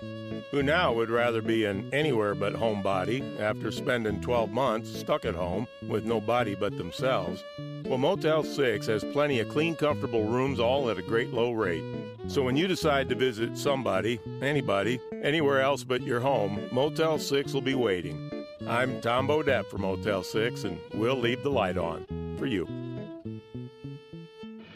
[0.51, 5.35] who now would rather be an anywhere but homebody after spending 12 months stuck at
[5.35, 7.43] home with nobody but themselves.
[7.85, 11.85] Well, Motel 6 has plenty of clean, comfortable rooms, all at a great low rate.
[12.29, 17.53] So when you decide to visit somebody, anybody, anywhere else but your home, Motel 6
[17.53, 18.31] will be waiting.
[18.67, 22.07] I'm Tom Bodett for Motel 6, and we'll leave the light on
[22.39, 22.67] for you.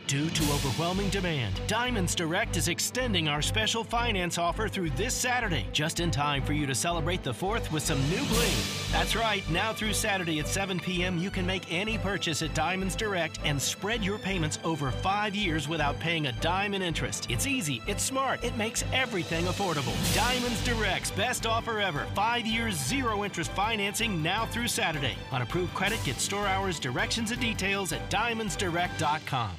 [0.08, 5.66] Due to overwhelming demand, Diamonds Direct is extending our special finance offer through this Saturday,
[5.70, 8.56] just in time for you to celebrate the 4th with some new bling.
[8.90, 12.96] That's right, now through Saturday at 7 p.m., you can make any purchase at Diamonds
[12.96, 17.30] Direct and spread your payments over five years without paying a dime in interest.
[17.30, 19.92] It's easy, it's smart, it makes everything affordable.
[20.14, 25.18] Diamonds Direct's best offer ever five years, zero interest financing now through Saturday.
[25.32, 29.50] On approved credit, get store hours, directions, and details at diamondsdirect.com.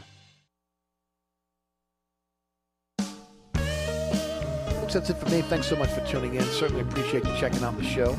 [4.90, 5.44] Folks, that's it for me.
[5.44, 6.44] Thanks so much for tuning in.
[6.46, 8.18] Certainly appreciate you checking out the show.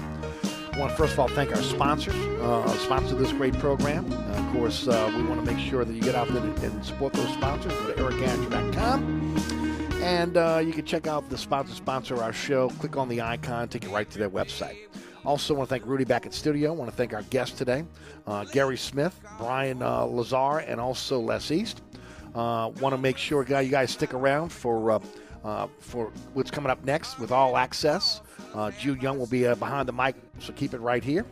[0.73, 4.07] I want to first of all thank our sponsors, uh, sponsor this great program.
[4.13, 6.85] Uh, of course, uh, we want to make sure that you get out there and
[6.85, 7.73] support those sponsors.
[7.73, 9.37] Go to ericandrew.com.
[10.01, 12.69] and uh, you can check out the sponsor sponsor our show.
[12.79, 14.77] Click on the icon, take you right to their website.
[15.25, 16.73] Also, want to thank Rudy back at studio.
[16.73, 17.85] want to thank our guests today,
[18.29, 21.83] uh, Gary Smith, Brian uh, Lazar, and also Les East.
[22.33, 24.79] want to make sure, guy, you guys stick around for
[25.45, 28.21] uh, for what's coming up next with All Access.
[28.55, 31.25] Uh, Jude Young will be uh, behind the mic, so keep it right here.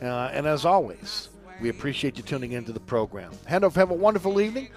[0.00, 1.28] Uh, and as always,
[1.60, 3.30] we appreciate you tuning into the program.
[3.48, 4.68] Handoff, have a wonderful evening.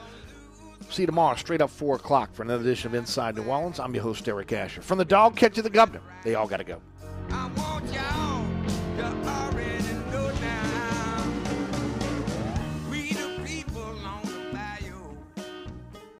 [0.90, 3.80] See you tomorrow, straight up 4 o'clock, for another edition of Inside New Orleans.
[3.80, 4.82] I'm your host, Eric Asher.
[4.82, 6.82] From the dog catcher to the governor, they all got to go.